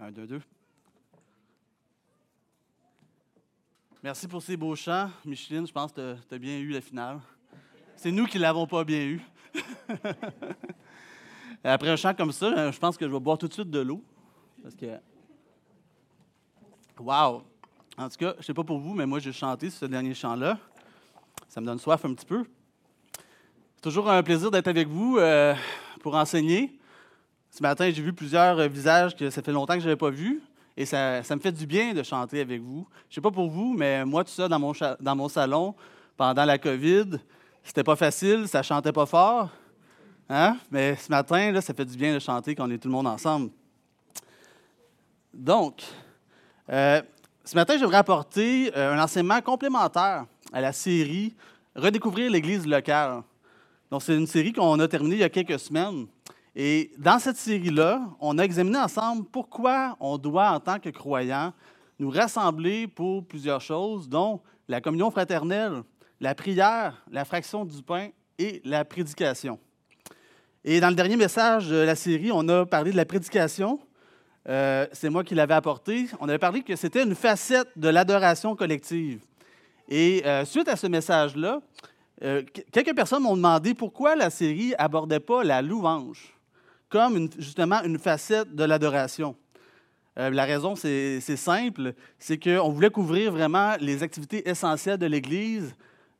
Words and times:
Un, 0.00 0.10
deux, 0.10 0.26
deux. 0.26 0.40
Merci 4.02 4.26
pour 4.26 4.42
ces 4.42 4.56
beaux 4.56 4.74
chants. 4.74 5.08
Micheline, 5.24 5.66
je 5.66 5.72
pense 5.72 5.92
que 5.92 6.16
tu 6.28 6.34
as 6.34 6.38
bien 6.38 6.58
eu 6.58 6.70
la 6.70 6.80
finale. 6.80 7.20
C'est 7.96 8.10
nous 8.10 8.26
qui 8.26 8.38
l'avons 8.38 8.66
pas 8.66 8.82
bien 8.82 9.00
eu. 9.04 9.22
Après 11.64 11.88
un 11.90 11.96
chant 11.96 12.12
comme 12.12 12.32
ça, 12.32 12.70
je 12.72 12.78
pense 12.78 12.98
que 12.98 13.06
je 13.06 13.10
vais 13.10 13.20
boire 13.20 13.38
tout 13.38 13.46
de 13.46 13.52
suite 13.52 13.70
de 13.70 13.78
l'eau. 13.78 14.02
Parce 14.62 14.74
que. 14.74 14.98
Wow! 16.98 17.44
En 17.96 18.08
tout 18.08 18.16
cas, 18.16 18.32
je 18.32 18.38
ne 18.38 18.42
sais 18.42 18.54
pas 18.54 18.64
pour 18.64 18.80
vous, 18.80 18.94
mais 18.94 19.06
moi, 19.06 19.20
j'ai 19.20 19.32
chanté 19.32 19.70
ce 19.70 19.84
dernier 19.84 20.14
chant-là. 20.14 20.58
Ça 21.48 21.60
me 21.60 21.66
donne 21.66 21.78
soif 21.78 22.04
un 22.04 22.14
petit 22.14 22.26
peu. 22.26 22.44
C'est 23.76 23.82
toujours 23.82 24.10
un 24.10 24.22
plaisir 24.24 24.50
d'être 24.50 24.68
avec 24.68 24.88
vous 24.88 25.18
euh, 25.18 25.54
pour 26.00 26.16
enseigner. 26.16 26.78
Ce 27.56 27.62
matin, 27.62 27.88
j'ai 27.88 28.02
vu 28.02 28.12
plusieurs 28.12 28.58
euh, 28.58 28.66
visages 28.66 29.14
que 29.14 29.30
ça 29.30 29.40
fait 29.40 29.52
longtemps 29.52 29.74
que 29.74 29.78
je 29.78 29.84
n'avais 29.84 29.96
pas 29.96 30.10
vus. 30.10 30.42
Et 30.76 30.84
ça, 30.84 31.20
me 31.30 31.38
fait 31.38 31.52
du 31.52 31.68
bien 31.68 31.94
de 31.94 32.02
chanter 32.02 32.40
avec 32.40 32.60
vous. 32.60 32.84
Je 33.08 33.12
ne 33.12 33.14
sais 33.14 33.20
pas 33.20 33.30
pour 33.30 33.48
vous, 33.48 33.74
mais 33.78 34.04
moi, 34.04 34.24
tout 34.24 34.32
ça, 34.32 34.48
dans 34.48 34.58
mon, 34.58 34.72
dans 34.98 35.14
mon 35.14 35.28
salon, 35.28 35.72
pendant 36.16 36.44
la 36.44 36.58
COVID, 36.58 37.10
c'était 37.62 37.84
pas 37.84 37.94
facile, 37.94 38.48
ça 38.48 38.60
chantait 38.64 38.90
pas 38.90 39.06
fort. 39.06 39.50
Hein? 40.28 40.56
Mais 40.72 40.96
ce 40.96 41.08
matin, 41.08 41.52
là, 41.52 41.60
ça 41.60 41.72
fait 41.72 41.84
du 41.84 41.96
bien 41.96 42.12
de 42.12 42.18
chanter 42.18 42.56
quand 42.56 42.66
on 42.66 42.70
est 42.72 42.78
tout 42.78 42.88
le 42.88 42.94
monde 42.94 43.06
ensemble. 43.06 43.50
Donc, 45.32 45.84
euh, 46.70 47.00
ce 47.44 47.54
matin, 47.54 47.78
j'aimerais 47.78 47.98
apporter 47.98 48.72
euh, 48.76 48.94
un 48.94 49.00
enseignement 49.00 49.40
complémentaire 49.40 50.26
à 50.52 50.60
la 50.60 50.72
série 50.72 51.36
Redécouvrir 51.76 52.32
l'Église 52.32 52.66
locale. 52.66 53.22
Donc, 53.92 54.02
c'est 54.02 54.16
une 54.16 54.26
série 54.26 54.52
qu'on 54.52 54.80
a 54.80 54.88
terminée 54.88 55.14
il 55.14 55.20
y 55.20 55.24
a 55.24 55.28
quelques 55.28 55.60
semaines. 55.60 56.08
Et 56.56 56.92
dans 56.98 57.18
cette 57.18 57.36
série-là, 57.36 58.00
on 58.20 58.38
a 58.38 58.44
examiné 58.44 58.78
ensemble 58.78 59.24
pourquoi 59.24 59.96
on 59.98 60.18
doit, 60.18 60.50
en 60.50 60.60
tant 60.60 60.78
que 60.78 60.88
croyants, 60.90 61.52
nous 61.98 62.10
rassembler 62.10 62.86
pour 62.86 63.26
plusieurs 63.26 63.60
choses, 63.60 64.08
dont 64.08 64.40
la 64.68 64.80
communion 64.80 65.10
fraternelle, 65.10 65.82
la 66.20 66.34
prière, 66.34 67.02
la 67.10 67.24
fraction 67.24 67.64
du 67.64 67.82
pain 67.82 68.10
et 68.38 68.62
la 68.64 68.84
prédication. 68.84 69.58
Et 70.64 70.80
dans 70.80 70.88
le 70.88 70.94
dernier 70.94 71.16
message 71.16 71.68
de 71.68 71.76
la 71.76 71.96
série, 71.96 72.30
on 72.32 72.48
a 72.48 72.64
parlé 72.64 72.92
de 72.92 72.96
la 72.96 73.04
prédication. 73.04 73.80
Euh, 74.48 74.86
c'est 74.92 75.10
moi 75.10 75.24
qui 75.24 75.34
l'avais 75.34 75.54
apporté. 75.54 76.06
On 76.20 76.28
avait 76.28 76.38
parlé 76.38 76.62
que 76.62 76.76
c'était 76.76 77.02
une 77.02 77.14
facette 77.14 77.68
de 77.76 77.88
l'adoration 77.88 78.54
collective. 78.54 79.20
Et 79.88 80.22
euh, 80.24 80.44
suite 80.44 80.68
à 80.68 80.76
ce 80.76 80.86
message-là, 80.86 81.60
euh, 82.22 82.42
quelques 82.72 82.94
personnes 82.94 83.24
m'ont 83.24 83.36
demandé 83.36 83.74
pourquoi 83.74 84.14
la 84.14 84.30
série 84.30 84.74
abordait 84.78 85.20
pas 85.20 85.42
la 85.42 85.60
louange 85.60 86.34
comme 86.94 87.28
justement 87.38 87.82
une 87.82 87.98
facette 87.98 88.54
de 88.54 88.62
l'adoration. 88.62 89.34
Euh, 90.16 90.30
la 90.30 90.44
raison, 90.44 90.76
c'est 90.76 91.20
simple, 91.20 91.92
c'est 92.20 92.38
qu'on 92.38 92.70
voulait 92.70 92.88
couvrir 92.88 93.32
vraiment 93.32 93.74
les 93.80 94.04
activités 94.04 94.48
essentielles 94.48 94.98
de 94.98 95.06
l'Église 95.06 95.74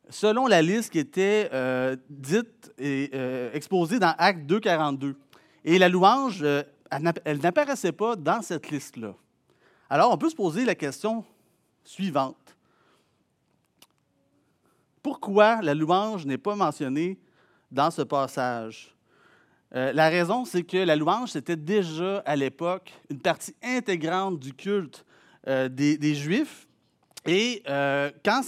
selon 0.09 0.47
la 0.47 0.61
liste 0.61 0.91
qui 0.91 0.99
était 0.99 1.49
euh, 1.53 1.95
dite 2.09 2.73
et 2.77 3.09
euh, 3.13 3.53
exposée 3.53 3.99
dans 3.99 4.13
Acte 4.17 4.41
2.42. 4.51 5.15
Et 5.63 5.79
la 5.79 5.87
louange, 5.87 6.43
elle 6.43 7.39
n'apparaissait 7.41 7.93
pas 7.93 8.17
dans 8.17 8.41
cette 8.41 8.69
liste-là. 8.69 9.13
Alors, 9.89 10.11
on 10.11 10.17
peut 10.17 10.29
se 10.29 10.35
poser 10.35 10.65
la 10.65 10.75
question 10.75 11.23
suivante. 11.85 12.57
Pourquoi 15.01 15.61
la 15.61 15.73
louange 15.73 16.25
n'est 16.25 16.37
pas 16.37 16.53
mentionnée 16.57 17.17
dans 17.71 17.91
ce 17.91 18.01
passage? 18.01 18.94
Euh, 19.75 19.91
la 19.91 20.07
raison, 20.09 20.45
c'est 20.45 20.63
que 20.63 20.77
la 20.77 20.95
louange, 20.95 21.31
c'était 21.31 21.57
déjà 21.57 22.19
à 22.19 22.35
l'époque 22.35 22.93
une 23.09 23.19
partie 23.19 23.53
intégrante 23.61 24.39
du 24.39 24.53
culte 24.53 25.05
euh, 25.47 25.67
des, 25.67 26.15
Juifs. 26.15 26.67
Et 27.25 27.61
euh, 27.67 28.09
quand, 28.23 28.41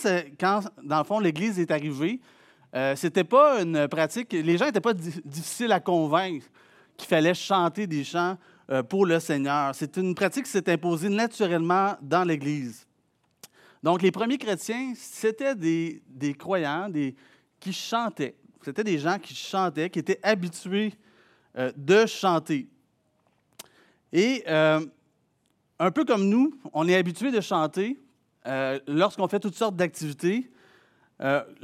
dans 0.83 0.99
le 0.99 1.03
fond, 1.03 1.19
l'Église 1.19 1.59
est 1.59 1.71
arrivée, 1.71 2.19
c'était 2.95 3.23
pas 3.23 3.63
une 3.63 3.87
pratique, 3.87 4.31
les 4.33 4.55
gens 4.55 4.65
n'étaient 4.65 4.79
pas 4.79 4.93
difficiles 4.93 5.71
à 5.71 5.79
convaincre 5.79 6.45
qu'il 6.95 7.07
fallait 7.07 7.33
chanter 7.33 7.87
des 7.87 8.03
chants 8.03 8.37
pour 8.87 9.07
le 9.07 9.19
Seigneur. 9.19 9.73
C'est 9.73 9.97
une 9.97 10.13
pratique 10.13 10.45
qui 10.45 10.51
s'est 10.51 10.71
imposée 10.71 11.09
naturellement 11.09 11.95
dans 12.03 12.23
l'Église. 12.23 12.85
Donc, 13.81 14.03
les 14.03 14.11
premiers 14.11 14.37
chrétiens, 14.37 14.93
c'était 14.95 15.55
des, 15.55 16.35
croyants 16.37 16.87
qui 17.59 17.73
chantaient. 17.73 18.35
C'était 18.61 18.83
des 18.83 18.99
gens 18.99 19.17
qui 19.17 19.33
chantaient, 19.33 19.89
qui 19.89 19.97
étaient 19.97 20.19
habitués 20.21 20.93
euh, 21.57 21.71
de 21.75 22.05
chanter. 22.05 22.67
Et 24.13 24.43
euh, 24.47 24.85
un 25.79 25.91
peu 25.91 26.05
comme 26.05 26.29
nous, 26.29 26.53
on 26.71 26.87
est 26.87 26.95
habitué 26.95 27.31
de 27.31 27.41
chanter 27.41 27.99
euh, 28.45 28.79
lorsqu'on 28.87 29.27
fait 29.27 29.39
toutes 29.39 29.55
sortes 29.55 29.75
d'activités. 29.75 30.51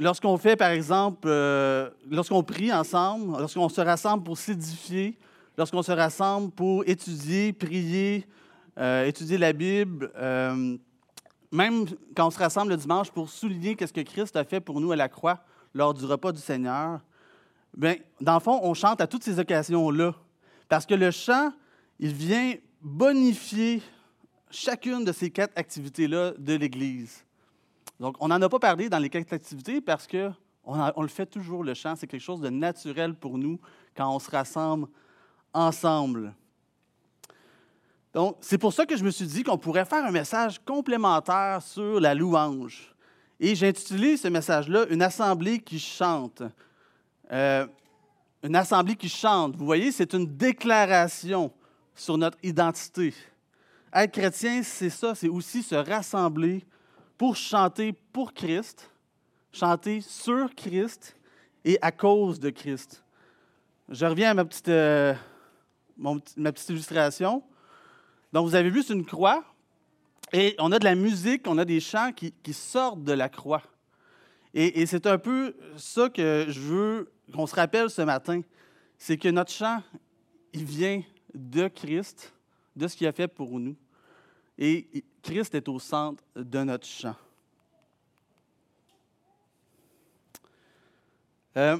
lorsqu'on 0.00 0.36
fait, 0.36 0.56
par 0.56 0.70
exemple, 0.70 1.28
lorsqu'on 2.10 2.42
prie 2.42 2.72
ensemble, 2.72 3.38
lorsqu'on 3.38 3.68
se 3.68 3.80
rassemble 3.80 4.24
pour 4.24 4.36
s'édifier, 4.36 5.16
lorsqu'on 5.56 5.82
se 5.82 5.92
rassemble 5.92 6.50
pour 6.50 6.82
étudier, 6.88 7.52
prier, 7.52 8.26
étudier 9.06 9.38
la 9.38 9.52
Bible, 9.52 10.10
même 11.52 11.86
quand 12.16 12.26
on 12.26 12.30
se 12.32 12.38
rassemble 12.40 12.72
le 12.72 12.76
dimanche 12.76 13.12
pour 13.12 13.28
souligner 13.28 13.76
ce 13.78 13.92
que 13.92 14.00
Christ 14.00 14.34
a 14.34 14.42
fait 14.42 14.58
pour 14.58 14.80
nous 14.80 14.90
à 14.90 14.96
la 14.96 15.08
croix 15.08 15.44
lors 15.72 15.94
du 15.94 16.04
repas 16.04 16.32
du 16.32 16.40
Seigneur, 16.40 17.00
Bien, 17.76 17.96
dans 18.20 18.34
le 18.34 18.40
fond, 18.40 18.60
on 18.62 18.74
chante 18.74 19.00
à 19.00 19.06
toutes 19.06 19.24
ces 19.24 19.38
occasions-là. 19.38 20.14
Parce 20.68 20.86
que 20.86 20.94
le 20.94 21.10
chant, 21.10 21.52
il 21.98 22.12
vient 22.12 22.54
bonifier 22.80 23.82
chacune 24.50 25.04
de 25.04 25.12
ces 25.12 25.30
quatre 25.30 25.56
activités-là 25.56 26.32
de 26.38 26.54
l'Église. 26.54 27.24
Donc, 27.98 28.16
on 28.20 28.28
n'en 28.28 28.40
a 28.40 28.48
pas 28.48 28.58
parlé 28.58 28.88
dans 28.88 28.98
les 28.98 29.10
quatre 29.10 29.32
activités 29.32 29.80
parce 29.80 30.06
qu'on 30.06 30.34
on 30.64 31.02
le 31.02 31.08
fait 31.08 31.26
toujours, 31.26 31.64
le 31.64 31.74
chant. 31.74 31.96
C'est 31.96 32.06
quelque 32.06 32.20
chose 32.20 32.40
de 32.40 32.50
naturel 32.50 33.14
pour 33.14 33.38
nous 33.38 33.58
quand 33.96 34.14
on 34.14 34.18
se 34.18 34.30
rassemble 34.30 34.88
ensemble. 35.52 36.34
Donc, 38.12 38.36
c'est 38.40 38.58
pour 38.58 38.72
ça 38.72 38.86
que 38.86 38.96
je 38.96 39.04
me 39.04 39.10
suis 39.10 39.26
dit 39.26 39.42
qu'on 39.42 39.58
pourrait 39.58 39.84
faire 39.84 40.04
un 40.04 40.12
message 40.12 40.60
complémentaire 40.64 41.60
sur 41.62 41.98
la 41.98 42.14
louange. 42.14 42.94
Et 43.40 43.56
j'ai 43.56 43.68
intitulé 43.68 44.16
ce 44.16 44.28
message-là 44.28 44.86
Une 44.90 45.02
assemblée 45.02 45.58
qui 45.58 45.80
chante. 45.80 46.42
Euh, 47.32 47.66
une 48.42 48.56
assemblée 48.56 48.94
qui 48.94 49.08
chante. 49.08 49.56
Vous 49.56 49.64
voyez, 49.64 49.90
c'est 49.90 50.12
une 50.12 50.26
déclaration 50.26 51.50
sur 51.94 52.18
notre 52.18 52.36
identité. 52.42 53.14
Être 53.92 54.12
chrétien, 54.12 54.62
c'est 54.62 54.90
ça, 54.90 55.14
c'est 55.14 55.28
aussi 55.28 55.62
se 55.62 55.74
rassembler 55.74 56.64
pour 57.16 57.36
chanter 57.36 57.94
pour 58.12 58.34
Christ, 58.34 58.90
chanter 59.50 60.00
sur 60.02 60.54
Christ 60.54 61.16
et 61.64 61.78
à 61.80 61.90
cause 61.90 62.38
de 62.38 62.50
Christ. 62.50 63.02
Je 63.88 64.04
reviens 64.04 64.32
à 64.32 64.34
ma 64.34 64.44
petite, 64.44 64.68
euh, 64.68 65.14
ma 65.96 66.52
petite 66.52 66.68
illustration. 66.68 67.42
Donc, 68.32 68.46
vous 68.46 68.54
avez 68.54 68.68
vu, 68.68 68.82
c'est 68.82 68.94
une 68.94 69.06
croix. 69.06 69.44
Et 70.32 70.54
on 70.58 70.72
a 70.72 70.78
de 70.78 70.84
la 70.84 70.96
musique, 70.96 71.46
on 71.46 71.56
a 71.56 71.64
des 71.64 71.80
chants 71.80 72.10
qui, 72.12 72.52
sortent 72.52 73.04
de 73.04 73.12
la 73.12 73.28
croix. 73.28 73.62
Et 74.52 74.86
c'est 74.86 75.06
un 75.06 75.18
peu 75.18 75.56
ça 75.76 76.08
que 76.08 76.46
je 76.48 76.60
veux 76.60 77.13
qu'on 77.32 77.46
se 77.46 77.54
rappelle 77.54 77.90
ce 77.90 78.02
matin, 78.02 78.40
c'est 78.98 79.16
que 79.16 79.28
notre 79.28 79.50
chant, 79.50 79.82
il 80.52 80.64
vient 80.64 81.02
de 81.34 81.68
Christ, 81.68 82.32
de 82.76 82.86
ce 82.86 82.96
qu'il 82.96 83.06
a 83.06 83.12
fait 83.12 83.28
pour 83.28 83.58
nous. 83.58 83.76
Et 84.58 85.04
Christ 85.22 85.54
est 85.54 85.68
au 85.68 85.78
centre 85.78 86.22
de 86.36 86.62
notre 86.62 86.86
chant. 86.86 87.16
Euh, 91.56 91.78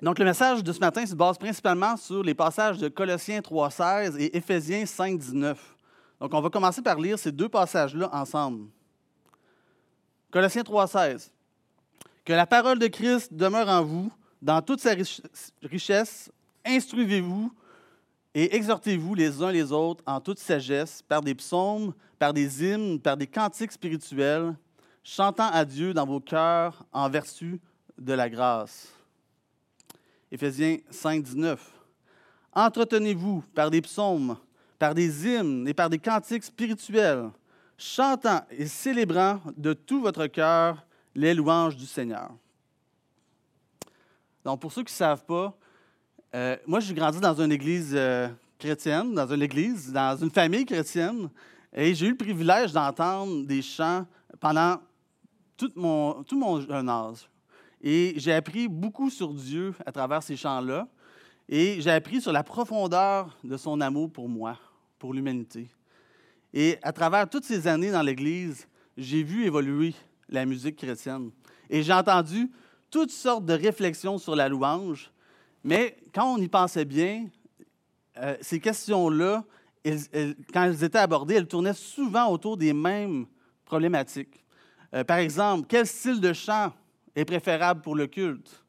donc, 0.00 0.18
le 0.18 0.24
message 0.24 0.62
de 0.62 0.72
ce 0.72 0.80
matin 0.80 1.06
se 1.06 1.14
base 1.14 1.38
principalement 1.38 1.96
sur 1.96 2.22
les 2.22 2.34
passages 2.34 2.78
de 2.78 2.88
Colossiens 2.88 3.40
3.16 3.40 4.18
et 4.18 4.36
Éphésiens 4.36 4.84
5.19. 4.84 5.56
Donc, 6.20 6.34
on 6.34 6.40
va 6.40 6.50
commencer 6.50 6.82
par 6.82 6.98
lire 6.98 7.18
ces 7.18 7.32
deux 7.32 7.48
passages-là 7.48 8.08
ensemble. 8.12 8.68
Colossiens 10.30 10.62
3.16. 10.62 11.30
Que 12.24 12.32
la 12.32 12.46
parole 12.46 12.78
de 12.78 12.86
Christ 12.86 13.32
demeure 13.32 13.68
en 13.68 13.82
vous 13.82 14.10
dans 14.44 14.60
toute 14.60 14.80
sa 14.80 14.94
richesse. 15.62 16.30
Instruisez-vous 16.66 17.50
et 18.34 18.54
exhortez-vous 18.54 19.14
les 19.14 19.42
uns 19.42 19.50
les 19.50 19.72
autres 19.72 20.04
en 20.06 20.20
toute 20.20 20.38
sagesse 20.38 21.00
par 21.00 21.22
des 21.22 21.34
psaumes, 21.34 21.94
par 22.18 22.34
des 22.34 22.62
hymnes, 22.62 23.00
par 23.00 23.16
des 23.16 23.26
cantiques 23.26 23.72
spirituels, 23.72 24.54
chantant 25.02 25.48
à 25.50 25.64
Dieu 25.64 25.94
dans 25.94 26.04
vos 26.04 26.20
cœurs 26.20 26.84
en 26.92 27.08
vertu 27.08 27.58
de 27.98 28.12
la 28.12 28.28
grâce. 28.28 28.92
Éphésiens 30.30 30.76
5, 30.90 31.22
19. 31.22 31.72
Entretenez-vous 32.52 33.42
par 33.54 33.70
des 33.70 33.80
psaumes, 33.80 34.36
par 34.78 34.94
des 34.94 35.26
hymnes 35.26 35.66
et 35.66 35.74
par 35.74 35.88
des 35.88 35.98
cantiques 35.98 36.44
spirituels, 36.44 37.30
chantant 37.78 38.42
et 38.50 38.66
célébrant 38.66 39.40
de 39.56 39.72
tout 39.72 40.02
votre 40.02 40.26
cœur 40.26 40.84
les 41.14 41.32
louanges 41.32 41.76
du 41.76 41.86
Seigneur. 41.86 42.30
Donc, 44.44 44.60
pour 44.60 44.72
ceux 44.72 44.82
qui 44.82 44.92
ne 44.92 44.96
savent 44.96 45.24
pas, 45.24 45.56
euh, 46.34 46.56
moi, 46.66 46.80
j'ai 46.80 46.94
grandi 46.94 47.20
dans 47.20 47.40
une 47.40 47.52
église 47.52 47.92
euh, 47.94 48.28
chrétienne, 48.58 49.14
dans 49.14 49.32
une 49.32 49.42
église, 49.42 49.92
dans 49.92 50.16
une 50.16 50.30
famille 50.30 50.66
chrétienne, 50.66 51.30
et 51.72 51.94
j'ai 51.94 52.06
eu 52.06 52.10
le 52.10 52.16
privilège 52.16 52.72
d'entendre 52.72 53.44
des 53.44 53.62
chants 53.62 54.06
pendant 54.40 54.80
tout 55.56 55.70
mon, 55.74 56.22
tout 56.24 56.38
mon 56.38 56.60
jeune 56.60 56.88
âge. 56.88 57.28
Et 57.80 58.14
j'ai 58.16 58.32
appris 58.32 58.68
beaucoup 58.68 59.10
sur 59.10 59.32
Dieu 59.34 59.74
à 59.84 59.92
travers 59.92 60.22
ces 60.22 60.36
chants-là. 60.36 60.88
Et 61.48 61.80
j'ai 61.80 61.90
appris 61.90 62.20
sur 62.20 62.32
la 62.32 62.42
profondeur 62.42 63.36
de 63.44 63.56
son 63.56 63.80
amour 63.80 64.10
pour 64.10 64.28
moi, 64.28 64.58
pour 64.98 65.12
l'humanité. 65.12 65.68
Et 66.52 66.78
à 66.82 66.92
travers 66.92 67.28
toutes 67.28 67.44
ces 67.44 67.66
années 67.66 67.90
dans 67.90 68.00
l'Église, 68.00 68.66
j'ai 68.96 69.22
vu 69.22 69.44
évoluer 69.44 69.94
la 70.28 70.46
musique 70.46 70.76
chrétienne. 70.76 71.30
Et 71.68 71.82
j'ai 71.82 71.92
entendu 71.92 72.50
toutes 72.94 73.10
sortes 73.10 73.44
de 73.44 73.54
réflexions 73.54 74.18
sur 74.18 74.36
la 74.36 74.48
louange. 74.48 75.10
Mais 75.64 75.96
quand 76.14 76.32
on 76.32 76.38
y 76.38 76.46
pensait 76.46 76.84
bien, 76.84 77.26
euh, 78.18 78.36
ces 78.40 78.60
questions-là, 78.60 79.42
quand 80.52 80.62
elles 80.62 80.84
étaient 80.84 80.98
abordées, 80.98 81.34
elles 81.34 81.48
tournaient 81.48 81.74
souvent 81.74 82.30
autour 82.30 82.56
des 82.56 82.72
mêmes 82.72 83.26
problématiques. 83.64 84.44
Euh, 84.94 85.02
par 85.02 85.16
exemple, 85.16 85.66
quel 85.68 85.88
style 85.88 86.20
de 86.20 86.32
chant 86.32 86.72
est 87.16 87.24
préférable 87.24 87.82
pour 87.82 87.96
le 87.96 88.06
culte? 88.06 88.62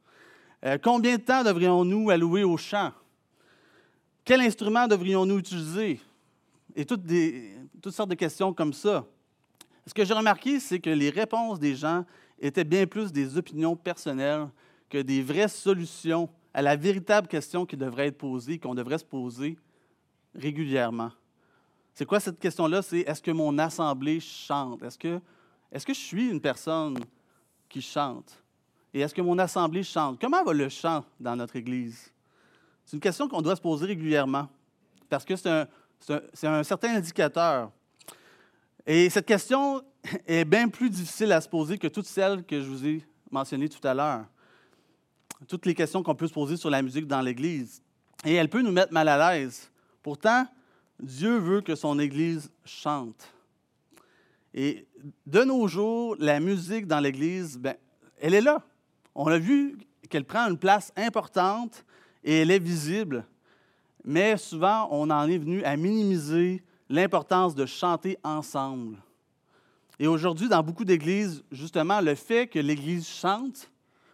Euh, 0.66 0.80
combien 0.82 1.18
de 1.18 1.22
temps 1.22 1.44
devrions-nous 1.44 2.10
allouer 2.10 2.44
au 2.44 2.58
chant? 2.58 2.94
Quel 4.24 4.42
instrument 4.42 4.88
devrions-nous 4.88 5.38
utiliser? 5.38 6.02
Et 6.76 6.84
toutes, 6.84 7.04
toutes 7.80 7.94
sortes 7.94 8.10
de 8.10 8.16
questions 8.16 8.56
comme 8.56 8.74
ça. 8.74 9.06
Ce 9.86 9.94
que 9.94 10.04
j'ai 10.04 10.16
remarqué, 10.16 10.60
c'est 10.60 10.80
que 10.80 10.90
les 10.90 11.12
réponses 11.12 11.60
des 11.60 11.76
gens 11.76 12.06
étaient 12.40 12.64
bien 12.64 12.86
plus 12.86 13.12
des 13.12 13.38
opinions 13.38 13.76
personnelles 13.76 14.48
que 14.90 15.02
des 15.02 15.22
vraies 15.22 15.48
solutions 15.48 16.30
à 16.54 16.62
la 16.62 16.76
véritable 16.76 17.28
question 17.28 17.66
qui 17.66 17.76
devrait 17.76 18.08
être 18.08 18.18
posée, 18.18 18.60
qu'on 18.60 18.76
devrait 18.76 18.98
se 18.98 19.06
poser 19.06 19.58
régulièrement. 20.34 21.12
C'est 21.94 22.06
quoi 22.06 22.20
cette 22.20 22.40
question-là? 22.40 22.82
C'est 22.82 23.00
est-ce 23.00 23.22
que 23.22 23.32
mon 23.32 23.58
assemblée 23.58 24.20
chante? 24.20 24.84
Est-ce 24.84 24.98
que, 24.98 25.20
est-ce 25.72 25.86
que 25.86 25.94
je 25.94 26.00
suis 26.00 26.30
une 26.30 26.42
personne 26.42 26.98
qui 27.70 27.82
chante? 27.82 28.42
Et 28.94 29.02
est-ce 29.02 29.14
que 29.14 29.22
mon 29.22 29.38
assemblée 29.40 29.84
chante? 29.84 30.20
Comment 30.20 30.44
va 30.44 30.54
le 30.54 30.70
chant 30.70 31.04
dans 31.20 31.36
notre 31.36 31.56
Église? 31.56 32.12
C'est 32.86 32.96
une 32.96 33.02
question 33.02 33.28
qu'on 33.28 33.42
doit 33.42 33.56
se 33.56 33.62
poser 33.62 33.86
régulièrement 33.88 34.48
parce 35.10 35.26
que 35.26 35.36
c'est 35.36 35.50
un, 35.50 35.68
c'est 36.34 36.48
un, 36.48 36.64
certain 36.64 36.96
indicateur. 36.96 37.72
Et 38.86 39.10
cette 39.10 39.26
question 39.26 39.82
est 40.28 40.46
bien 40.46 40.68
plus 40.68 40.90
difficile 40.90 41.32
à 41.32 41.42
se 41.42 41.50
poser 41.50 41.78
que 41.78 41.88
toutes 41.88 42.06
celles 42.06 42.44
que 42.44 42.62
je 42.62 42.68
vous 42.68 42.86
ai 42.86 43.04
mentionnées 43.32 43.70
tout 43.70 43.86
à 43.86 43.94
l'heure. 43.94 44.26
Toutes 45.48 45.66
les 45.66 45.76
questions 45.76 46.02
qu'on 46.02 46.16
peut 46.16 46.28
se 46.28 46.34
poser 46.34 46.58
sur 46.58 46.70
la 46.70 46.82
musique 46.82 47.08
dans 47.08 47.22
l'Église. 47.22 47.82
Et 48.24 48.34
elle 48.36 48.50
peut 48.50 48.62
nous 48.62 48.72
mettre 48.72 48.94
mal 48.94 49.08
à 49.08 49.34
l'aise. 49.34 49.70
Pourtant, 50.02 50.48
Dieu 51.00 51.38
veut 51.38 51.62
que 51.62 51.76
son 51.76 52.00
Église 52.00 52.50
chante. 52.64 53.32
Et 54.54 54.88
de 55.26 55.44
nos 55.44 55.68
jours, 55.68 56.16
la 56.20 56.40
musique 56.40 56.88
dans 56.88 57.00
l'Église, 57.00 57.58
ben, 57.58 57.76
elle 58.22 58.34
est 58.34 58.42
là. 58.42 58.64
On 59.14 59.28
a 59.28 59.38
vu 59.38 59.78
qu'elle 60.10 60.24
prend 60.24 60.48
une 60.50 60.58
place 60.58 60.94
importante 60.96 61.84
et 62.24 62.42
elle 62.42 62.52
est 62.52 62.60
visible. 62.60 63.26
Mais 64.06 64.38
souvent, 64.38 64.88
on 64.92 65.10
en 65.10 65.28
est 65.28 65.38
venu 65.38 65.64
à 65.64 65.76
minimiser 65.76 66.64
l'importance 66.90 67.56
de 67.56 67.66
chanter 67.66 68.18
ensemble. 68.24 68.98
Et 70.00 70.08
aujourd'hui, 70.08 70.50
dans 70.50 70.62
beaucoup 70.62 70.86
d'églises, 70.86 71.44
justement, 71.52 72.02
le 72.02 72.16
fait 72.16 72.48
que 72.48 72.60
l'Église 72.60 73.08
chante, 73.08 73.72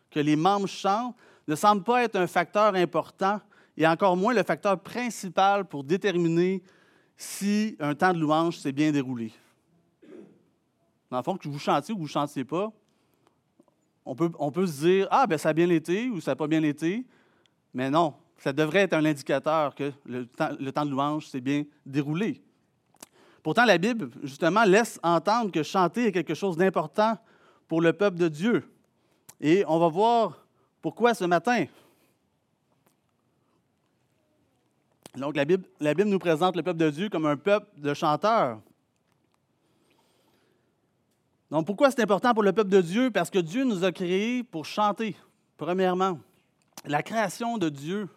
que 0.09 0.19
les 0.19 0.35
membres 0.35 0.67
chantent, 0.67 1.15
ne 1.47 1.55
semble 1.55 1.83
pas 1.83 2.03
être 2.03 2.15
un 2.15 2.27
facteur 2.27 2.75
important 2.75 3.41
et 3.77 3.87
encore 3.87 4.15
moins 4.15 4.33
le 4.33 4.43
facteur 4.43 4.79
principal 4.79 5.65
pour 5.65 5.83
déterminer 5.83 6.61
si 7.17 7.75
un 7.79 7.95
temps 7.95 8.13
de 8.13 8.19
louange 8.19 8.57
s'est 8.57 8.71
bien 8.71 8.91
déroulé. 8.91 9.31
Dans 11.09 11.17
le 11.17 11.23
fond, 11.23 11.35
que 11.37 11.47
vous 11.47 11.59
chantiez 11.59 11.93
ou 11.93 11.97
que 11.97 12.01
vous 12.01 12.07
ne 12.07 12.11
chantiez 12.11 12.45
pas, 12.45 12.71
on 14.05 14.15
peut, 14.15 14.31
on 14.39 14.51
peut 14.51 14.65
se 14.65 14.85
dire 14.85 15.07
Ah, 15.11 15.27
ben 15.27 15.37
ça 15.37 15.49
a 15.49 15.53
bien 15.53 15.69
été 15.69 16.09
ou 16.09 16.21
ça 16.21 16.31
n'a 16.31 16.35
pas 16.35 16.47
bien 16.47 16.63
été. 16.63 17.05
Mais 17.73 17.89
non, 17.89 18.13
ça 18.37 18.53
devrait 18.53 18.79
être 18.79 18.93
un 18.93 19.05
indicateur 19.05 19.75
que 19.75 19.91
le 20.05 20.25
temps, 20.25 20.49
le 20.59 20.71
temps 20.71 20.85
de 20.85 20.91
louange 20.91 21.27
s'est 21.27 21.41
bien 21.41 21.63
déroulé. 21.85 22.41
Pourtant, 23.43 23.65
la 23.65 23.77
Bible, 23.77 24.11
justement, 24.23 24.63
laisse 24.63 24.99
entendre 25.01 25.51
que 25.51 25.63
chanter 25.63 26.07
est 26.07 26.11
quelque 26.11 26.35
chose 26.35 26.57
d'important 26.57 27.17
pour 27.67 27.81
le 27.81 27.93
peuple 27.93 28.17
de 28.17 28.27
Dieu. 28.27 28.71
Et 29.39 29.63
on 29.67 29.79
va 29.79 29.87
voir 29.87 30.45
pourquoi 30.81 31.13
ce 31.13 31.25
matin. 31.25 31.65
Donc, 35.15 35.35
la 35.35 35.45
Bible, 35.45 36.09
nous 36.09 36.19
présente 36.19 36.55
le 36.55 36.63
peuple 36.63 36.79
de 36.79 36.89
Dieu 36.89 37.09
comme 37.09 37.25
un 37.25 37.35
peuple 37.35 37.67
de 37.79 37.93
chanteurs. 37.93 38.59
Donc, 41.49 41.65
pourquoi 41.65 41.91
c'est 41.91 42.01
important 42.01 42.33
pour 42.33 42.43
le 42.43 42.53
peuple 42.53 42.69
de 42.69 42.81
Dieu? 42.81 43.11
Parce 43.11 43.29
que 43.29 43.39
Dieu 43.39 43.65
nous 43.65 43.83
a 43.83 43.91
créés 43.91 44.43
pour 44.43 44.65
chanter, 44.65 45.17
premièrement. 45.57 46.17
La 46.85 47.03
création 47.03 47.57
de 47.57 47.67
Dieu, 47.67 48.07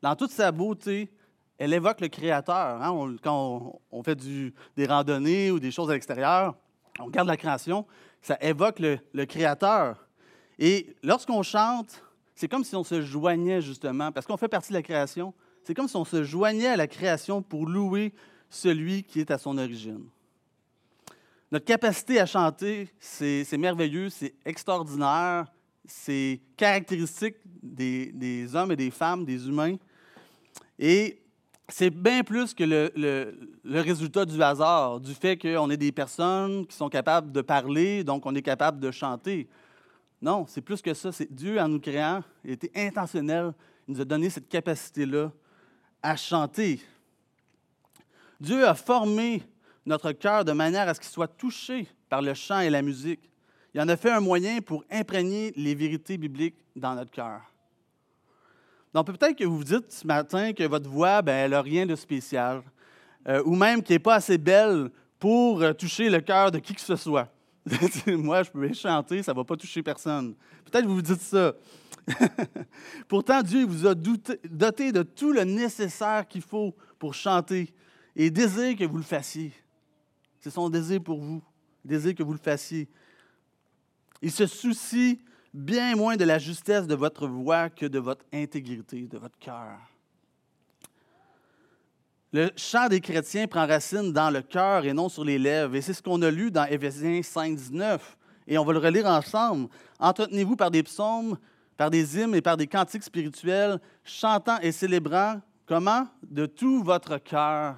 dans 0.00 0.14
toute 0.14 0.30
sa 0.30 0.52
beauté, 0.52 1.10
elle 1.58 1.72
évoque 1.72 2.00
le 2.00 2.08
Créateur. 2.08 2.82
Hein. 2.82 3.16
quand 3.22 3.80
on, 3.90 4.02
fait 4.02 4.18
des 4.76 4.86
randonnées 4.86 5.50
ou 5.50 5.60
des 5.60 5.70
choses 5.70 5.90
à 5.90 5.94
l'extérieur, 5.94 6.54
on 6.98 7.06
regarde 7.06 7.28
la 7.28 7.36
création, 7.36 7.86
ça 8.22 8.38
évoque 8.40 8.80
le, 8.80 9.24
Créateur. 9.24 10.06
Et 10.58 10.94
lorsqu'on 11.02 11.42
chante, 11.42 12.02
c'est 12.34 12.48
comme 12.48 12.64
si 12.64 12.74
on 12.76 12.84
se 12.84 13.00
joignait 13.02 13.60
justement, 13.60 14.12
parce 14.12 14.26
qu'on 14.26 14.36
fait 14.36 14.48
partie 14.48 14.70
de 14.70 14.74
la 14.74 14.82
création, 14.82 15.34
c'est 15.62 15.74
comme 15.74 15.88
si 15.88 15.96
on 15.96 16.04
se 16.04 16.24
joignait 16.24 16.68
à 16.68 16.76
la 16.76 16.86
création 16.86 17.42
pour 17.42 17.66
louer 17.66 18.12
celui 18.50 19.02
qui 19.02 19.20
est 19.20 19.30
à 19.30 19.38
son 19.38 19.56
origine. 19.58 20.04
Notre 21.50 21.64
capacité 21.64 22.20
à 22.20 22.26
chanter, 22.26 22.88
c'est 22.98 23.56
merveilleux, 23.56 24.10
c'est 24.10 24.34
extraordinaire, 24.44 25.46
c'est 25.86 26.40
caractéristique 26.56 27.36
des, 27.62 28.10
des, 28.12 28.56
hommes 28.56 28.72
et 28.72 28.76
des 28.76 28.90
femmes, 28.90 29.24
des 29.24 29.46
humains. 29.46 29.76
Et 30.78 31.23
c'est 31.68 31.90
bien 31.90 32.22
plus 32.22 32.52
que 32.52 32.64
le, 32.64 33.80
résultat 33.80 34.24
du 34.24 34.42
hasard, 34.42 35.00
du 35.00 35.14
fait 35.14 35.36
qu'on 35.36 35.70
est 35.70 35.76
des 35.76 35.92
personnes 35.92 36.66
qui 36.66 36.76
sont 36.76 36.88
capables 36.88 37.32
de 37.32 37.40
parler, 37.40 38.04
donc 38.04 38.26
on 38.26 38.34
est 38.34 38.42
capable 38.42 38.80
de 38.80 38.90
chanter. 38.90 39.48
Non, 40.20 40.46
c'est 40.46 40.60
plus 40.60 40.82
que 40.82 40.92
ça. 40.94 41.12
C'est 41.12 41.32
Dieu, 41.32 41.58
en 41.58 41.68
nous 41.68 41.80
créant, 41.80 42.22
il 42.44 42.52
était 42.52 42.70
intentionnel. 42.74 43.52
Il 43.86 43.94
nous 43.94 44.00
a 44.00 44.04
donné 44.04 44.30
cette 44.30 44.48
capacité-là 44.48 45.30
à 46.02 46.16
chanter. 46.16 46.80
Dieu 48.40 48.66
a 48.66 48.74
formé 48.74 49.42
notre 49.86 50.12
cœur 50.12 50.44
de 50.44 50.52
manière 50.52 50.88
à 50.88 50.94
ce 50.94 51.00
qu'il 51.00 51.10
soit 51.10 51.28
touché 51.28 51.86
par 52.08 52.22
le 52.22 52.34
chant 52.34 52.60
et 52.60 52.70
la 52.70 52.82
musique. 52.82 53.30
Il 53.74 53.80
en 53.80 53.88
a 53.88 53.96
fait 53.96 54.10
un 54.10 54.20
moyen 54.20 54.60
pour 54.60 54.84
imprégner 54.90 55.52
les 55.56 55.74
vérités 55.74 56.16
bibliques 56.16 56.64
dans 56.76 56.94
notre 56.94 57.10
cœur. 57.10 57.53
Donc 58.94 59.06
peut-être 59.06 59.36
que 59.36 59.44
vous 59.44 59.58
vous 59.58 59.64
dites 59.64 59.90
ce 59.90 60.06
matin 60.06 60.52
que 60.52 60.62
votre 60.62 60.88
voix, 60.88 61.20
ben, 61.20 61.34
elle 61.34 61.50
n'a 61.50 61.60
rien 61.60 61.84
de 61.84 61.96
spécial, 61.96 62.62
euh, 63.26 63.42
ou 63.44 63.56
même 63.56 63.82
qu'elle 63.82 63.96
n'est 63.96 63.98
pas 63.98 64.14
assez 64.14 64.38
belle 64.38 64.88
pour 65.18 65.60
euh, 65.62 65.72
toucher 65.72 66.08
le 66.08 66.20
cœur 66.20 66.52
de 66.52 66.60
qui 66.60 66.74
que 66.74 66.80
ce 66.80 66.94
soit. 66.94 67.28
Moi, 68.06 68.44
je 68.44 68.50
peux 68.50 68.72
chanter, 68.72 69.22
ça 69.24 69.32
ne 69.32 69.36
va 69.36 69.42
pas 69.42 69.56
toucher 69.56 69.82
personne. 69.82 70.34
Peut-être 70.64 70.84
que 70.84 70.88
vous 70.88 70.96
vous 70.96 71.02
dites 71.02 71.20
ça. 71.20 71.54
Pourtant, 73.08 73.42
Dieu 73.42 73.66
vous 73.66 73.84
a 73.84 73.94
doté 73.94 74.92
de 74.92 75.02
tout 75.02 75.32
le 75.32 75.42
nécessaire 75.42 76.28
qu'il 76.28 76.42
faut 76.42 76.72
pour 76.98 77.14
chanter 77.14 77.74
et 78.14 78.30
désire 78.30 78.76
que 78.76 78.84
vous 78.84 78.98
le 78.98 79.02
fassiez. 79.02 79.52
C'est 80.38 80.50
son 80.50 80.68
désir 80.68 81.02
pour 81.02 81.18
vous. 81.18 81.42
Il 81.84 81.88
désire 81.88 82.14
que 82.14 82.22
vous 82.22 82.32
le 82.32 82.38
fassiez. 82.38 82.88
Il 84.22 84.30
se 84.30 84.46
soucie 84.46 85.20
bien 85.54 85.94
moins 85.94 86.16
de 86.16 86.24
la 86.24 86.38
justesse 86.38 86.86
de 86.88 86.96
votre 86.96 87.28
voix 87.28 87.70
que 87.70 87.86
de 87.86 88.00
votre 88.00 88.24
intégrité, 88.32 89.06
de 89.06 89.18
votre 89.18 89.38
cœur. 89.38 89.78
Le 92.32 92.50
chant 92.56 92.88
des 92.88 93.00
chrétiens 93.00 93.46
prend 93.46 93.64
racine 93.64 94.12
dans 94.12 94.28
le 94.30 94.42
cœur 94.42 94.84
et 94.84 94.92
non 94.92 95.08
sur 95.08 95.24
les 95.24 95.38
lèvres. 95.38 95.76
Et 95.76 95.80
c'est 95.80 95.92
ce 95.92 96.02
qu'on 96.02 96.20
a 96.22 96.30
lu 96.32 96.50
dans 96.50 96.64
Éphésiens 96.64 97.22
5, 97.22 97.54
19. 97.54 98.18
Et 98.48 98.58
on 98.58 98.64
va 98.64 98.72
le 98.72 98.80
relire 98.80 99.06
ensemble. 99.06 99.68
Entretenez-vous 100.00 100.56
par 100.56 100.72
des 100.72 100.82
psaumes, 100.82 101.38
par 101.76 101.90
des 101.90 102.18
hymnes 102.18 102.34
et 102.34 102.42
par 102.42 102.56
des 102.56 102.66
cantiques 102.66 103.04
spirituels, 103.04 103.78
chantant 104.02 104.58
et 104.58 104.72
célébrant, 104.72 105.40
comment? 105.64 106.08
De 106.28 106.46
tout 106.46 106.82
votre 106.82 107.18
cœur, 107.18 107.76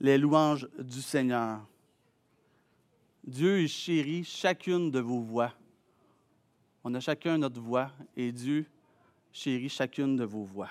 les 0.00 0.16
louanges 0.16 0.66
du 0.78 1.02
Seigneur. 1.02 1.60
Dieu 3.22 3.66
chérit 3.66 4.24
chacune 4.24 4.90
de 4.90 5.00
vos 5.00 5.20
voix. 5.20 5.52
On 6.82 6.94
a 6.94 7.00
chacun 7.00 7.38
notre 7.38 7.60
voix 7.60 7.90
et 8.16 8.32
Dieu 8.32 8.66
chérit 9.32 9.68
chacune 9.68 10.16
de 10.16 10.24
vos 10.24 10.44
voix. 10.44 10.68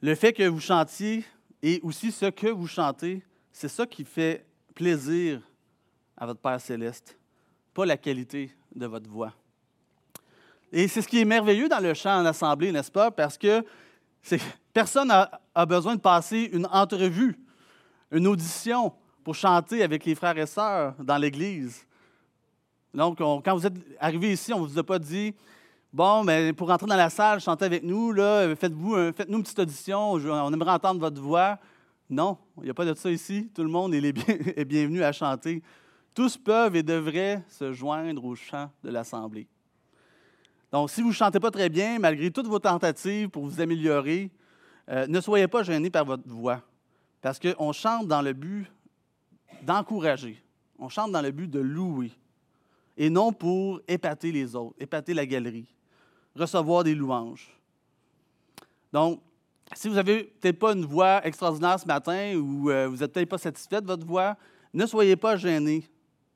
Le 0.00 0.14
fait 0.14 0.32
que 0.32 0.46
vous 0.46 0.60
chantiez 0.60 1.24
et 1.62 1.80
aussi 1.82 2.12
ce 2.12 2.26
que 2.26 2.48
vous 2.48 2.66
chantez, 2.66 3.24
c'est 3.52 3.68
ça 3.68 3.86
qui 3.86 4.04
fait 4.04 4.46
plaisir 4.74 5.40
à 6.16 6.26
votre 6.26 6.40
Père 6.40 6.60
céleste, 6.60 7.18
pas 7.74 7.86
la 7.86 7.96
qualité 7.96 8.52
de 8.74 8.86
votre 8.86 9.08
voix. 9.08 9.32
Et 10.70 10.86
c'est 10.86 11.02
ce 11.02 11.08
qui 11.08 11.20
est 11.20 11.24
merveilleux 11.24 11.68
dans 11.68 11.80
le 11.80 11.94
chant 11.94 12.20
en 12.20 12.26
assemblée, 12.26 12.70
n'est-ce 12.72 12.92
pas? 12.92 13.10
Parce 13.10 13.38
que 13.38 13.64
Personne 14.72 15.08
n'a 15.08 15.66
besoin 15.66 15.96
de 15.96 16.00
passer 16.00 16.50
une 16.52 16.66
entrevue, 16.66 17.36
une 18.12 18.26
audition 18.26 18.92
pour 19.24 19.34
chanter 19.34 19.82
avec 19.82 20.04
les 20.04 20.14
frères 20.14 20.38
et 20.38 20.46
sœurs 20.46 20.94
dans 21.02 21.18
l'Église. 21.18 21.84
Donc, 22.98 23.18
quand 23.18 23.54
vous 23.56 23.64
êtes 23.64 23.76
arrivé 24.00 24.32
ici, 24.32 24.52
on 24.52 24.60
ne 24.60 24.66
vous 24.66 24.76
a 24.76 24.82
pas 24.82 24.98
dit 24.98 25.32
Bon, 25.92 26.24
mais 26.24 26.52
pour 26.52 26.66
rentrer 26.66 26.88
dans 26.88 26.96
la 26.96 27.08
salle, 27.08 27.38
chantez 27.38 27.64
avec 27.64 27.84
nous, 27.84 28.12
faites-nous 28.12 28.96
une 28.96 29.42
petite 29.44 29.58
audition, 29.60 30.14
on 30.14 30.52
aimerait 30.52 30.72
entendre 30.72 30.98
votre 30.98 31.22
voix. 31.22 31.60
Non, 32.10 32.36
il 32.56 32.64
n'y 32.64 32.70
a 32.70 32.74
pas 32.74 32.84
de 32.84 32.92
ça 32.94 33.08
ici. 33.08 33.52
Tout 33.54 33.62
le 33.62 33.68
monde 33.68 33.94
est, 33.94 34.64
bienvenu 34.64 35.04
à 35.04 35.12
chanter. 35.12 35.62
Tous 36.12 36.36
peuvent 36.36 36.74
et 36.74 36.82
devraient 36.82 37.44
se 37.48 37.72
joindre 37.72 38.24
au 38.24 38.34
chant 38.34 38.68
de 38.82 38.90
l'Assemblée. 38.90 39.46
Donc, 40.72 40.90
si 40.90 41.00
vous 41.00 41.10
ne 41.10 41.14
chantez 41.14 41.38
pas 41.38 41.52
très 41.52 41.68
bien, 41.68 42.00
malgré 42.00 42.32
toutes 42.32 42.48
vos 42.48 42.58
tentatives 42.58 43.28
pour 43.28 43.44
vous 43.44 43.60
améliorer, 43.60 44.28
euh, 44.88 45.06
ne 45.06 45.20
soyez 45.20 45.46
pas 45.46 45.62
gênés 45.62 45.90
par 45.90 46.04
votre 46.04 46.28
voix. 46.28 46.62
Parce 47.22 47.38
qu'on 47.38 47.70
chante 47.70 48.08
dans 48.08 48.22
le 48.22 48.32
but 48.32 48.66
d'encourager. 49.62 50.42
On 50.80 50.88
chante 50.88 51.12
dans 51.12 51.22
le 51.22 51.30
but 51.30 51.48
de 51.48 51.60
louer. 51.60 52.10
Et 53.00 53.08
non 53.08 53.32
pour 53.32 53.80
épater 53.86 54.32
les 54.32 54.56
autres, 54.56 54.74
épater 54.78 55.14
la 55.14 55.24
galerie, 55.24 55.72
recevoir 56.34 56.82
des 56.82 56.96
louanges. 56.96 57.56
Donc, 58.92 59.22
si 59.74 59.88
vous 59.88 59.94
n'avez 59.94 60.24
peut-être 60.24 60.58
pas 60.58 60.72
une 60.72 60.84
voix 60.84 61.24
extraordinaire 61.24 61.78
ce 61.78 61.86
matin 61.86 62.34
ou 62.34 62.70
euh, 62.70 62.88
vous 62.88 62.96
n'êtes 62.96 63.12
peut-être 63.12 63.28
pas 63.28 63.38
satisfait 63.38 63.80
de 63.80 63.86
votre 63.86 64.04
voix, 64.04 64.36
ne 64.74 64.84
soyez 64.84 65.14
pas 65.14 65.36
gênés. 65.36 65.84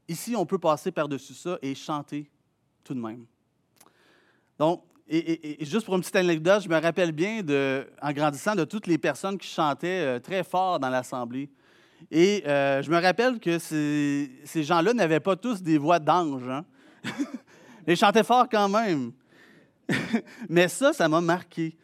Ici, 0.06 0.36
on 0.36 0.46
peut 0.46 0.58
passer 0.58 0.92
par-dessus 0.92 1.34
ça 1.34 1.58
et 1.62 1.74
chanter 1.74 2.30
tout 2.84 2.94
de 2.94 3.00
même. 3.00 3.26
Donc, 4.56 4.84
et, 5.08 5.64
juste 5.64 5.84
pour 5.84 5.96
une 5.96 6.00
petite 6.00 6.16
anecdote, 6.16 6.62
je 6.62 6.68
me 6.68 6.80
rappelle 6.80 7.12
bien, 7.12 7.42
en 8.00 8.12
grandissant, 8.12 8.54
de 8.54 8.64
toutes 8.64 8.86
les 8.86 8.98
personnes 8.98 9.36
qui 9.36 9.48
chantaient 9.48 10.06
euh, 10.06 10.20
très 10.20 10.44
fort 10.44 10.78
dans 10.78 10.88
l'Assemblée. 10.88 11.50
Et 12.10 12.42
euh, 12.46 12.82
je 12.82 12.90
me 12.90 13.00
rappelle 13.00 13.38
que 13.38 13.58
ces, 13.58 14.62
gens-là 14.62 14.92
n'avaient 14.92 15.20
pas 15.20 15.36
tous 15.36 15.62
des 15.62 15.78
voix 15.78 15.98
d'ange. 15.98 16.48
Hein? 16.48 16.64
Ils 17.86 17.96
chantaient 17.96 18.24
fort 18.24 18.48
quand 18.50 18.68
même. 18.68 19.12
Mais 20.48 20.68
ça, 20.68 20.92
ça 20.92 21.08
m'a 21.08 21.20
marqué. 21.20 21.76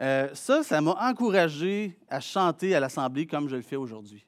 Euh, 0.00 0.28
ça, 0.34 0.62
ça 0.62 0.80
m'a 0.80 0.92
encouragé 1.08 1.98
à 2.08 2.20
chanter 2.20 2.74
à 2.74 2.80
l'Assemblée 2.80 3.26
comme 3.26 3.48
je 3.48 3.56
le 3.56 3.62
fais 3.62 3.76
aujourd'hui. 3.76 4.26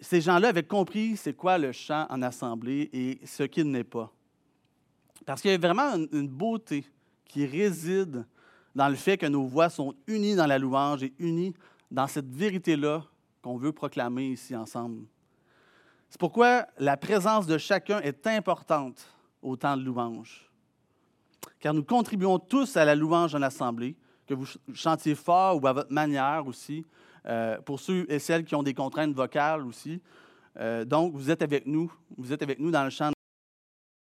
Ces 0.00 0.20
gens-là 0.20 0.48
avaient 0.48 0.64
compris 0.64 1.16
c'est 1.16 1.34
quoi 1.34 1.58
le 1.58 1.70
chant 1.70 2.06
en 2.10 2.22
Assemblée 2.22 2.90
et 2.92 3.20
ce 3.24 3.44
qu'il 3.44 3.70
n'est 3.70 3.84
pas. 3.84 4.12
Parce 5.24 5.40
qu'il 5.40 5.52
y 5.52 5.54
a 5.54 5.58
vraiment 5.58 5.94
une, 6.12 6.26
beauté 6.26 6.84
qui 7.24 7.46
réside 7.46 8.26
dans 8.74 8.88
le 8.88 8.96
fait 8.96 9.16
que 9.16 9.26
nos 9.26 9.44
voix 9.44 9.68
sont 9.68 9.94
unies 10.08 10.34
dans 10.34 10.46
la 10.46 10.58
louange 10.58 11.04
et 11.04 11.12
unies 11.20 11.54
dans 11.90 12.08
cette 12.08 12.34
vérité-là 12.34 13.04
qu'on 13.42 13.56
veut 13.56 13.72
proclamer 13.72 14.28
ici 14.28 14.54
ensemble. 14.56 15.04
C'est 16.08 16.20
pourquoi 16.20 16.66
la 16.78 16.96
présence 16.96 17.46
de 17.46 17.58
chacun 17.58 18.00
est 18.00 18.26
importante 18.26 19.06
au 19.42 19.56
temps 19.56 19.76
de 19.76 19.82
louange. 19.82 20.48
Car 21.58 21.74
nous 21.74 21.84
contribuons 21.84 22.38
tous 22.38 22.76
à 22.76 22.84
la 22.84 22.94
louange 22.94 23.34
en 23.34 23.42
assemblée, 23.42 23.96
que 24.26 24.34
vous 24.34 24.46
chantiez 24.72 25.14
fort 25.14 25.62
ou 25.62 25.66
à 25.66 25.72
votre 25.72 25.92
manière 25.92 26.46
aussi, 26.46 26.84
euh, 27.26 27.60
pour 27.62 27.80
ceux 27.80 28.04
et 28.10 28.18
celles 28.18 28.44
qui 28.44 28.54
ont 28.54 28.62
des 28.62 28.74
contraintes 28.74 29.14
vocales 29.14 29.66
aussi. 29.66 30.00
Euh, 30.58 30.84
donc, 30.84 31.14
vous 31.14 31.30
êtes 31.30 31.42
avec 31.42 31.66
nous, 31.66 31.92
vous 32.16 32.32
êtes 32.32 32.42
avec 32.42 32.58
nous 32.58 32.70
dans 32.70 32.84
le 32.84 32.90
chant. 32.90 33.10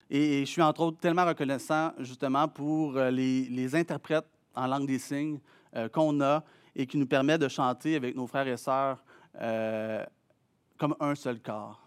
Et, 0.09 0.41
je 0.41 0.51
suis 0.51 0.61
entre 0.61 0.81
autres 0.81 0.99
tellement 0.99 1.25
reconnaissant 1.25 1.93
justement 1.99 2.47
pour 2.47 2.95
euh, 2.95 3.09
les, 3.09 3.75
interprètes 3.75 4.27
en 4.55 4.67
langue 4.67 4.87
des 4.87 4.99
signes 4.99 5.39
qu'on 5.91 6.21
a 6.21 6.43
et 6.75 6.87
qui 6.87 6.97
nous 6.97 7.05
permet 7.05 7.37
de 7.37 7.47
chanter 7.47 7.95
avec 7.95 8.15
nos 8.15 8.25
frères 8.25 8.47
et 8.47 8.57
sœurs 8.57 9.03
comme 9.39 10.95
un 10.99 11.15
seul 11.15 11.39
corps. 11.39 11.81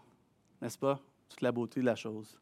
N'est-ce 0.60 0.78
pas? 0.78 1.00
Toute 1.28 1.40
la 1.40 1.52
beauté 1.52 1.80
de 1.80 1.86
la 1.86 1.96
chose. 1.96 2.38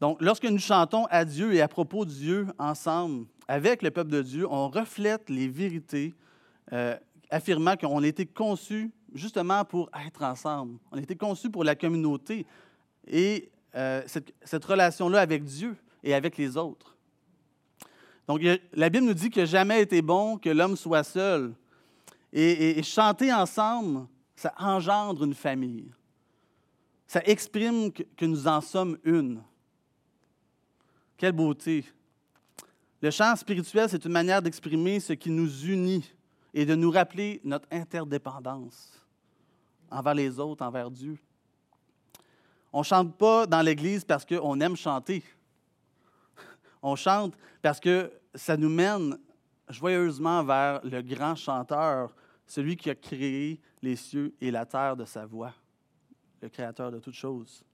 Donc, 0.00 0.18
lorsque 0.20 0.44
nous 0.44 0.58
chantons 0.58 1.06
à 1.10 1.24
Dieu 1.24 1.54
et 1.54 1.60
à 1.60 1.68
propos 1.68 2.04
de 2.04 2.10
Dieu 2.10 2.46
ensemble, 2.58 3.26
avec 3.48 3.82
le 3.82 3.90
peuple 3.90 4.10
de 4.10 4.22
Dieu, 4.22 4.46
on 4.48 4.68
reflète 4.68 5.28
les 5.28 5.48
vérités, 5.48 6.14
euh, 6.72 6.96
affirmant 7.30 7.76
qu'on 7.76 8.02
a 8.02 8.06
été 8.06 8.26
conçus 8.26 8.90
justement 9.14 9.64
pour 9.64 9.90
être 10.06 10.22
ensemble. 10.22 10.78
On 10.92 10.98
a 10.98 11.00
été 11.00 11.16
conçus 11.16 11.50
pour 11.50 11.64
la 11.64 11.74
communauté 11.74 12.46
et 13.06 13.50
euh, 13.74 14.02
cette, 14.06 14.64
relation-là 14.64 15.20
avec 15.20 15.44
Dieu 15.44 15.76
et 16.04 16.14
avec 16.14 16.36
les 16.36 16.56
autres. 16.56 16.96
Donc, 18.28 18.42
la 18.72 18.90
Bible 18.90 19.06
nous 19.06 19.14
dit 19.14 19.30
n'a 19.34 19.46
jamais 19.46 19.82
été 19.82 20.02
bon 20.02 20.36
que 20.36 20.50
l'homme 20.50 20.76
soit 20.76 21.02
seul. 21.02 21.54
Et 22.32 22.82
chanter 22.82 23.32
ensemble, 23.32 24.06
ça 24.36 24.54
engendre 24.58 25.24
une 25.24 25.34
famille. 25.34 25.90
Ça 27.06 27.22
exprime 27.24 27.90
que 27.90 28.24
nous 28.24 28.46
en 28.46 28.60
sommes 28.60 28.98
une. 29.02 29.42
Quelle 31.16 31.32
beauté. 31.32 31.84
Le 33.00 33.10
chant 33.10 33.34
spirituel, 33.34 33.88
c'est 33.88 34.04
une 34.04 34.12
manière 34.12 34.42
d'exprimer 34.42 35.00
ce 35.00 35.14
qui 35.14 35.30
nous 35.30 35.64
unit 35.64 36.04
et 36.52 36.66
de 36.66 36.74
nous 36.74 36.90
rappeler 36.90 37.40
notre 37.44 37.66
interdépendance 37.70 38.92
envers 39.90 40.14
les 40.14 40.38
autres, 40.38 40.64
envers 40.64 40.90
Dieu. 40.90 41.18
On 42.72 42.80
ne 42.80 42.84
chante 42.84 43.16
pas 43.16 43.46
dans 43.46 43.62
l'Église 43.62 44.04
parce 44.04 44.26
qu'on 44.26 44.60
aime 44.60 44.76
chanter. 44.76 45.24
On 46.82 46.94
chante 46.94 47.34
parce 47.62 47.80
que 47.80 48.12
ça 48.34 48.56
nous 48.56 48.68
mène 48.68 49.18
joyeusement 49.68 50.42
vers 50.44 50.80
le 50.84 51.02
grand 51.02 51.34
chanteur, 51.34 52.14
celui 52.46 52.76
qui 52.76 52.90
a 52.90 52.94
créé 52.94 53.60
les 53.82 53.96
cieux 53.96 54.34
et 54.40 54.50
la 54.50 54.66
terre 54.66 54.96
de 54.96 55.04
sa 55.04 55.26
voix, 55.26 55.52
le 56.40 56.48
créateur 56.48 56.90
de 56.90 56.98
toutes 56.98 57.14
choses. 57.14 57.64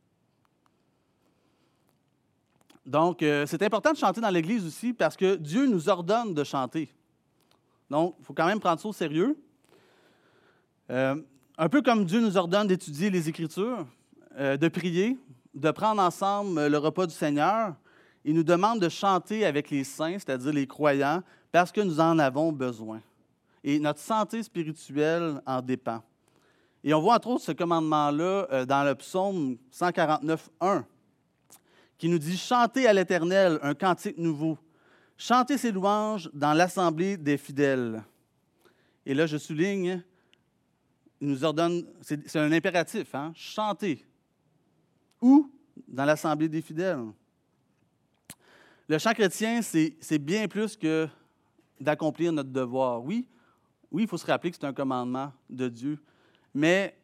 Donc, 2.84 3.22
euh, 3.22 3.46
c'est 3.46 3.62
important 3.62 3.92
de 3.92 3.96
chanter 3.96 4.20
dans 4.20 4.30
l'Église 4.30 4.66
aussi 4.66 4.92
parce 4.92 5.16
que 5.16 5.36
Dieu 5.36 5.66
nous 5.66 5.88
ordonne 5.88 6.34
de 6.34 6.44
chanter. 6.44 6.92
Donc, 7.88 8.16
il 8.18 8.24
faut 8.24 8.34
quand 8.34 8.46
même 8.46 8.60
prendre 8.60 8.80
ça 8.80 8.88
au 8.88 8.92
sérieux. 8.92 9.38
Euh, 10.90 11.16
un 11.56 11.68
peu 11.68 11.80
comme 11.80 12.04
Dieu 12.04 12.20
nous 12.20 12.36
ordonne 12.36 12.66
d'étudier 12.66 13.08
les 13.08 13.28
Écritures, 13.28 13.86
euh, 14.36 14.56
de 14.56 14.68
prier, 14.68 15.16
de 15.54 15.70
prendre 15.70 16.02
ensemble 16.02 16.66
le 16.66 16.78
repas 16.78 17.06
du 17.06 17.14
Seigneur, 17.14 17.74
il 18.24 18.34
nous 18.34 18.42
demande 18.42 18.80
de 18.80 18.88
chanter 18.88 19.44
avec 19.44 19.70
les 19.70 19.84
saints, 19.84 20.18
c'est-à-dire 20.18 20.52
les 20.52 20.66
croyants, 20.66 21.22
parce 21.54 21.70
que 21.70 21.80
nous 21.80 22.00
en 22.00 22.18
avons 22.18 22.50
besoin. 22.50 23.00
Et 23.62 23.78
notre 23.78 24.00
santé 24.00 24.42
spirituelle 24.42 25.40
en 25.46 25.62
dépend. 25.62 26.02
Et 26.82 26.92
on 26.92 27.00
voit 27.00 27.14
entre 27.14 27.28
autres 27.28 27.44
ce 27.44 27.52
commandement-là 27.52 28.64
dans 28.66 28.82
le 28.82 28.96
psaume 28.96 29.56
149, 29.70 30.50
1 30.60 30.84
qui 31.96 32.08
nous 32.08 32.18
dit 32.18 32.36
Chantez 32.36 32.88
à 32.88 32.92
l'Éternel 32.92 33.60
un 33.62 33.72
cantique 33.72 34.18
nouveau. 34.18 34.58
Chantez 35.16 35.56
ses 35.56 35.70
louanges 35.70 36.28
dans 36.34 36.54
l'assemblée 36.54 37.16
des 37.16 37.36
fidèles. 37.36 38.02
Et 39.06 39.14
là, 39.14 39.24
je 39.24 39.36
souligne, 39.36 40.02
il 41.20 41.28
nous 41.28 41.44
ordonne, 41.44 41.86
c'est 42.00 42.34
un 42.34 42.50
impératif, 42.50 43.14
hein? 43.14 43.32
chantez. 43.36 44.04
Où? 45.20 45.48
Dans 45.86 46.04
l'assemblée 46.04 46.48
des 46.48 46.62
fidèles. 46.62 47.04
Le 48.88 48.98
chant 48.98 49.12
chrétien, 49.12 49.62
c'est 49.62 50.18
bien 50.18 50.48
plus 50.48 50.76
que 50.76 51.08
d'accomplir 51.80 52.32
notre 52.32 52.50
devoir. 52.50 53.02
Oui, 53.02 53.26
oui, 53.90 54.02
il 54.02 54.08
faut 54.08 54.18
se 54.18 54.26
rappeler 54.26 54.50
que 54.50 54.56
c'est 54.60 54.66
un 54.66 54.72
commandement 54.72 55.32
de 55.48 55.68
Dieu, 55.68 55.98
mais 56.52 56.96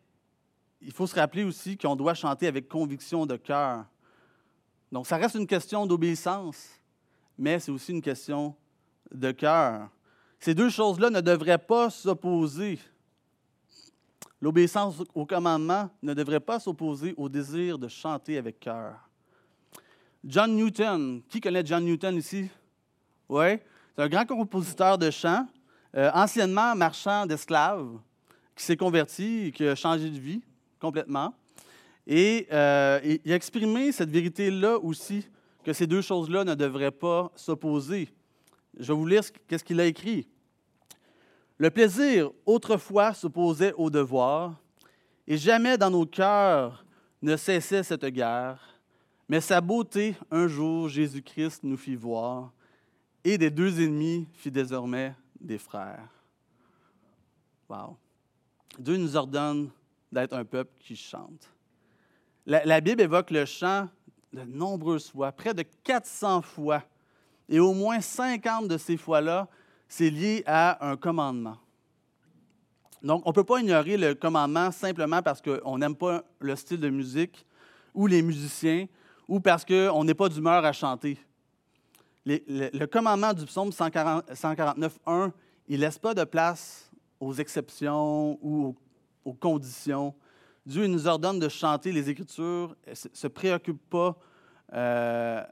il 0.81 0.93
faut 0.93 1.07
se 1.07 1.15
rappeler 1.15 1.45
aussi 1.45 1.77
qu'on 1.77 1.95
doit 1.95 2.15
chanter 2.15 2.47
avec 2.47 2.69
conviction 2.69 3.27
de 3.27 3.37
cœur. 3.37 3.85
Donc, 4.91 5.07
ça 5.07 5.17
reste 5.17 5.37
une 5.37 5.47
question 5.47 5.87
d'obéissance, 5.87 6.69
mais 7.39 7.61
c'est 7.61 7.71
aussi 7.71 7.93
une 7.93 8.03
question 8.03 8.55
de 9.13 9.31
cœur. 9.31 9.89
Ces 10.39 10.55
deux 10.55 10.71
choses-là 10.71 11.11
ne 11.11 11.21
devraient 11.21 11.59
pas 11.59 11.91
s'opposer. 11.91 12.79
L'obéissance 14.41 15.03
au 15.15 15.27
commandement 15.27 15.91
ne 16.03 16.15
devrait 16.15 16.41
pas 16.41 16.59
s'opposer 16.59 17.15
au 17.19 17.29
désir 17.29 17.79
de 17.79 17.89
chanter 17.89 18.39
avec 18.39 18.59
cœur. 18.59 18.97
John 20.25 20.57
Newton, 20.57 21.23
qui 21.29 21.41
connaît 21.41 21.65
John 21.65 21.85
Newton 21.85 22.17
ici? 22.17 22.49
Oui, 23.29 23.59
un 24.01 24.09
grand 24.09 24.25
compositeur 24.25 24.97
de 24.99 25.11
chants, 25.11 25.47
euh, 25.95 26.11
anciennement 26.15 26.75
marchand 26.75 27.27
d'esclaves, 27.27 27.99
qui 28.57 28.65
s'est 28.65 28.77
converti 28.77 29.47
et 29.47 29.53
qui 29.53 29.67
a 29.67 29.75
changé 29.75 30.11
de 30.11 30.19
vie 30.19 30.43
complètement. 30.79 31.35
Et 32.07 32.47
euh, 32.53 33.19
il 33.25 33.33
a 33.33 33.37
exprimé 33.37 33.93
cette 33.93 34.11
vérité-là 34.11 34.79
aussi, 34.79 35.29
que 35.63 35.73
ces 35.73 35.87
deux 35.87 36.01
choses-là 36.01 36.45
ne 36.45 36.55
devraient 36.55 36.91
pas 36.91 37.31
s'opposer. 37.37 38.09
Je 38.79 38.93
vais 38.93 38.99
vous 38.99 39.07
lire 39.07 39.23
ce 39.23 39.65
qu'il 39.65 39.81
a 39.81 39.85
écrit. 39.85 40.27
Le 41.59 41.71
plaisir 41.71 42.31
autrefois 42.47 43.13
s'opposait 43.13 43.75
au 43.77 43.91
devoir, 43.91 44.55
et 45.27 45.37
jamais 45.37 45.77
dans 45.77 45.91
nos 45.91 46.07
cœurs 46.07 46.85
ne 47.21 47.37
cessait 47.37 47.83
cette 47.83 48.07
guerre, 48.07 48.81
mais 49.29 49.41
sa 49.41 49.61
beauté, 49.61 50.17
un 50.31 50.49
jour, 50.49 50.89
Jésus-Christ 50.89 51.63
nous 51.63 51.77
fit 51.77 51.95
voir, 51.95 52.53
et 53.25 53.39
des 53.39 53.51
deux 53.51 53.81
ennemis 53.81 54.27
fit 54.35 54.51
désormais 54.51 55.15
des 55.41 55.59
frères. 55.59 56.09
Wow. 57.69 57.97
Dieu 58.79 58.97
nous 58.97 59.17
ordonne 59.17 59.71
d'être 60.11 60.35
un 60.35 60.45
peuple 60.45 60.73
qui 60.81 60.97
chante. 60.97 61.49
La, 62.47 62.81
Bible 62.81 63.03
évoque 63.03 63.31
le 63.31 63.45
chant 63.45 63.89
de 64.33 64.43
nombreuses 64.43 65.11
fois, 65.11 65.31
près 65.31 65.55
de 65.55 65.63
400 65.85 66.43
fois. 66.43 66.83
Et 67.49 67.61
au 67.61 67.73
moins 67.75 68.01
50 68.01 68.67
de 68.69 68.77
ces 68.77 68.97
fois-là, 68.97 69.49
c'est 69.89 70.11
lié 70.11 70.43
à 70.47 70.89
un 70.89 70.97
commandement. 70.97 71.59
Donc, 73.03 73.23
on 73.25 73.31
ne 73.31 73.35
peut 73.35 73.45
pas 73.45 73.61
ignorer 73.61 73.97
le 73.97 74.15
commandement 74.15 74.71
simplement 74.71 75.23
parce 75.23 75.41
qu'on 75.41 75.79
n'aime 75.79 75.97
pas 75.97 76.25
le 76.39 76.55
style 76.57 76.81
de 76.81 76.91
musique 76.91 77.47
ou 77.95 78.07
les 78.07 78.23
musiciens 78.23 78.87
ou 79.29 79.41
parce 79.41 79.65
qu'on 79.65 80.05
n'est 80.05 80.15
pas 80.15 80.29
d'humeur 80.29 80.65
à 80.65 80.73
chanter. 80.73 81.19
Le, 82.27 82.87
commandement 82.87 83.33
du 83.33 83.45
psaume 83.47 83.71
149.1, 83.71 85.33
il 85.69 85.77
ne 85.77 85.81
laisse 85.81 85.99
pas 85.99 86.15
de 86.15 86.25
place 86.25 86.91
aux 87.19 87.35
exceptions 87.35 88.39
ou 88.43 88.77
aux, 89.25 89.35
conditions. 89.35 90.15
Dieu 90.67 90.87
nous 90.87 91.07
ordonne 91.07 91.39
de 91.39 91.49
chanter 91.49 91.93
les 91.93 92.11
Écritures, 92.11 92.77
ne 92.87 92.95
se 92.95 93.27
préoccupe 93.27 93.81
pas 93.89 94.19
euh, 94.73 95.43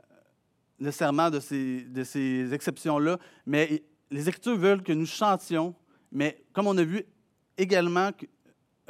nécessairement 0.79 1.31
de 1.31 1.41
ces, 1.41 1.83
de 1.83 2.05
ces 2.05 2.53
exceptions-là, 2.53 3.19
mais 3.47 3.83
les 4.11 4.29
Écritures 4.29 4.57
veulent 4.57 4.83
que 4.83 4.93
nous 4.93 5.07
chantions, 5.07 5.75
mais 6.13 6.45
comme 6.53 6.67
on 6.67 6.77
a 6.77 6.85
vu 6.85 7.05
également 7.57 8.11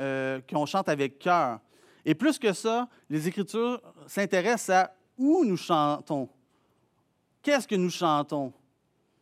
euh, 0.00 0.40
qu'on 0.49 0.66
chante 0.66 0.88
avec 0.88 1.18
cœur. 1.18 1.61
Et 2.04 2.14
plus 2.14 2.38
que 2.38 2.52
ça, 2.52 2.88
les 3.11 3.26
Écritures 3.28 3.80
s'intéressent 4.06 4.70
à 4.70 4.94
où 5.16 5.44
nous 5.44 5.56
chantons, 5.56 6.28
qu'est-ce 7.49 7.67
que 7.67 7.76
nous 7.76 7.88
chantons 7.88 8.52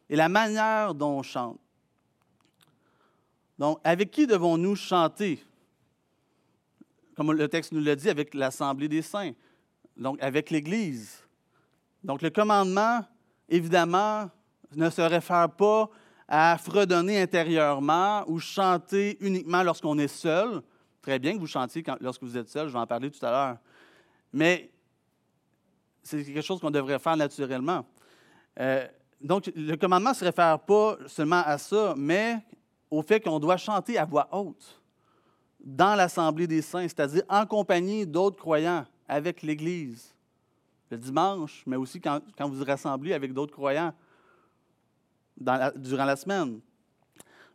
et 0.08 0.16
la 0.16 0.28
manière 0.28 0.92
dont 0.96 1.18
on 1.18 1.22
chante. 1.22 1.60
Donc, 3.56 3.78
avec 3.84 4.10
qui 4.10 4.26
devons-nous 4.26 4.74
chanter? 4.74 5.40
Comme 7.14 7.30
le 7.30 7.46
texte 7.46 7.70
nous 7.70 7.80
l'a 7.80 7.94
dit, 7.94 8.10
avec 8.10 8.34
l'Assemblée 8.34 8.88
des 8.88 9.02
saints, 9.02 9.30
donc 9.96 10.20
avec 10.20 10.50
l'Église. 10.50 11.22
Donc, 12.02 12.20
le 12.20 12.30
commandement, 12.30 13.04
évidemment, 13.48 14.28
ne 14.74 14.90
se 14.90 15.02
réfère 15.02 15.48
pas 15.50 15.88
à 16.26 16.58
fredonner 16.58 17.22
intérieurement 17.22 18.24
ou 18.26 18.40
chanter 18.40 19.18
uniquement 19.20 19.62
lorsqu'on 19.62 19.98
est 19.98 20.08
seul. 20.08 20.62
Très 21.00 21.20
bien 21.20 21.34
que 21.34 21.38
vous 21.38 21.46
chantiez 21.46 21.84
lorsque 22.00 22.24
vous 22.24 22.36
êtes 22.36 22.48
seul, 22.48 22.66
je 22.66 22.72
vais 22.72 22.78
en 22.80 22.88
parler 22.88 23.08
tout 23.08 23.24
à 23.24 23.30
l'heure. 23.30 23.58
Mais 24.32 24.72
c'est 26.02 26.24
quelque 26.24 26.42
chose 26.42 26.58
qu'on 26.58 26.72
devrait 26.72 26.98
faire 26.98 27.16
naturellement. 27.16 27.86
Euh, 28.58 28.86
donc, 29.20 29.50
le 29.54 29.76
commandement 29.76 30.10
ne 30.10 30.14
se 30.14 30.24
réfère 30.24 30.58
pas 30.60 30.96
seulement 31.06 31.42
à 31.44 31.58
ça, 31.58 31.94
mais 31.96 32.38
au 32.90 33.02
fait 33.02 33.20
qu'on 33.20 33.38
doit 33.38 33.56
chanter 33.56 33.98
à 33.98 34.04
voix 34.04 34.28
haute 34.32 34.80
dans 35.60 35.96
l'Assemblée 35.96 36.46
des 36.46 36.62
saints, 36.62 36.82
c'est-à-dire 36.82 37.22
en 37.28 37.44
compagnie 37.44 38.06
d'autres 38.06 38.38
croyants, 38.38 38.84
avec 39.08 39.42
l'Église, 39.42 40.14
le 40.90 40.98
dimanche, 40.98 41.62
mais 41.66 41.76
aussi 41.76 42.00
quand, 42.00 42.20
quand 42.36 42.48
vous 42.48 42.56
vous 42.56 42.64
rassemblez 42.64 43.12
avec 43.12 43.32
d'autres 43.32 43.52
croyants 43.52 43.92
durant 45.76 46.04
la 46.04 46.16
semaine. 46.16 46.60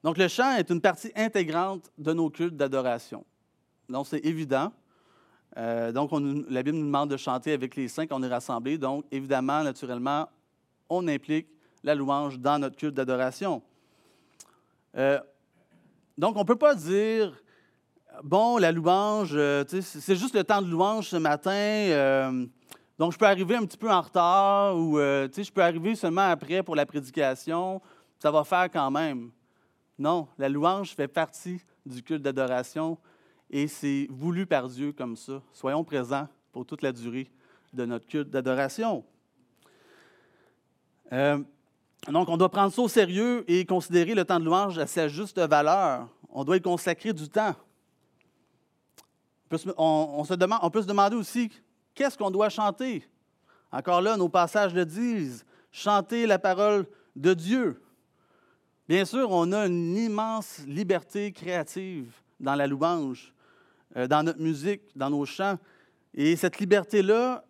Donc, 0.03 0.17
le 0.17 0.27
chant 0.27 0.55
est 0.55 0.69
une 0.69 0.81
partie 0.81 1.11
intégrante 1.15 1.91
de 1.97 2.13
nos 2.13 2.29
cultes 2.29 2.55
d'adoration. 2.55 3.23
Donc, 3.87 4.07
c'est 4.07 4.25
évident. 4.25 4.71
Euh, 5.57 5.91
donc, 5.91 6.11
la 6.49 6.63
Bible 6.63 6.77
nous 6.77 6.85
demande 6.85 7.11
de 7.11 7.17
chanter 7.17 7.51
avec 7.53 7.75
les 7.75 7.87
saints 7.87 8.07
quand 8.07 8.19
on 8.19 8.23
est 8.23 8.27
rassemblés. 8.27 8.77
Donc, 8.77 9.05
évidemment, 9.11 9.63
naturellement, 9.63 10.27
on 10.91 11.07
implique 11.07 11.47
la 11.83 11.95
louange 11.95 12.37
dans 12.39 12.59
notre 12.59 12.75
culte 12.75 12.93
d'adoration. 12.93 13.61
Euh, 14.97 15.19
donc, 16.17 16.35
on 16.35 16.41
ne 16.41 16.45
peut 16.45 16.57
pas 16.57 16.75
dire, 16.75 17.35
bon, 18.23 18.57
la 18.57 18.71
louange, 18.71 19.31
euh, 19.33 19.63
c'est 19.67 20.15
juste 20.15 20.35
le 20.35 20.43
temps 20.43 20.61
de 20.61 20.67
louange 20.67 21.07
ce 21.07 21.17
matin. 21.17 22.47
Donc, 23.01 23.13
je 23.13 23.17
peux 23.17 23.25
arriver 23.25 23.55
un 23.55 23.65
petit 23.65 23.77
peu 23.77 23.89
en 23.89 24.01
retard 24.01 24.77
ou 24.77 24.99
euh, 24.99 25.27
je 25.35 25.51
peux 25.51 25.63
arriver 25.63 25.95
seulement 25.95 26.29
après 26.29 26.61
pour 26.61 26.75
la 26.75 26.85
prédication. 26.85 27.81
Ça 28.19 28.29
va 28.29 28.43
faire 28.43 28.69
quand 28.71 28.91
même. 28.91 29.31
Non, 29.97 30.27
la 30.37 30.47
louange 30.47 30.93
fait 30.93 31.07
partie 31.07 31.59
du 31.83 32.03
culte 32.03 32.21
d'adoration 32.21 32.99
et 33.49 33.67
c'est 33.67 34.05
voulu 34.11 34.45
par 34.45 34.67
Dieu 34.67 34.91
comme 34.91 35.15
ça. 35.15 35.41
Soyons 35.51 35.83
présents 35.83 36.27
pour 36.51 36.63
toute 36.63 36.83
la 36.83 36.91
durée 36.91 37.31
de 37.73 37.85
notre 37.85 38.05
culte 38.05 38.29
d'adoration. 38.29 39.03
Euh, 41.11 41.39
donc, 42.09 42.29
on 42.29 42.37
doit 42.37 42.49
prendre 42.49 42.73
ça 42.73 42.81
au 42.81 42.87
sérieux 42.87 43.43
et 43.47 43.65
considérer 43.65 44.15
le 44.15 44.25
temps 44.25 44.39
de 44.39 44.45
louange 44.45 44.79
à 44.79 44.87
sa 44.87 45.07
juste 45.07 45.39
valeur. 45.39 46.07
On 46.29 46.43
doit 46.43 46.57
y 46.57 46.61
consacrer 46.61 47.13
du 47.13 47.29
temps. 47.29 47.55
On, 49.77 50.23
on 50.25 50.69
peut 50.69 50.81
se 50.81 50.87
demander 50.87 51.15
aussi 51.15 51.51
Qu'est-ce 51.93 52.17
qu'on 52.17 52.31
doit 52.31 52.49
chanter? 52.49 53.03
Encore 53.71 54.01
là, 54.01 54.17
nos 54.17 54.29
passages 54.29 54.73
le 54.73 54.85
disent. 54.85 55.45
Chanter 55.71 56.25
la 56.25 56.39
parole 56.39 56.85
de 57.15 57.33
Dieu. 57.33 57.81
Bien 58.87 59.05
sûr, 59.05 59.29
on 59.31 59.51
a 59.51 59.67
une 59.67 59.95
immense 59.95 60.59
liberté 60.67 61.31
créative 61.31 62.11
dans 62.39 62.55
la 62.55 62.67
louange, 62.67 63.33
euh, 63.95 64.07
dans 64.07 64.23
notre 64.23 64.41
musique, 64.41 64.81
dans 64.95 65.09
nos 65.09 65.25
chants. 65.25 65.57
Et 66.13 66.35
cette 66.35 66.59
liberté-là, 66.59 67.45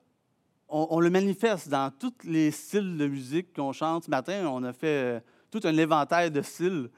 on, 0.72 1.00
le 1.00 1.10
manifeste 1.10 1.70
dans 1.70 1.92
tous 1.92 2.14
les 2.24 2.50
styles 2.52 2.98
de 2.98 3.08
musique 3.08 3.54
qu'on 3.54 3.74
chante. 3.74 4.06
Ce 4.06 4.10
matin, 4.10 4.48
on 4.48 4.64
a 4.64 4.74
fait 4.74 4.88
euh, 4.88 5.20
tout 5.52 5.60
un 5.64 5.78
éventail 5.78 6.32
de 6.32 6.42
styles 6.42 6.90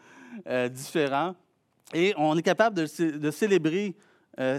euh, 0.48 0.70
différents. 0.70 1.36
Et 1.94 2.14
on 2.18 2.38
est 2.38 2.44
capable 2.44 2.76
de, 2.76 3.32
célébrer 3.32 3.96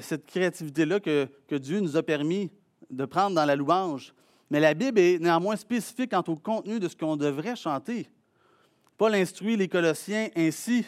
cette 0.02 0.26
créativité-là 0.26 1.00
que, 1.00 1.26
que 1.48 1.56
Dieu 1.56 1.80
nous 1.80 1.96
a 1.96 2.02
permis 2.02 2.48
de 2.90 3.04
prendre 3.06 3.34
dans 3.34 3.44
la 3.44 3.56
louange. 3.56 4.14
Mais 4.50 4.60
la 4.60 4.74
Bible 4.74 5.00
est 5.00 5.18
néanmoins 5.18 5.56
spécifique 5.56 6.10
quant 6.10 6.22
au 6.28 6.36
contenu 6.36 6.78
de 6.78 6.86
ce 6.88 6.94
qu'on 6.94 7.16
devrait 7.16 7.56
chanter. 7.56 8.08
Paul 8.96 9.14
instruit 9.14 9.56
les 9.56 9.68
Colossiens 9.68 10.28
ainsi. 10.36 10.86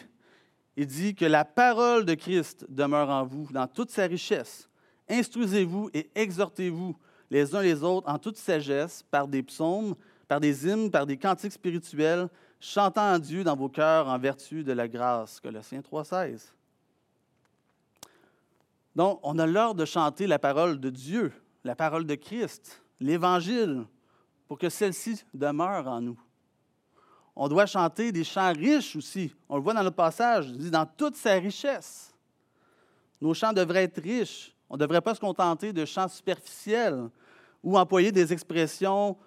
Il 0.77 0.87
dit 0.87 1.15
que 1.15 1.25
la 1.25 1.43
parole 1.43 2.05
de 2.05 2.13
Christ 2.13 2.65
demeure 2.69 3.09
en 3.09 3.25
vous 3.25 3.47
dans 3.51 3.67
toute 3.67 3.91
sa 3.91 4.03
richesse. 4.03 4.69
Instruisez-vous 5.09 5.89
et 5.93 6.09
exhortez-vous 6.15 6.95
les 7.29 7.55
uns 7.55 7.61
les 7.61 7.83
autres 7.83 8.09
en 8.09 8.17
toute 8.17 8.37
sagesse 8.37 9.03
par 9.09 9.27
des 9.27 9.43
psaumes, 9.43 9.95
par 10.27 10.39
des 10.39 10.67
hymnes, 10.67 10.91
par 10.91 11.05
des 11.05 11.17
cantiques 11.17 11.53
spirituels, 11.53 12.29
chantant 12.59 13.13
à 13.13 13.19
Dieu 13.19 13.43
dans 13.43 13.55
vos 13.55 13.69
cœurs 13.69 14.07
en 14.07 14.17
vertu 14.17 14.63
de 14.63 14.71
la 14.71 14.87
grâce. 14.87 15.39
Colossiens 15.39 15.81
3,16. 15.81 16.51
Donc, 18.95 19.19
on 19.21 19.37
a 19.37 19.45
l'ordre 19.45 19.81
de 19.81 19.85
chanter 19.85 20.25
la 20.25 20.39
parole 20.39 20.79
de 20.79 20.89
Dieu, 20.89 21.31
la 21.63 21.75
parole 21.75 22.05
de 22.05 22.15
Christ, 22.15 22.81
l'Évangile, 22.99 23.85
pour 24.47 24.57
que 24.57 24.69
celle-ci 24.69 25.23
demeure 25.33 25.87
en 25.87 26.01
nous. 26.01 26.19
On 27.35 27.47
doit 27.47 27.67
chanter 27.67 28.11
des 28.11 28.23
chants 28.23 28.51
riches 28.51 28.95
aussi. 28.95 29.31
On 29.47 29.57
le 29.57 29.61
voit 29.61 29.75
dans 29.75 29.83
le 29.83 29.91
passage, 29.91 30.47
il 30.47 30.57
dit 30.57 30.71
dans 30.71 30.87
toute 30.87 31.15
sa 31.15 31.33
richesse. 31.33 32.11
Nos 33.21 33.35
chants 33.35 33.53
devraient 33.53 33.83
être 33.83 34.01
riches. 34.01 34.55
On 34.69 34.75
ne 34.75 34.79
devrait 34.79 35.01
pas 35.01 35.15
se 35.15 35.19
contenter 35.19 35.73
de 35.73 35.85
chants 35.85 36.07
superficiels 36.07 37.09
ou 37.63 37.77
employer 37.77 38.11
des 38.11 38.33
expressions 38.33 39.17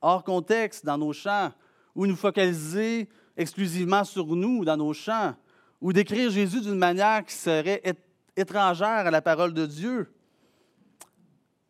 hors 0.00 0.24
contexte 0.24 0.84
dans 0.84 0.98
nos 0.98 1.12
chants 1.12 1.52
ou 1.94 2.06
nous 2.06 2.16
focaliser 2.16 3.08
exclusivement 3.36 4.04
sur 4.04 4.26
nous 4.26 4.64
dans 4.64 4.76
nos 4.76 4.92
chants 4.92 5.34
ou 5.80 5.92
décrire 5.92 6.30
Jésus 6.30 6.60
d'une 6.60 6.78
manière 6.78 7.24
qui 7.24 7.34
serait 7.34 7.82
étrangère 8.36 9.06
à 9.06 9.10
la 9.10 9.22
parole 9.22 9.54
de 9.54 9.66
Dieu. 9.66 10.12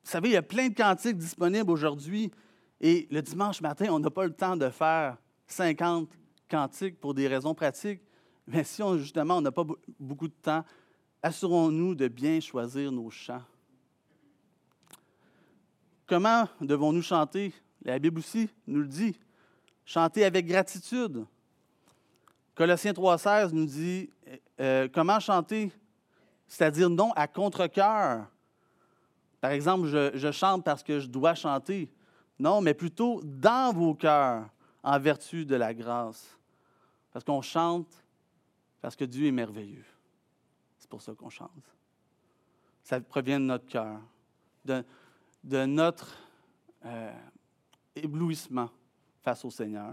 Vous 0.03 0.11
savez, 0.11 0.31
il 0.31 0.33
y 0.33 0.37
a 0.37 0.43
plein 0.43 0.69
de 0.69 0.75
cantiques 0.75 1.17
disponibles 1.17 1.71
aujourd'hui 1.71 2.31
et 2.81 3.07
le 3.11 3.23
dimanche 3.23 3.61
matin, 3.61 3.87
on 3.91 3.99
n'a 3.99 4.11
pas 4.11 4.25
le 4.25 4.33
temps 4.33 4.57
de 4.57 4.69
faire 4.71 5.17
50 5.47 6.09
cantiques 6.51 6.99
pour 6.99 7.15
des 7.15 7.29
raisons 7.29 7.55
pratiques. 7.55 8.01
Mais 8.47 8.65
si 8.65 8.83
justement 8.99 9.37
on 9.37 9.41
n'a 9.41 9.53
pas 9.53 9.65
beaucoup 9.99 10.27
de 10.27 10.35
temps, 10.43 10.65
assurons-nous 11.23 11.95
de 11.95 12.09
bien 12.09 12.41
choisir 12.41 12.91
nos 12.93 13.11
chants. 13.11 13.43
Comment 16.07 16.49
devons-nous 16.61 17.03
chanter? 17.03 17.53
La 17.83 17.99
Bible 17.99 18.19
aussi 18.19 18.49
nous 18.67 18.81
le 18.81 18.89
dit. 18.89 19.17
Chanter 19.85 20.25
avec 20.25 20.47
gratitude. 20.47 21.25
Colossiens 22.55 22.93
3,16 22.93 23.53
nous 23.53 23.67
dit 23.67 24.11
euh, 24.61 24.89
comment 24.93 25.21
chanter, 25.21 25.71
c'est-à-dire 26.47 26.91
non 26.91 27.13
à 27.13 27.27
contre-cœur, 27.27 28.27
par 29.41 29.53
exemple, 29.53 29.87
je, 29.87 30.33
chante 30.33 30.65
parce 30.65 30.83
que 30.83 31.01
je 31.01 31.07
dois 31.07 31.35
chanter. 31.35 31.91
Non, 32.39 32.61
mais 32.61 32.75
plutôt 32.75 33.21
dans 33.25 33.73
vos 33.73 33.95
cœurs, 33.95 34.49
en 34.83 34.99
vertu 34.99 35.47
de 35.47 35.57
la 35.57 35.73
grâce. 35.73 36.39
Parce 37.13 37.25
qu'on 37.25 37.43
chante 37.43 37.89
parce 38.81 38.97
que 38.97 39.05
Dieu 39.05 39.27
est 39.27 39.33
merveilleux. 39.33 39.85
Pour 40.91 41.01
ça 41.01 41.15
qu'on 41.15 41.31
chante. 41.31 41.51
Ça 42.83 43.01
provient 43.01 43.39
de 43.39 43.45
notre 43.45 43.67
cœur, 43.67 44.01
de, 44.65 44.85
notre 45.65 46.19
euh, 46.85 47.13
éblouissement 47.95 48.69
face 49.23 49.45
au 49.45 49.51
Seigneur. 49.51 49.93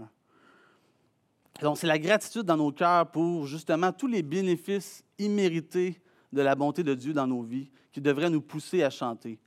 Donc, 1.62 1.78
c'est 1.78 1.86
la 1.86 1.98
gratitude 1.98 2.42
dans 2.42 2.56
nos 2.56 2.72
cœurs 2.72 3.10
pour 3.10 3.46
justement 3.46 3.92
tous 3.92 4.08
les 4.08 4.22
bénéfices 4.22 5.04
immérités 5.18 6.02
de 6.32 6.42
la 6.42 6.56
bonté 6.56 6.82
de 6.82 6.94
Dieu 6.94 7.12
dans 7.12 7.26
nos 7.26 7.42
vies 7.42 7.70
qui 7.92 8.00
devraient 8.00 8.30
nous 8.30 8.42
pousser 8.42 8.82
à 8.82 8.90
chanter. 8.90 9.38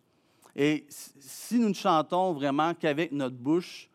Et 0.55 0.85
si 0.89 1.59
nous 1.59 1.69
ne 1.69 1.73
chantons 1.73 2.33
vraiment 2.33 2.73
qu'avec 2.73 3.11
notre 3.11 3.35
bouche, 3.35 3.89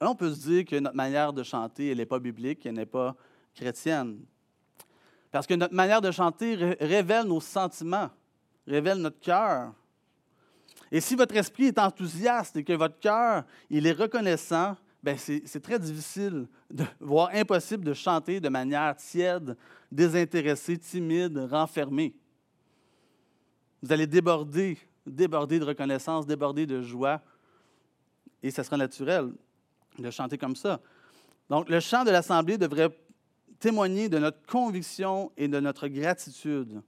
on 0.00 0.14
peut 0.14 0.32
se 0.34 0.48
dire 0.48 0.64
que 0.66 0.76
notre 0.76 0.96
manière 0.96 1.32
de 1.32 1.42
chanter, 1.42 1.90
elle 1.90 1.98
n'est 1.98 2.06
pas 2.06 2.18
biblique, 2.18 2.66
elle 2.66 2.74
n'est 2.74 2.86
pas 2.86 3.16
chrétienne. 3.54 4.20
Parce 5.34 5.48
que 5.48 5.54
notre 5.54 5.74
manière 5.74 6.00
de 6.00 6.12
chanter 6.12 6.54
révèle 6.78 7.26
nos 7.26 7.40
sentiments, 7.40 8.08
révèle 8.68 8.98
notre 8.98 9.18
cœur. 9.18 9.72
Et 10.92 11.00
si 11.00 11.16
votre 11.16 11.34
esprit 11.34 11.64
est 11.64 11.78
enthousiaste 11.80 12.54
et 12.54 12.62
que 12.62 12.72
votre 12.72 13.00
cœur, 13.00 13.42
il 13.68 13.84
est 13.84 13.98
reconnaissant, 13.98 14.76
ben 15.02 15.18
c'est 15.18 15.60
très 15.60 15.80
difficile, 15.80 16.46
voire 17.00 17.30
impossible 17.34 17.82
de 17.82 17.94
chanter 17.94 18.38
de 18.38 18.48
manière 18.48 18.94
tiède, 18.94 19.56
désintéressée, 19.90 20.78
timide, 20.78 21.36
renfermée. 21.50 22.14
Vous 23.82 23.92
allez 23.92 24.06
déborder, 24.06 24.78
déborder 25.04 25.58
de 25.58 25.64
reconnaissance, 25.64 26.28
déborder 26.28 26.64
de 26.64 26.80
joie, 26.80 27.20
et 28.40 28.52
ça 28.52 28.62
sera 28.62 28.76
naturel 28.76 29.32
de 29.98 30.10
chanter 30.12 30.38
comme 30.38 30.54
ça. 30.54 30.80
Donc, 31.50 31.68
le 31.68 31.80
chant 31.80 32.04
de 32.04 32.12
l'Assemblée 32.12 32.56
devrait 32.56 32.96
témoigner 33.64 34.10
de 34.10 34.18
notre 34.18 34.44
conviction 34.44 35.32
et 35.38 35.48
de 35.48 35.58
notre 35.58 35.88
gratitude. 35.88 36.82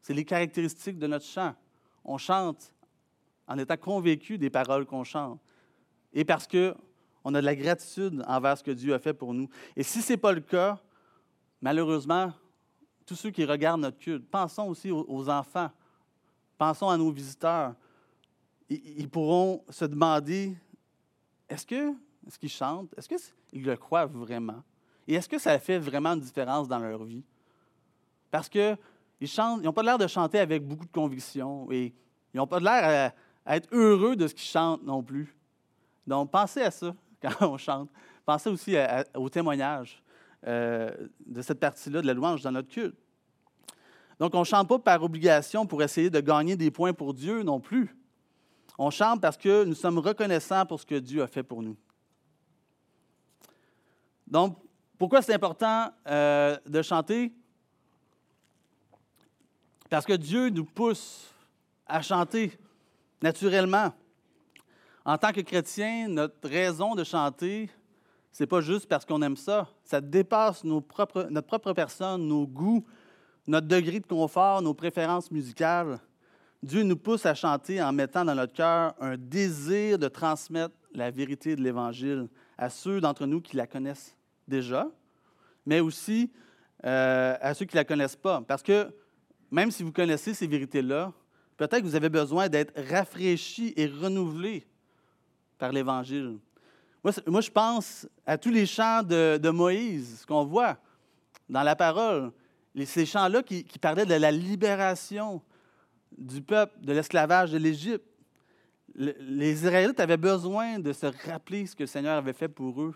C'est 0.00 0.14
les 0.14 0.24
caractéristiques 0.24 0.98
de 0.98 1.08
notre 1.08 1.24
chant. 1.24 1.52
On 2.04 2.16
chante 2.16 2.72
en 3.48 3.58
étant 3.58 3.76
convaincu 3.76 4.38
des 4.38 4.48
paroles 4.48 4.86
qu'on 4.86 5.02
chante. 5.02 5.40
Et 6.12 6.24
parce 6.24 6.46
qu'on 6.46 7.34
a 7.34 7.40
de 7.40 7.44
la 7.44 7.56
gratitude 7.56 8.22
envers 8.28 8.56
ce 8.56 8.62
que 8.62 8.70
Dieu 8.70 8.94
a 8.94 9.00
fait 9.00 9.14
pour 9.14 9.34
nous. 9.34 9.48
Et 9.74 9.82
si 9.82 10.00
ce 10.00 10.12
n'est 10.12 10.16
pas 10.16 10.30
le 10.30 10.42
cas, 10.42 10.80
malheureusement, 11.60 12.32
tous 13.04 13.16
ceux 13.16 13.30
qui 13.30 13.44
regardent 13.44 13.80
notre 13.80 13.98
culte, 13.98 14.30
pensons 14.30 14.68
aussi 14.68 14.92
aux 14.92 15.28
enfants, 15.28 15.72
pensons 16.56 16.88
à 16.88 16.96
nos 16.96 17.10
visiteurs, 17.10 17.74
ils 18.68 19.10
pourront 19.10 19.64
se 19.70 19.84
demander, 19.84 20.56
est-ce 21.48 21.66
est-ce 21.74 22.38
qu'ils 22.38 22.48
chantent? 22.48 22.94
Est-ce 22.96 23.08
qu'ils 23.08 23.64
le 23.64 23.76
croient 23.76 24.06
vraiment? 24.06 24.62
Et 25.06 25.14
est-ce 25.14 25.28
que 25.28 25.38
ça 25.38 25.58
fait 25.58 25.78
vraiment 25.78 26.14
une 26.14 26.20
différence 26.20 26.68
dans 26.68 26.78
leur 26.78 27.04
vie? 27.04 27.24
Parce 28.30 28.48
qu'ils 28.48 28.76
n'ont 29.40 29.72
pas 29.72 29.82
l'air 29.82 29.98
de 29.98 30.06
chanter 30.06 30.38
avec 30.38 30.66
beaucoup 30.66 30.84
de 30.84 30.92
conviction 30.92 31.70
et 31.70 31.94
ils 32.34 32.36
n'ont 32.36 32.46
pas 32.46 32.60
l'air 32.60 33.12
à, 33.46 33.56
être 33.56 33.68
heureux 33.72 34.16
de 34.16 34.26
ce 34.26 34.34
qu'ils 34.34 34.48
chantent 34.48 34.82
non 34.82 35.02
plus. 35.02 35.36
Donc, 36.06 36.30
pensez 36.30 36.62
à 36.62 36.70
ça 36.70 36.94
quand 37.22 37.48
on 37.48 37.56
chante. 37.56 37.88
Pensez 38.24 38.50
aussi 38.50 38.74
au 39.14 39.28
témoignage 39.28 40.02
euh, 40.46 40.90
de 41.24 41.42
cette 41.42 41.60
partie-là 41.60 42.02
de 42.02 42.06
la 42.06 42.14
louange 42.14 42.42
dans 42.42 42.50
notre 42.50 42.68
culte. 42.68 42.96
Donc, 44.18 44.34
on 44.34 44.40
ne 44.40 44.44
chante 44.44 44.68
pas 44.68 44.78
par 44.78 45.02
obligation 45.02 45.66
pour 45.66 45.82
essayer 45.82 46.10
de 46.10 46.20
gagner 46.20 46.56
des 46.56 46.70
points 46.70 46.92
pour 46.92 47.14
Dieu 47.14 47.42
non 47.42 47.60
plus. 47.60 47.96
On 48.78 48.90
chante 48.90 49.20
parce 49.20 49.36
que 49.36 49.64
nous 49.64 49.74
sommes 49.74 49.98
reconnaissants 49.98 50.66
pour 50.66 50.80
ce 50.80 50.86
que 50.86 50.96
Dieu 50.96 51.22
a 51.22 51.26
fait 51.26 51.42
pour 51.42 51.62
nous. 51.62 51.76
Donc, 54.26 54.58
pourquoi 54.98 55.20
c'est 55.20 55.34
important 55.34 55.90
euh, 56.06 56.56
de 56.66 56.82
chanter? 56.82 57.32
Parce 59.90 60.06
que 60.06 60.14
Dieu 60.14 60.48
nous 60.48 60.64
pousse 60.64 61.30
à 61.86 62.00
chanter 62.02 62.58
naturellement. 63.22 63.92
En 65.04 65.18
tant 65.18 65.32
que 65.32 65.40
chrétien, 65.40 66.08
notre 66.08 66.48
raison 66.48 66.94
de 66.94 67.04
chanter, 67.04 67.70
ce 68.32 68.42
n'est 68.42 68.46
pas 68.46 68.60
juste 68.60 68.86
parce 68.86 69.04
qu'on 69.04 69.22
aime 69.22 69.36
ça. 69.36 69.68
Ça 69.84 70.00
dépasse 70.00 70.64
notre 70.64 70.86
propre 70.86 71.72
personne, 71.72 72.26
nos 72.26 72.46
goûts, 72.46 72.84
notre 73.46 73.68
degré 73.68 74.00
de 74.00 74.06
confort, 74.06 74.62
nos 74.62 74.74
préférences 74.74 75.30
musicales. 75.30 76.00
Dieu 76.62 76.82
nous 76.82 76.96
pousse 76.96 77.26
à 77.26 77.34
chanter 77.34 77.80
en 77.82 77.92
mettant 77.92 78.24
dans 78.24 78.34
notre 78.34 78.54
cœur 78.54 78.94
un 78.98 79.16
désir 79.16 79.98
de 79.98 80.08
transmettre 80.08 80.74
la 80.92 81.10
vérité 81.10 81.54
de 81.54 81.62
l'Évangile 81.62 82.28
à 82.58 82.70
ceux 82.70 83.00
d'entre 83.00 83.26
nous 83.26 83.40
qui 83.40 83.56
la 83.56 83.66
connaissent 83.66 84.15
déjà, 84.46 84.88
mais 85.64 85.80
aussi 85.80 86.30
euh, 86.84 87.36
à 87.40 87.54
ceux 87.54 87.64
qui 87.64 87.76
ne 87.76 87.80
la 87.80 87.84
connaissent 87.84 88.16
pas. 88.16 88.42
Parce 88.46 88.62
que 88.62 88.94
même 89.50 89.70
si 89.70 89.82
vous 89.82 89.92
connaissez 89.92 90.34
ces 90.34 90.46
vérités-là, 90.46 91.12
peut-être 91.56 91.80
que 91.80 91.86
vous 91.86 91.94
avez 91.94 92.08
besoin 92.08 92.48
d'être 92.48 92.72
rafraîchi 92.90 93.72
et 93.76 93.86
renouvelé 93.86 94.66
par 95.58 95.72
l'Évangile. 95.72 96.38
Moi, 97.26 97.40
je 97.40 97.50
pense 97.50 98.08
à 98.26 98.36
tous 98.36 98.50
les 98.50 98.66
chants 98.66 99.02
de, 99.02 99.50
Moïse 99.50 100.24
qu'on 100.26 100.44
voit 100.44 100.76
dans 101.48 101.62
la 101.62 101.76
parole. 101.76 102.32
Ces 102.84 103.06
chants-là 103.06 103.42
qui 103.42 103.78
parlaient 103.80 104.04
de 104.04 104.14
la 104.14 104.32
libération 104.32 105.40
du 106.16 106.42
peuple, 106.42 106.78
de 106.80 106.92
l'esclavage 106.92 107.52
de 107.52 107.58
l'Égypte. 107.58 108.04
Les 108.94 109.52
Israélites 109.52 110.00
avaient 110.00 110.16
besoin 110.16 110.78
de 110.78 110.92
se 110.92 111.06
rappeler 111.28 111.66
ce 111.66 111.76
que 111.76 111.82
le 111.82 111.86
Seigneur 111.86 112.16
avait 112.16 112.32
fait 112.32 112.48
pour 112.48 112.82
eux 112.82 112.94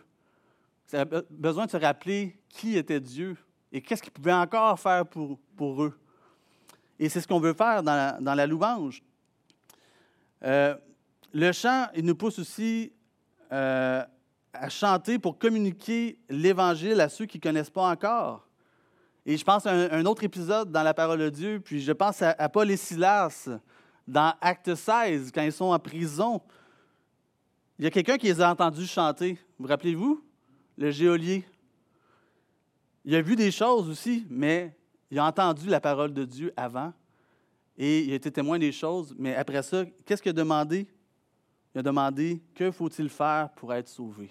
ça 0.91 1.05
besoin 1.05 1.67
de 1.67 1.71
se 1.71 1.77
rappeler 1.77 2.37
qui 2.49 2.77
était 2.77 2.99
Dieu 2.99 3.37
et 3.71 3.81
qu'est-ce 3.81 4.03
qu'il 4.03 4.11
pouvait 4.11 4.33
encore 4.33 4.79
faire 4.81 5.07
pour, 5.07 5.39
pour 5.57 5.85
eux. 5.85 5.97
Et 6.99 7.09
c'est 7.09 7.21
ce 7.21 7.29
qu'on 7.29 7.39
veut 7.39 7.55
faire 7.55 7.85
dans 7.85 7.95
la, 7.95 8.19
dans 8.21 8.35
la 8.35 8.45
louange. 8.45 9.01
Euh, 10.43 10.75
le 11.33 11.53
chant, 11.53 11.87
il 11.95 12.05
nous 12.05 12.17
pousse 12.17 12.41
aussi 12.41 12.93
euh, 13.53 14.05
à 14.53 14.69
chanter 14.69 15.21
pour 15.21 15.39
communiquer 15.39 16.19
l'Évangile 16.29 17.01
à 17.01 17.09
ceux 17.09 17.27
qui 17.27 17.39
ne 17.39 17.43
connaissent 17.43 17.71
pas 17.71 17.89
encore. 17.89 18.49
Et 19.25 19.37
je 19.37 19.45
pense 19.45 19.67
à 19.67 19.71
un, 19.71 20.05
autre 20.07 20.25
épisode 20.25 20.73
dans 20.73 20.83
la 20.83 20.93
parole 20.93 21.21
de 21.21 21.31
Dieu, 21.31 21.61
puis 21.61 21.81
je 21.81 21.93
pense 21.93 22.21
à, 22.21 22.49
Paul 22.49 22.69
et 22.69 22.77
Silas 22.77 23.49
dans 24.09 24.35
Acte 24.41 24.75
16, 24.75 25.31
quand 25.33 25.43
ils 25.43 25.53
sont 25.53 25.67
en 25.67 25.79
prison. 25.79 26.43
Il 27.79 27.85
y 27.85 27.87
a 27.87 27.93
quelqu'un 27.93 28.19
qui 28.19 28.27
les 28.27 28.41
a 28.41 28.51
entendus 28.51 28.89
chanter. 28.89 29.39
Vous 29.57 29.69
rappelez-vous? 29.69 30.25
Le 30.81 30.91
geôlier. 30.91 31.45
Il 33.05 33.15
a 33.15 33.21
vu 33.21 33.37
des 33.37 33.51
choses 33.51 33.89
aussi, 33.89 34.27
mais 34.31 34.75
il 35.11 35.19
a 35.19 35.27
entendu 35.27 35.69
la 35.69 35.79
parole 35.79 36.15
de 36.15 36.25
Dieu 36.25 36.53
avant 36.57 36.93
et 37.77 38.01
il 38.05 38.13
a 38.13 38.15
été 38.15 38.33
témoin 38.33 38.59
des 38.59 38.73
choses. 38.73 39.15
Mais 39.19 39.35
après 39.35 39.63
ça, 39.63 39.85
qu'est-ce 40.07 40.23
qu'il 40.23 40.31
a 40.31 40.33
demandé? 40.33 40.87
Il 41.75 41.81
a 41.81 41.83
demandé 41.83 42.41
que 42.55 42.71
faut-il 42.71 43.11
faire 43.11 43.51
pour 43.57 43.75
être 43.75 43.89
sauvé? 43.89 44.31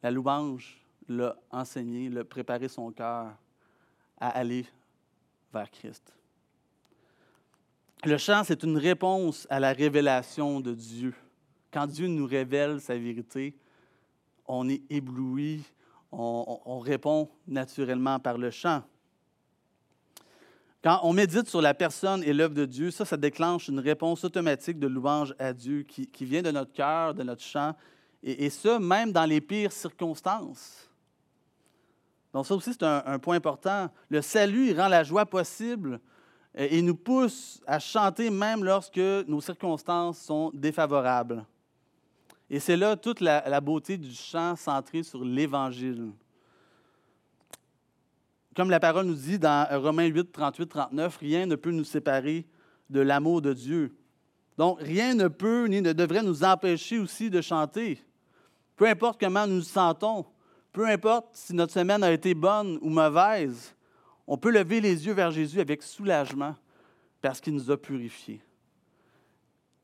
La 0.00 0.12
louange 0.12 0.80
l'a 1.08 1.36
enseigné, 1.50 2.08
l'a 2.08 2.24
préparé 2.24 2.68
son 2.68 2.92
cœur 2.92 3.34
à 4.16 4.28
aller 4.28 4.64
vers 5.52 5.68
Christ. 5.72 6.14
Le 8.04 8.16
chant, 8.16 8.44
c'est 8.44 8.62
une 8.62 8.78
réponse 8.78 9.48
à 9.50 9.58
la 9.58 9.72
révélation 9.72 10.60
de 10.60 10.72
Dieu. 10.72 11.14
Quand 11.72 11.88
Dieu 11.88 12.06
nous 12.06 12.26
révèle 12.26 12.80
sa 12.80 12.96
vérité, 12.96 13.56
on 14.48 14.68
est 14.68 14.82
ébloui, 14.90 15.62
on, 16.12 16.78
répond 16.78 17.28
naturellement 17.46 18.18
par 18.18 18.38
le 18.38 18.50
chant. 18.50 18.82
Quand 20.82 21.00
on 21.02 21.12
médite 21.12 21.48
sur 21.48 21.60
la 21.60 21.74
personne 21.74 22.22
et 22.22 22.32
l'œuvre 22.32 22.54
de 22.54 22.64
Dieu, 22.64 22.90
ça, 22.90 23.04
ça 23.04 23.16
déclenche 23.16 23.68
une 23.68 23.80
réponse 23.80 24.24
automatique 24.24 24.78
de 24.78 24.86
louange 24.86 25.34
à 25.38 25.52
Dieu 25.52 25.82
qui, 25.82 26.24
vient 26.24 26.42
de 26.42 26.50
notre 26.50 26.72
cœur, 26.72 27.12
de 27.14 27.22
notre 27.22 27.42
chant, 27.42 27.74
et, 28.22 28.50
ça, 28.50 28.78
même 28.78 29.12
dans 29.12 29.24
les 29.24 29.40
pires 29.40 29.72
circonstances. 29.72 30.88
Donc 32.32 32.46
ça 32.46 32.54
aussi, 32.54 32.72
c'est 32.72 32.82
un, 32.82 33.18
point 33.18 33.36
important. 33.36 33.88
Le 34.08 34.20
salut 34.22 34.72
rend 34.78 34.88
la 34.88 35.02
joie 35.02 35.26
possible 35.26 36.00
et 36.54 36.80
nous 36.82 36.94
pousse 36.94 37.60
à 37.66 37.78
chanter 37.78 38.30
même 38.30 38.64
lorsque 38.64 38.96
nos 38.96 39.40
circonstances 39.40 40.18
sont 40.20 40.50
défavorables. 40.54 41.44
Et 42.48 42.60
c'est 42.60 42.76
là 42.76 42.96
toute 42.96 43.20
la, 43.20 43.60
beauté 43.60 43.96
du 43.96 44.12
chant 44.12 44.54
centré 44.56 45.02
sur 45.02 45.24
l'Évangile. 45.24 46.12
Comme 48.54 48.70
la 48.70 48.80
parole 48.80 49.06
nous 49.06 49.14
dit 49.14 49.38
dans 49.38 49.66
Romains 49.80 50.06
8, 50.06 50.32
38, 50.32 50.66
39, 50.66 51.16
rien 51.18 51.46
ne 51.46 51.56
peut 51.56 51.72
nous 51.72 51.84
séparer 51.84 52.46
de 52.88 53.00
l'amour 53.00 53.42
de 53.42 53.52
Dieu. 53.52 53.96
Donc, 54.56 54.78
rien 54.80 55.14
ne 55.14 55.28
peut 55.28 55.66
ni 55.66 55.82
ne 55.82 55.92
devrait 55.92 56.22
nous 56.22 56.44
empêcher 56.44 56.98
aussi 56.98 57.28
de 57.28 57.40
chanter. 57.40 58.00
Peu 58.76 58.86
importe 58.86 59.20
comment 59.20 59.46
nous 59.46 59.56
nous 59.56 59.62
sentons, 59.62 60.24
peu 60.72 60.86
importe 60.86 61.28
si 61.32 61.54
notre 61.54 61.72
semaine 61.72 62.02
a 62.02 62.12
été 62.12 62.32
bonne 62.34 62.78
ou 62.80 62.88
mauvaise, 62.88 63.74
on 64.26 64.36
peut 64.36 64.50
lever 64.50 64.80
les 64.80 65.06
yeux 65.06 65.12
vers 65.12 65.30
Jésus 65.30 65.60
avec 65.60 65.82
soulagement 65.82 66.54
parce 67.20 67.40
qu'il 67.40 67.54
nous 67.54 67.70
a 67.70 67.76
purifiés. 67.76 68.40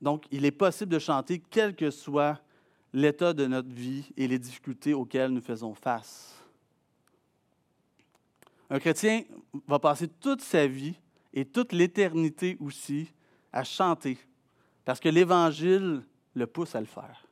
Donc, 0.00 0.24
il 0.30 0.44
est 0.44 0.50
possible 0.50 0.92
de 0.92 0.98
chanter 0.98 1.42
quel 1.50 1.74
que 1.76 1.90
soit 1.90 2.40
l'état 2.92 3.32
de 3.32 3.46
notre 3.46 3.70
vie 3.70 4.12
et 4.16 4.28
les 4.28 4.38
difficultés 4.38 4.94
auxquelles 4.94 5.30
nous 5.30 5.40
faisons 5.40 5.74
face. 5.74 6.34
Un 8.68 8.78
chrétien 8.78 9.24
va 9.66 9.78
passer 9.78 10.08
toute 10.08 10.40
sa 10.40 10.66
vie 10.66 10.94
et 11.32 11.44
toute 11.44 11.72
l'éternité 11.72 12.56
aussi 12.60 13.12
à 13.52 13.64
chanter, 13.64 14.18
parce 14.84 15.00
que 15.00 15.08
l'Évangile 15.08 16.02
le 16.34 16.46
pousse 16.46 16.74
à 16.74 16.80
le 16.80 16.86
faire. 16.86 17.26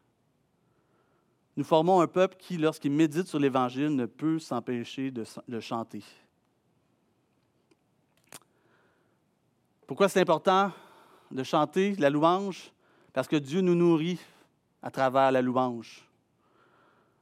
nous 1.56 1.64
formons 1.64 2.00
un 2.00 2.06
peuple 2.06 2.36
qui, 2.38 2.56
lorsqu'il 2.56 2.92
médite 2.92 3.26
sur 3.26 3.38
l'Évangile, 3.38 3.94
ne 3.94 4.06
peut 4.06 4.38
s'empêcher 4.38 5.10
de 5.10 5.24
le 5.48 5.60
chanter. 5.60 6.02
Pourquoi 9.86 10.08
c'est 10.08 10.20
important 10.20 10.72
de 11.30 11.42
chanter 11.42 11.94
la 11.96 12.10
louange? 12.10 12.70
Parce 13.12 13.26
que 13.26 13.36
Dieu 13.36 13.60
nous 13.60 13.74
nourrit 13.74 14.20
à 14.82 14.90
travers 14.90 15.30
la 15.30 15.42
louange. 15.42 16.06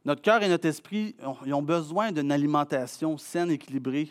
Notre 0.05 0.23
cœur 0.23 0.43
et 0.43 0.49
notre 0.49 0.67
esprit 0.67 1.15
ont 1.23 1.63
besoin 1.63 2.13
d'une 2.13 2.33
alimentation 2.33 3.19
saine, 3.19 3.51
équilibrée, 3.51 4.11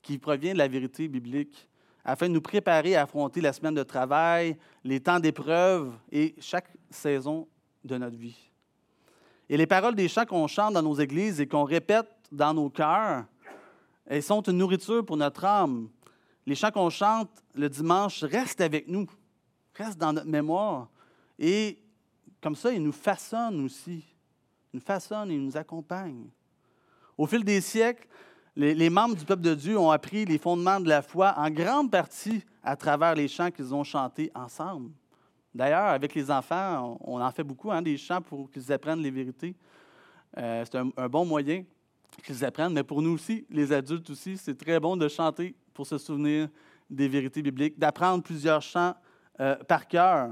qui 0.00 0.18
provient 0.18 0.52
de 0.52 0.58
la 0.58 0.68
vérité 0.68 1.08
biblique, 1.08 1.68
afin 2.04 2.28
de 2.28 2.34
nous 2.34 2.40
préparer 2.40 2.96
à 2.96 3.02
affronter 3.02 3.40
la 3.40 3.52
semaine 3.52 3.74
de 3.74 3.82
travail, 3.82 4.56
les 4.84 5.00
temps 5.00 5.18
d'épreuve 5.18 5.92
et 6.12 6.34
chaque 6.38 6.68
saison 6.90 7.48
de 7.82 7.96
notre 7.96 8.16
vie. 8.16 8.38
Et 9.48 9.56
les 9.56 9.66
paroles 9.66 9.94
des 9.94 10.08
chants 10.08 10.26
qu'on 10.26 10.46
chante 10.46 10.74
dans 10.74 10.82
nos 10.82 10.94
églises 10.94 11.40
et 11.40 11.46
qu'on 11.46 11.64
répète 11.64 12.08
dans 12.30 12.54
nos 12.54 12.70
cœurs, 12.70 13.24
elles 14.06 14.22
sont 14.22 14.42
une 14.42 14.58
nourriture 14.58 15.04
pour 15.04 15.16
notre 15.16 15.44
âme. 15.44 15.88
Les 16.46 16.54
chants 16.54 16.70
qu'on 16.70 16.90
chante 16.90 17.30
le 17.54 17.68
dimanche 17.68 18.22
restent 18.22 18.60
avec 18.60 18.88
nous, 18.88 19.06
restent 19.74 19.98
dans 19.98 20.12
notre 20.12 20.28
mémoire. 20.28 20.88
Et 21.38 21.78
comme 22.44 22.54
ça, 22.56 22.74
ils 22.74 22.82
nous 22.82 22.92
façonnent 22.92 23.64
aussi. 23.64 24.04
Ils 24.70 24.76
nous 24.76 24.80
façonnent 24.80 25.30
et 25.30 25.34
ils 25.34 25.42
nous 25.42 25.56
accompagnent. 25.56 26.28
Au 27.16 27.26
fil 27.26 27.42
des 27.42 27.62
siècles, 27.62 28.06
les, 28.54 28.90
membres 28.90 29.16
du 29.16 29.24
peuple 29.24 29.40
de 29.40 29.54
Dieu 29.54 29.78
ont 29.78 29.90
appris 29.90 30.26
les 30.26 30.36
fondements 30.36 30.78
de 30.78 30.86
la 30.86 31.00
foi 31.00 31.32
en 31.38 31.48
grande 31.48 31.90
partie 31.90 32.44
à 32.62 32.76
travers 32.76 33.14
les 33.14 33.28
chants 33.28 33.50
qu'ils 33.50 33.74
ont 33.74 33.82
chantés 33.82 34.30
ensemble. 34.34 34.90
D'ailleurs, 35.54 35.86
avec 35.86 36.14
les 36.14 36.30
enfants, 36.30 36.98
on, 37.00 37.18
en 37.18 37.32
fait 37.32 37.44
beaucoup, 37.44 37.72
hein, 37.72 37.80
des 37.80 37.96
chants 37.96 38.20
pour 38.20 38.50
qu'ils 38.50 38.70
apprennent 38.70 39.00
les 39.00 39.10
vérités. 39.10 39.56
Euh, 40.36 40.66
c'est 40.70 40.76
un, 40.76 41.08
bon 41.08 41.24
moyen 41.24 41.64
qu'ils 42.22 42.44
apprennent, 42.44 42.74
mais 42.74 42.84
pour 42.84 43.00
nous 43.00 43.12
aussi, 43.12 43.46
les 43.48 43.72
adultes 43.72 44.10
aussi, 44.10 44.36
c'est 44.36 44.56
très 44.56 44.78
bon 44.78 44.98
de 44.98 45.08
chanter 45.08 45.54
pour 45.72 45.86
se 45.86 45.96
souvenir 45.96 46.50
des 46.90 47.08
vérités 47.08 47.40
bibliques, 47.40 47.78
d'apprendre 47.78 48.22
plusieurs 48.22 48.60
chants 48.60 48.94
euh, 49.40 49.56
par 49.64 49.88
cœur. 49.88 50.28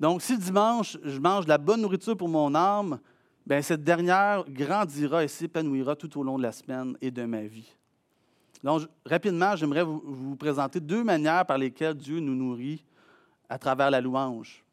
Donc, 0.00 0.22
si 0.22 0.38
dimanche, 0.38 0.96
je 1.04 1.18
mange 1.18 1.46
la 1.46 1.58
bonne 1.58 1.82
nourriture 1.82 2.16
pour 2.16 2.28
mon 2.28 2.54
âme, 2.54 2.98
bien, 3.46 3.60
cette 3.60 3.84
dernière 3.84 4.44
grandira 4.48 5.22
et 5.22 5.28
s'épanouira 5.28 5.94
tout 5.94 6.18
au 6.18 6.22
long 6.22 6.38
de 6.38 6.42
la 6.42 6.52
semaine 6.52 6.96
et 7.02 7.10
de 7.10 7.22
ma 7.26 7.42
vie. 7.42 7.70
Donc, 8.64 8.82
rapidement, 9.04 9.54
j'aimerais 9.56 9.84
vous 9.84 10.36
présenter 10.36 10.80
deux 10.80 11.04
manières 11.04 11.44
par 11.44 11.58
lesquelles 11.58 11.94
Dieu 11.94 12.18
nous 12.18 12.34
nourrit 12.34 12.82
à 13.50 13.58
travers 13.58 13.90
la 13.90 14.00
louange. 14.00 14.64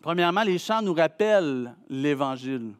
Premièrement, 0.00 0.42
les 0.42 0.58
chants 0.58 0.82
nous 0.82 0.94
rappellent 0.94 1.74
l'Évangile. 1.88 2.74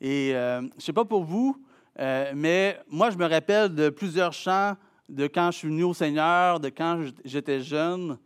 Et 0.00 0.34
euh, 0.34 0.60
je 0.60 0.66
ne 0.66 0.80
sais 0.80 0.92
pas 0.92 1.04
pour 1.04 1.24
vous, 1.24 1.62
euh, 1.98 2.32
mais 2.34 2.78
moi, 2.88 3.10
je 3.10 3.18
me 3.18 3.26
rappelle 3.26 3.74
de 3.74 3.90
plusieurs 3.90 4.32
chants 4.32 4.74
de 5.08 5.26
quand 5.26 5.50
je 5.50 5.58
suis 5.58 5.68
venu 5.68 5.84
au 5.84 5.94
Seigneur, 5.94 6.60
de 6.60 6.70
quand 6.70 7.04
j'étais 7.24 7.60
jeune. 7.60 8.18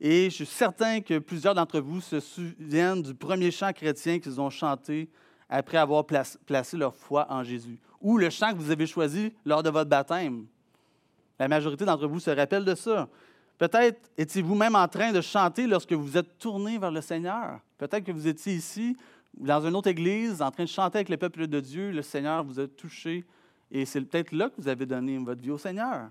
Et 0.00 0.30
je 0.30 0.36
suis 0.36 0.46
certain 0.46 1.00
que 1.00 1.18
plusieurs 1.18 1.54
d'entre 1.54 1.80
vous 1.80 2.00
se 2.00 2.20
souviennent 2.20 3.02
du 3.02 3.14
premier 3.14 3.50
chant 3.50 3.72
chrétien 3.72 4.18
qu'ils 4.18 4.40
ont 4.40 4.50
chanté 4.50 5.08
après 5.48 5.78
avoir 5.78 6.04
placé 6.04 6.76
leur 6.76 6.94
foi 6.94 7.26
en 7.30 7.42
Jésus, 7.42 7.78
ou 8.00 8.18
le 8.18 8.28
chant 8.30 8.52
que 8.52 8.58
vous 8.58 8.70
avez 8.70 8.86
choisi 8.86 9.32
lors 9.44 9.62
de 9.62 9.70
votre 9.70 9.88
baptême. 9.88 10.46
La 11.38 11.48
majorité 11.48 11.84
d'entre 11.84 12.06
vous 12.06 12.20
se 12.20 12.30
rappellent 12.30 12.64
de 12.64 12.74
ça. 12.74 13.08
Peut-être 13.56 14.10
étiez-vous 14.16 14.54
même 14.54 14.76
en 14.76 14.86
train 14.86 15.12
de 15.12 15.20
chanter 15.20 15.66
lorsque 15.66 15.92
vous 15.92 16.16
êtes 16.16 16.38
tourné 16.38 16.78
vers 16.78 16.90
le 16.90 17.00
Seigneur. 17.00 17.60
Peut-être 17.76 18.04
que 18.04 18.12
vous 18.12 18.28
étiez 18.28 18.54
ici, 18.54 18.96
dans 19.36 19.66
une 19.66 19.74
autre 19.74 19.88
église, 19.88 20.42
en 20.42 20.50
train 20.50 20.64
de 20.64 20.68
chanter 20.68 20.98
avec 20.98 21.08
le 21.08 21.16
peuple 21.16 21.46
de 21.46 21.60
Dieu. 21.60 21.90
Le 21.90 22.02
Seigneur 22.02 22.44
vous 22.44 22.60
a 22.60 22.68
touché. 22.68 23.24
Et 23.70 23.84
c'est 23.84 24.00
peut-être 24.00 24.32
là 24.32 24.48
que 24.48 24.60
vous 24.60 24.68
avez 24.68 24.86
donné 24.86 25.18
votre 25.18 25.40
vie 25.40 25.50
au 25.50 25.58
Seigneur. 25.58 26.08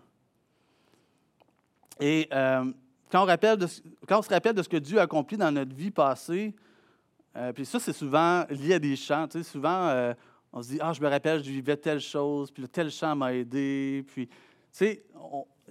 Et 2.00 2.28
euh, 2.32 2.72
quand, 3.12 3.24
on 3.24 4.22
se 4.22 4.30
rappelle 4.30 4.56
de 4.56 4.64
ce 4.64 4.70
que 4.70 4.78
Dieu 4.78 5.00
a 5.00 5.04
accompli 5.04 5.38
dans 5.38 5.52
notre 5.52 5.76
vie 5.76 5.92
passée, 5.92 6.54
euh, 7.36 7.54
puis 7.54 7.66
ça, 7.66 7.80
c'est 7.80 7.94
souvent 7.94 8.46
lié 8.50 8.76
à 8.76 8.80
des 8.80 8.96
chants. 8.96 9.28
Tu 9.28 9.38
sais, 9.38 9.44
souvent, 9.44 9.88
euh, 9.88 10.14
on 10.52 10.62
se 10.62 10.70
dit 10.70 10.80
Ah, 10.82 10.92
je 10.94 11.02
me 11.02 11.08
rappelle, 11.08 11.44
je 11.44 11.50
vivais 11.50 11.78
telle 11.78 12.00
chose, 12.00 12.52
puis 12.52 12.68
tel 12.68 12.90
chant 12.90 13.16
m'a 13.16 13.34
aidé. 13.34 14.04
Puis, 14.08 14.28
tu 14.28 14.36
sais, 14.72 15.06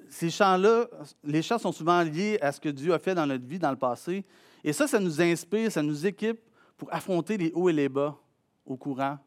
ces 0.08 0.30
chants-là, 0.30 0.86
les 1.24 1.42
chants 1.42 1.58
sont 1.58 1.72
souvent 1.72 2.02
liés 2.02 2.38
à 2.40 2.52
ce 2.52 2.60
que 2.60 2.68
Dieu 2.68 2.94
a 2.94 2.98
fait 2.98 3.14
dans 3.14 3.26
notre 3.26 3.46
vie 3.46 3.58
dans 3.58 3.70
le 3.70 3.76
passé. 3.76 4.24
Et 4.62 4.72
ça, 4.72 4.86
ça 4.86 5.00
nous 5.00 5.20
inspire, 5.20 5.70
ça 5.70 5.82
nous 5.82 6.06
équipe 6.06 6.40
pour 6.76 6.92
affronter 6.92 7.36
les 7.36 7.52
hauts 7.54 7.68
et 7.68 7.72
les 7.72 7.88
bas 7.88 8.16
au 8.64 8.76
courant 8.76 9.18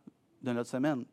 de 0.41 0.51
notre 0.51 0.69
semaine. 0.69 1.05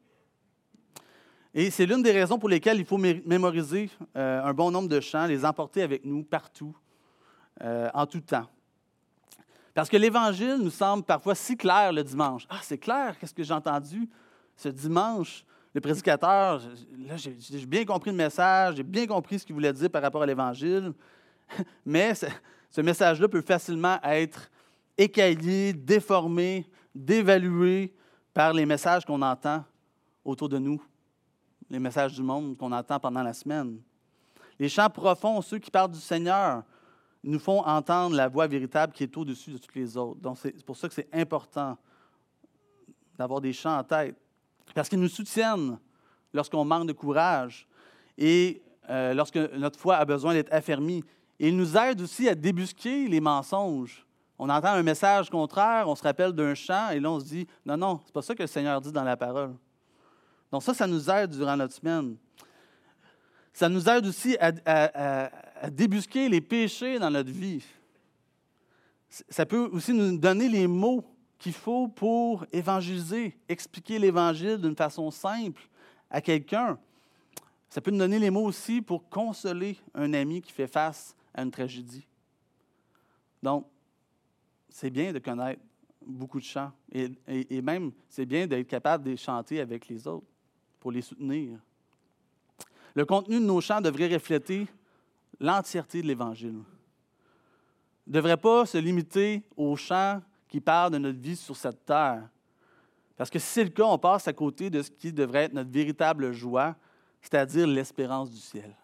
Et 1.54 1.70
c'est 1.70 1.86
l'une 1.86 2.02
des 2.02 2.12
raisons 2.12 2.38
pour 2.38 2.50
lesquelles 2.50 2.78
il 2.78 2.84
faut 2.84 2.98
mémoriser 2.98 3.88
euh, 4.14 4.42
un 4.42 4.52
bon 4.52 4.70
nombre 4.70 4.88
de 4.88 5.00
chants, 5.00 5.26
les 5.26 5.44
emporter 5.44 5.82
avec 5.82 6.04
nous 6.04 6.22
partout, 6.22 6.76
euh, 7.62 7.88
en 7.94 8.06
tout 8.06 8.20
temps. 8.20 8.46
Parce 9.74 9.88
que 9.88 9.96
l'Évangile 9.96 10.56
nous 10.58 10.70
semble 10.70 11.04
parfois 11.04 11.34
si 11.34 11.56
clair 11.56 11.92
le 11.92 12.02
dimanche. 12.02 12.46
Ah, 12.48 12.60
c'est 12.62 12.78
clair, 12.78 13.18
qu'est-ce 13.18 13.34
que 13.34 13.42
j'ai 13.42 13.54
entendu 13.54 14.08
ce 14.56 14.68
dimanche? 14.68 15.44
le 15.76 15.80
prédicateur, 15.82 16.62
là, 17.06 17.16
j'ai 17.18 17.66
bien 17.66 17.84
compris 17.84 18.10
le 18.10 18.16
message, 18.16 18.76
j'ai 18.76 18.82
bien 18.82 19.06
compris 19.06 19.38
ce 19.38 19.44
qu'il 19.44 19.54
voulait 19.54 19.74
dire 19.74 19.90
par 19.90 20.00
rapport 20.00 20.22
à 20.22 20.26
l'Évangile, 20.26 20.94
mais 21.84 22.14
ce, 22.14 22.80
message-là 22.80 23.28
peut 23.28 23.42
facilement 23.42 23.98
être 24.02 24.50
écaillé, 24.96 25.74
déformé, 25.74 26.66
dévalué 26.94 27.92
par 28.32 28.54
les 28.54 28.64
messages 28.64 29.04
qu'on 29.04 29.20
entend 29.20 29.66
autour 30.24 30.48
de 30.48 30.56
nous, 30.56 30.82
les 31.68 31.78
messages 31.78 32.14
du 32.14 32.22
monde 32.22 32.56
qu'on 32.56 32.72
entend 32.72 32.98
pendant 32.98 33.22
la 33.22 33.34
semaine. 33.34 33.78
Les 34.58 34.70
chants 34.70 34.88
profonds, 34.88 35.42
ceux 35.42 35.58
qui 35.58 35.70
parlent 35.70 35.92
du 35.92 36.00
Seigneur, 36.00 36.62
nous 37.30 37.38
font 37.38 37.60
entendre 37.60 38.14
la 38.14 38.28
voix 38.28 38.46
véritable 38.46 38.92
qui 38.92 39.02
est 39.02 39.16
au-dessus 39.16 39.50
de 39.50 39.58
toutes 39.58 39.74
les 39.74 39.96
autres. 39.96 40.20
Donc, 40.20 40.38
c'est 40.40 40.64
pour 40.64 40.76
ça 40.76 40.88
que 40.88 40.94
c'est 40.94 41.08
important 41.12 41.76
d'avoir 43.18 43.40
des 43.40 43.52
chants 43.52 43.78
en 43.78 43.84
tête. 43.84 44.16
Parce 44.74 44.88
qu'ils 44.88 45.00
nous 45.00 45.08
soutiennent 45.08 45.78
lorsqu'on 46.32 46.64
manque 46.64 46.86
de 46.86 46.92
courage 46.92 47.66
et 48.16 48.62
euh, 48.90 49.14
lorsque 49.14 49.36
notre 49.36 49.78
foi 49.78 49.96
a 49.96 50.04
besoin 50.04 50.34
d'être 50.34 50.52
affermie. 50.52 51.02
Et 51.38 51.48
ils 51.48 51.56
nous 51.56 51.76
aident 51.76 52.00
aussi 52.00 52.28
à 52.28 52.34
débusquer 52.34 53.08
les 53.08 53.20
mensonges. 53.20 54.06
On 54.38 54.48
entend 54.48 54.68
un 54.68 54.82
message 54.82 55.30
contraire, 55.30 55.88
on 55.88 55.94
se 55.94 56.02
rappelle 56.02 56.32
d'un 56.32 56.54
chant, 56.54 56.90
et 56.90 57.00
là 57.00 57.10
on 57.10 57.18
se 57.18 57.24
dit 57.24 57.46
non, 57.64 57.76
non, 57.76 58.00
c'est 58.04 58.12
pas 58.12 58.22
ça 58.22 58.34
que 58.34 58.42
le 58.42 58.46
Seigneur 58.46 58.80
dit 58.80 58.92
dans 58.92 59.02
la 59.02 59.16
parole. 59.16 59.54
Donc 60.52 60.62
ça, 60.62 60.74
ça 60.74 60.86
nous 60.86 61.10
aide 61.10 61.30
durant 61.30 61.56
notre 61.56 61.74
semaine. 61.74 62.16
Ça 63.56 63.70
nous 63.70 63.88
aide 63.88 64.04
aussi 64.04 64.36
à 64.38 65.70
débusquer 65.70 66.28
les 66.28 66.42
péchés 66.42 66.98
dans 66.98 67.08
notre 67.08 67.30
vie. 67.30 67.64
Ça 69.08 69.46
peut 69.46 69.70
aussi 69.72 69.94
nous 69.94 70.18
donner 70.18 70.46
les 70.46 70.66
mots 70.66 71.02
qu'il 71.38 71.54
faut 71.54 71.88
pour 71.88 72.44
évangéliser, 72.52 73.34
expliquer 73.48 73.98
l'Évangile 73.98 74.58
d'une 74.58 74.76
façon 74.76 75.10
simple 75.10 75.62
à 76.10 76.20
quelqu'un. 76.20 76.78
Ça 77.70 77.80
peut 77.80 77.90
nous 77.90 77.96
donner 77.96 78.18
les 78.18 78.28
mots 78.28 78.44
aussi 78.44 78.82
pour 78.82 79.08
consoler 79.08 79.78
un 79.94 80.12
ami 80.12 80.42
qui 80.42 80.52
fait 80.52 80.66
face 80.66 81.16
à 81.32 81.42
une 81.42 81.50
tragédie. 81.50 82.06
Donc, 83.42 83.66
c'est 84.68 84.90
bien 84.90 85.14
de 85.14 85.18
connaître 85.18 85.62
beaucoup 86.04 86.40
de 86.40 86.44
chants 86.44 86.72
et, 86.92 87.62
même 87.62 87.90
c'est 88.10 88.26
bien 88.26 88.46
d'être 88.46 88.68
capable 88.68 89.04
de 89.04 89.16
chanter 89.16 89.60
avec 89.60 89.88
les 89.88 90.06
autres 90.06 90.26
pour 90.78 90.92
les 90.92 91.00
soutenir. 91.00 91.58
Le 92.96 93.04
contenu 93.04 93.38
de 93.38 93.44
nos 93.44 93.60
chants 93.60 93.82
devrait 93.82 94.12
refléter 94.12 94.66
l'entièreté 95.38 96.00
de 96.00 96.06
l'Évangile. 96.06 96.62
Ne 98.06 98.12
devrait 98.12 98.38
pas 98.38 98.64
se 98.64 98.78
limiter 98.78 99.42
aux 99.54 99.76
chants 99.76 100.22
qui 100.48 100.60
parle 100.60 100.92
de 100.92 100.98
notre 100.98 101.18
vie 101.18 101.36
sur 101.36 101.54
cette 101.54 101.84
terre. 101.84 102.26
Parce 103.16 103.28
que 103.28 103.38
si 103.38 103.46
c'est 103.46 103.64
le 103.64 103.70
cas, 103.70 103.84
on 103.84 103.98
passe 103.98 104.26
à 104.28 104.32
côté 104.32 104.70
de 104.70 104.80
ce 104.80 104.90
qui 104.90 105.12
devrait 105.12 105.44
être 105.44 105.52
notre 105.52 105.70
véritable 105.70 106.32
joie, 106.32 106.74
c'est-à-dire 107.20 107.66
l'espérance 107.66 108.30
du 108.30 108.38
ciel. 108.38 108.74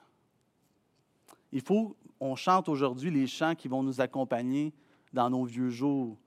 Il 1.51 1.63
faut, 1.63 1.97
on 2.21 2.37
chante 2.37 2.69
aujourd'hui 2.69 3.11
les 3.11 3.27
chants 3.27 3.55
qui 3.55 3.69
vont 3.69 3.83
nous 3.83 4.01
accompagner 4.01 4.75
dans 5.11 5.31
nos 5.31 5.45
vieux 5.45 5.71
jours. 5.71 6.19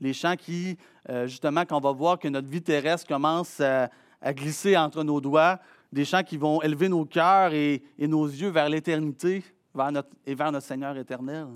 Les 0.00 0.12
chants 0.12 0.36
qui, 0.36 0.76
euh, 1.08 1.26
justement, 1.26 1.64
quand 1.64 1.78
on 1.78 1.80
va 1.80 1.92
voir 1.92 2.20
que 2.20 2.28
notre 2.28 2.48
vie 2.48 2.62
terrestre 2.62 3.08
commence 3.08 3.60
à, 3.60 3.90
glisser 4.32 4.76
entre 4.76 5.02
nos 5.02 5.20
doigts, 5.20 5.58
des 5.92 6.06
chants 6.06 6.22
qui 6.22 6.38
vont 6.38 6.62
élever 6.62 6.88
nos 6.88 7.04
cœurs 7.04 7.52
et, 7.52 7.82
nos 7.98 8.26
yeux 8.26 8.48
vers 8.48 8.68
l'éternité 8.68 9.44
vers 9.74 9.90
et 10.26 10.34
vers 10.34 10.50
notre 10.50 10.66
Seigneur 10.66 10.96
éternel. 10.96 11.46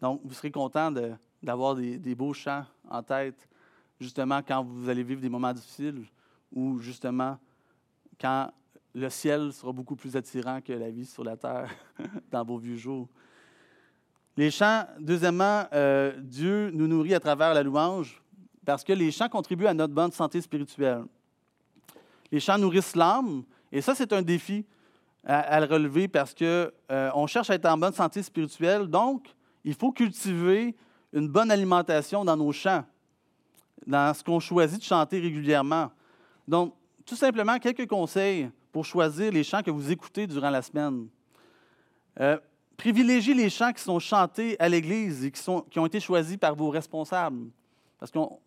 Donc, 0.00 0.20
vous 0.24 0.34
serez 0.34 0.52
content 0.52 0.92
d'avoir 1.42 1.74
des, 1.74 2.14
beaux 2.14 2.32
chants 2.32 2.64
en 2.88 3.02
tête, 3.02 3.48
justement 4.00 4.40
quand 4.42 4.62
vous 4.62 4.88
allez 4.88 5.02
vivre 5.02 5.20
des 5.20 5.28
moments 5.28 5.52
difficiles 5.52 6.04
ou 6.52 6.78
justement 6.78 7.38
quand 8.20 8.50
le 8.94 9.10
ciel 9.10 9.52
sera 9.52 9.72
beaucoup 9.72 9.96
plus 9.96 10.16
attirant 10.16 10.60
que 10.60 10.72
la 10.72 10.90
vie 10.90 11.06
sur 11.06 11.24
la 11.24 11.36
terre 11.36 11.70
dans 12.30 12.44
vos 12.44 12.58
vieux 12.58 12.76
jours. 12.76 13.08
Les 14.36 14.50
chants, 14.50 14.84
deuxièmement, 15.00 15.64
euh, 15.72 16.16
Dieu 16.20 16.70
nous 16.70 16.86
nourrit 16.86 17.14
à 17.14 17.20
travers 17.20 17.52
la 17.52 17.62
louange 17.62 18.22
parce 18.64 18.84
que 18.84 18.92
les 18.92 19.10
chants 19.10 19.28
contribuent 19.28 19.66
à 19.66 19.74
notre 19.74 19.94
bonne 19.94 20.12
santé 20.12 20.40
spirituelle. 20.40 21.04
Les 22.30 22.40
chants 22.40 22.58
nourrissent 22.58 22.96
l'âme, 22.96 23.42
et 23.72 23.80
ça, 23.80 23.94
c'est 23.94 24.12
un 24.12 24.22
défi 24.22 24.64
à, 25.24 25.60
le 25.60 25.66
relever 25.66 26.08
parce 26.08 26.34
qu'on 26.34 26.70
euh, 26.90 27.26
cherche 27.26 27.50
à 27.50 27.54
être 27.54 27.66
en 27.66 27.76
bonne 27.76 27.92
santé 27.92 28.22
spirituelle. 28.22 28.86
Donc, 28.86 29.26
il 29.64 29.74
faut 29.74 29.92
cultiver 29.92 30.74
une 31.12 31.28
bonne 31.28 31.50
alimentation 31.50 32.24
dans 32.24 32.36
nos 32.36 32.52
chants, 32.52 32.84
dans 33.86 34.14
ce 34.14 34.22
qu'on 34.22 34.40
choisit 34.40 34.78
de 34.78 34.84
chanter 34.84 35.20
régulièrement. 35.20 35.90
Donc, 36.46 36.74
tout 37.04 37.16
simplement, 37.16 37.58
quelques 37.58 37.86
conseils 37.86 38.50
pour 38.72 38.84
choisir 38.84 39.32
les 39.32 39.44
chants 39.44 39.62
que 39.62 39.70
vous 39.70 39.90
écoutez 39.90 40.26
durant 40.26 40.50
la 40.50 40.62
semaine. 40.62 41.08
Euh, 42.20 42.38
privilégiez 42.76 43.34
les 43.34 43.50
chants 43.50 43.72
qui 43.72 43.82
sont 43.82 43.98
chantés 43.98 44.56
à 44.58 44.68
l'Église 44.68 45.24
et 45.24 45.30
qui, 45.30 45.40
sont, 45.40 45.62
qui 45.62 45.78
ont 45.78 45.86
été 45.86 46.00
choisis 46.00 46.36
par 46.36 46.54
vos 46.54 46.70
responsables. 46.70 47.50
Parce 47.98 48.12
qu'on 48.12 48.38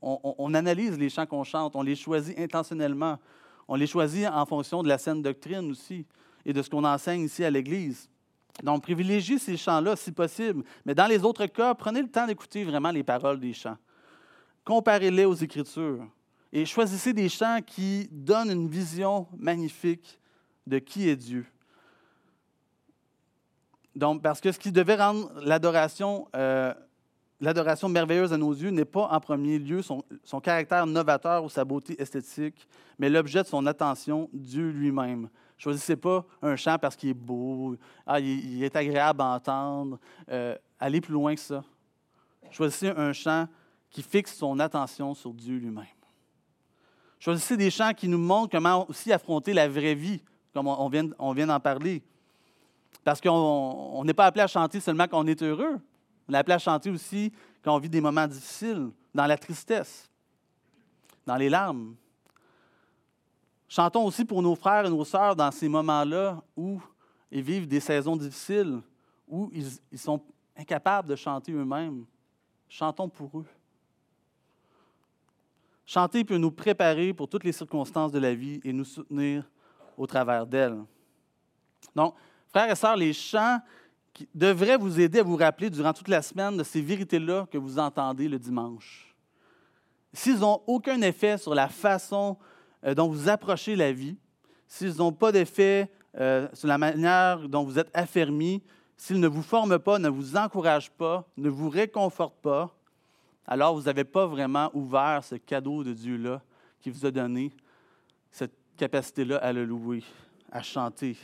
on, 0.00 0.54
analyse 0.54 0.96
les 0.98 1.08
chants 1.08 1.26
qu'on 1.26 1.44
chante, 1.44 1.74
on 1.74 1.82
les 1.82 1.96
choisit 1.96 2.38
intentionnellement. 2.38 3.18
On 3.66 3.74
les 3.74 3.86
choisit 3.86 4.26
en 4.26 4.46
fonction 4.46 4.82
de 4.82 4.88
la 4.88 4.98
saine 4.98 5.22
doctrine 5.22 5.70
aussi 5.70 6.06
et 6.46 6.52
de 6.52 6.62
ce 6.62 6.70
qu'on 6.70 6.84
enseigne 6.84 7.22
ici 7.22 7.44
à 7.44 7.50
l'Église. 7.50 8.08
Donc, 8.62 8.82
privilégiez 8.82 9.38
ces 9.38 9.56
chants-là 9.56 9.96
si 9.96 10.12
possible. 10.12 10.64
Mais 10.84 10.94
dans 10.94 11.06
les 11.06 11.22
autres 11.24 11.46
cas, 11.46 11.74
prenez 11.74 12.02
le 12.02 12.08
temps 12.08 12.26
d'écouter 12.26 12.64
vraiment 12.64 12.90
les 12.90 13.02
paroles 13.02 13.38
des 13.38 13.52
chants. 13.52 13.76
Comparez-les 14.64 15.24
aux 15.24 15.34
Écritures 15.34 16.06
et 16.52 16.64
choisissez 16.64 17.12
des 17.12 17.28
chants 17.28 17.60
qui 17.64 18.08
donnent 18.10 18.50
une 18.50 18.68
vision 18.68 19.26
magnifique 19.36 20.18
de 20.66 20.78
qui 20.78 21.08
est 21.08 21.16
Dieu. 21.16 21.46
Donc, 23.94 24.22
parce 24.22 24.40
que 24.40 24.52
ce 24.52 24.58
qui 24.58 24.72
devait 24.72 24.96
rendre 24.96 25.30
l'adoration, 25.40 26.28
euh, 26.36 26.72
l'adoration 27.40 27.88
merveilleuse 27.88 28.32
à 28.32 28.36
nos 28.36 28.52
yeux 28.52 28.70
n'est 28.70 28.84
pas 28.84 29.08
en 29.10 29.20
premier 29.20 29.58
lieu 29.58 29.82
son, 29.82 30.02
caractère 30.42 30.86
novateur 30.86 31.44
ou 31.44 31.48
sa 31.48 31.64
beauté 31.64 32.00
esthétique, 32.00 32.66
mais 32.98 33.08
l'objet 33.08 33.42
de 33.42 33.48
son 33.48 33.64
attention, 33.66 34.28
Dieu 34.32 34.70
lui-même. 34.70 35.28
Choisissez 35.56 35.96
pas 35.96 36.24
un 36.42 36.56
chant 36.56 36.78
parce 36.78 36.94
qu'il 36.94 37.10
est 37.10 37.14
beau, 37.14 37.76
ah, 38.06 38.20
il, 38.20 38.62
est 38.62 38.76
agréable 38.76 39.22
à 39.22 39.34
entendre. 39.34 39.98
Euh, 40.30 40.56
allez 40.78 41.00
plus 41.00 41.12
loin 41.12 41.34
que 41.34 41.40
ça. 41.40 41.64
Choisissez 42.50 42.88
un 42.88 43.12
chant 43.12 43.46
qui 43.90 44.02
fixe 44.02 44.36
son 44.36 44.58
attention 44.60 45.14
sur 45.14 45.32
Dieu 45.32 45.58
lui-même. 45.58 45.86
Choisissez 47.18 47.56
des 47.56 47.70
chants 47.70 47.92
qui 47.92 48.06
nous 48.06 48.18
montrent 48.18 48.52
comment 48.52 48.88
aussi 48.88 49.12
affronter 49.12 49.52
la 49.52 49.68
vraie 49.68 49.94
vie, 49.94 50.22
comme 50.54 50.68
on 50.68 50.88
vient, 50.88 51.08
on 51.18 51.32
vient 51.32 51.48
d'en 51.48 51.58
parler. 51.58 52.02
Parce 53.02 53.20
qu'on 53.20 54.02
n'est 54.04 54.14
pas 54.14 54.26
appelé 54.26 54.42
à 54.42 54.46
chanter 54.46 54.78
seulement 54.80 55.08
quand 55.08 55.20
on 55.20 55.26
est 55.26 55.42
heureux. 55.42 55.80
On 56.28 56.34
est 56.34 56.50
à 56.50 56.58
chanter 56.58 56.90
aussi 56.90 57.32
quand 57.62 57.74
on 57.74 57.78
vit 57.78 57.88
des 57.88 58.00
moments 58.00 58.26
difficiles, 58.26 58.90
dans 59.14 59.26
la 59.26 59.36
tristesse, 59.36 60.10
dans 61.26 61.36
les 61.36 61.48
larmes. 61.48 61.96
Chantons 63.68 64.04
aussi 64.04 64.24
pour 64.24 64.42
nos 64.42 64.54
frères 64.54 64.86
et 64.86 64.90
nos 64.90 65.04
sœurs 65.04 65.34
dans 65.34 65.50
ces 65.50 65.68
moments-là 65.68 66.42
où 66.56 66.80
ils 67.30 67.42
vivent 67.42 67.66
des 67.66 67.80
saisons 67.80 68.16
difficiles, 68.16 68.80
où 69.26 69.50
ils, 69.52 69.66
ils 69.90 69.98
sont 69.98 70.22
incapables 70.56 71.08
de 71.08 71.16
chanter 71.16 71.52
eux-mêmes. 71.52 72.04
Chantons 72.68 73.08
pour 73.08 73.40
eux. 73.40 73.46
Chanter 75.84 76.24
peut 76.24 76.36
nous 76.36 76.50
préparer 76.50 77.14
pour 77.14 77.28
toutes 77.28 77.44
les 77.44 77.52
circonstances 77.52 78.12
de 78.12 78.18
la 78.18 78.34
vie 78.34 78.60
et 78.62 78.72
nous 78.72 78.84
soutenir 78.84 79.44
au 79.96 80.06
travers 80.06 80.46
d'elles. 80.46 80.78
Donc, 81.94 82.14
Frères 82.48 82.70
et 82.70 82.74
sœurs, 82.74 82.96
les 82.96 83.12
chants 83.12 83.60
devraient 84.34 84.76
vous 84.76 85.00
aider 85.00 85.20
à 85.20 85.22
vous 85.22 85.36
rappeler 85.36 85.70
durant 85.70 85.92
toute 85.92 86.08
la 86.08 86.22
semaine 86.22 86.56
de 86.56 86.62
ces 86.62 86.80
vérités-là 86.80 87.46
que 87.50 87.58
vous 87.58 87.78
entendez 87.78 88.28
le 88.28 88.38
dimanche. 88.38 89.14
S'ils 90.12 90.38
n'ont 90.40 90.62
aucun 90.66 91.00
effet 91.02 91.38
sur 91.38 91.54
la 91.54 91.68
façon 91.68 92.36
euh, 92.84 92.94
dont 92.94 93.08
vous 93.08 93.28
approchez 93.28 93.76
la 93.76 93.92
vie, 93.92 94.16
s'ils 94.66 94.96
n'ont 94.96 95.12
pas 95.12 95.32
d'effet 95.32 95.90
euh, 96.18 96.48
sur 96.52 96.68
la 96.68 96.78
manière 96.78 97.48
dont 97.48 97.64
vous 97.64 97.78
êtes 97.78 97.90
affermi, 97.94 98.62
s'ils 98.96 99.20
ne 99.20 99.28
vous 99.28 99.42
forment 99.42 99.78
pas, 99.78 99.98
ne 99.98 100.08
vous 100.08 100.36
encouragent 100.36 100.90
pas, 100.90 101.28
ne 101.36 101.48
vous 101.48 101.68
réconfortent 101.68 102.40
pas, 102.40 102.74
alors 103.46 103.76
vous 103.76 103.82
n'avez 103.82 104.04
pas 104.04 104.26
vraiment 104.26 104.70
ouvert 104.74 105.22
ce 105.24 105.36
cadeau 105.36 105.84
de 105.84 105.92
Dieu-là 105.92 106.42
qui 106.80 106.90
vous 106.90 107.06
a 107.06 107.10
donné 107.10 107.52
cette 108.30 108.54
capacité-là 108.76 109.36
à 109.38 109.52
le 109.52 109.64
louer, 109.64 110.02
à 110.50 110.62
chanter, 110.62 111.16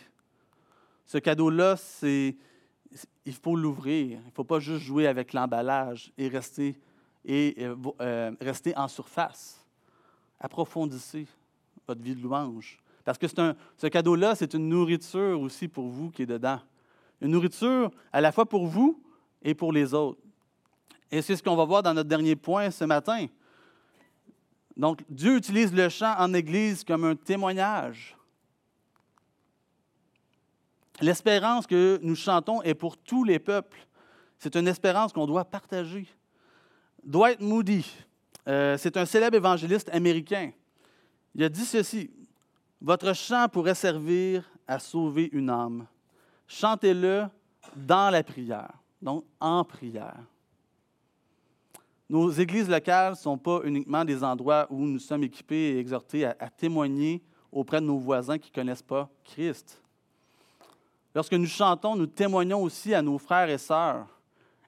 ce 1.06 1.18
cadeau-là, 1.18 1.76
c'est, 1.76 2.36
il 3.24 3.34
faut 3.34 3.56
l'ouvrir. 3.56 4.18
Il 4.20 4.26
ne 4.26 4.30
faut 4.34 4.44
pas 4.44 4.60
juste 4.60 4.82
jouer 4.82 5.06
avec 5.06 5.32
l'emballage 5.32 6.12
et 6.16 6.30
euh, 7.58 7.76
euh, 8.00 8.32
rester 8.40 8.76
en 8.76 8.88
surface. 8.88 9.64
Approfondissez 10.40 11.26
votre 11.86 12.02
vie 12.02 12.14
de 12.14 12.22
louange. 12.22 12.78
Parce 13.04 13.18
que 13.18 13.26
ce 13.28 13.86
cadeau-là, 13.86 14.34
c'est 14.34 14.54
une 14.54 14.68
nourriture 14.68 15.40
aussi 15.40 15.68
pour 15.68 15.88
vous 15.88 16.10
qui 16.10 16.22
est 16.22 16.26
dedans. 16.26 16.60
Une 17.20 17.32
nourriture 17.32 17.90
à 18.12 18.20
la 18.20 18.32
fois 18.32 18.46
pour 18.46 18.66
vous 18.66 19.02
et 19.42 19.54
pour 19.54 19.72
les 19.72 19.92
autres. 19.92 20.20
Et 21.10 21.22
c'est 21.22 21.36
ce 21.36 21.42
qu'on 21.42 21.56
va 21.56 21.64
voir 21.64 21.82
dans 21.82 21.94
notre 21.94 22.08
dernier 22.08 22.34
point 22.34 22.70
ce 22.70 22.84
matin. 22.84 23.26
Donc, 24.76 25.04
Dieu 25.08 25.36
utilise 25.36 25.72
le 25.72 25.88
chant 25.88 26.14
en 26.18 26.32
Église 26.34 26.82
comme 26.82 27.04
un 27.04 27.14
témoignage. 27.14 28.13
L'espérance 31.00 31.66
que 31.66 31.98
nous 32.02 32.14
chantons 32.14 32.62
est 32.62 32.74
pour 32.74 32.96
tous 32.96 33.24
les 33.24 33.38
peuples. 33.38 33.78
C'est 34.38 34.56
une 34.56 34.68
espérance 34.68 35.12
qu'on 35.12 35.26
doit 35.26 35.44
partager. 35.44 36.06
Dwight 37.02 37.40
Moody, 37.40 37.90
euh, 38.46 38.76
c'est 38.78 38.96
un 38.96 39.04
célèbre 39.04 39.36
évangéliste 39.36 39.90
américain. 39.92 40.52
Il 41.34 41.42
a 41.42 41.48
dit 41.48 41.64
ceci 41.64 42.10
Votre 42.80 43.12
chant 43.14 43.48
pourrait 43.48 43.74
servir 43.74 44.48
à 44.66 44.78
sauver 44.78 45.28
une 45.32 45.50
âme. 45.50 45.86
Chantez-le 46.46 47.24
dans 47.74 48.10
la 48.10 48.22
prière, 48.22 48.72
donc 49.02 49.24
en 49.40 49.64
prière. 49.64 50.20
Nos 52.08 52.30
églises 52.30 52.68
locales 52.68 53.12
ne 53.12 53.16
sont 53.16 53.38
pas 53.38 53.60
uniquement 53.64 54.04
des 54.04 54.22
endroits 54.22 54.66
où 54.70 54.78
nous 54.84 54.98
sommes 54.98 55.24
équipés 55.24 55.70
et 55.70 55.78
exhortés 55.78 56.26
à, 56.26 56.36
à 56.38 56.50
témoigner 56.50 57.22
auprès 57.50 57.80
de 57.80 57.86
nos 57.86 57.98
voisins 57.98 58.38
qui 58.38 58.50
ne 58.50 58.54
connaissent 58.54 58.82
pas 58.82 59.10
Christ. 59.24 59.83
Lorsque 61.14 61.34
nous 61.34 61.46
chantons, 61.46 61.94
nous 61.94 62.06
témoignons 62.06 62.62
aussi 62.62 62.92
à 62.92 63.00
nos 63.00 63.18
frères 63.18 63.48
et 63.48 63.58
sœurs, 63.58 64.06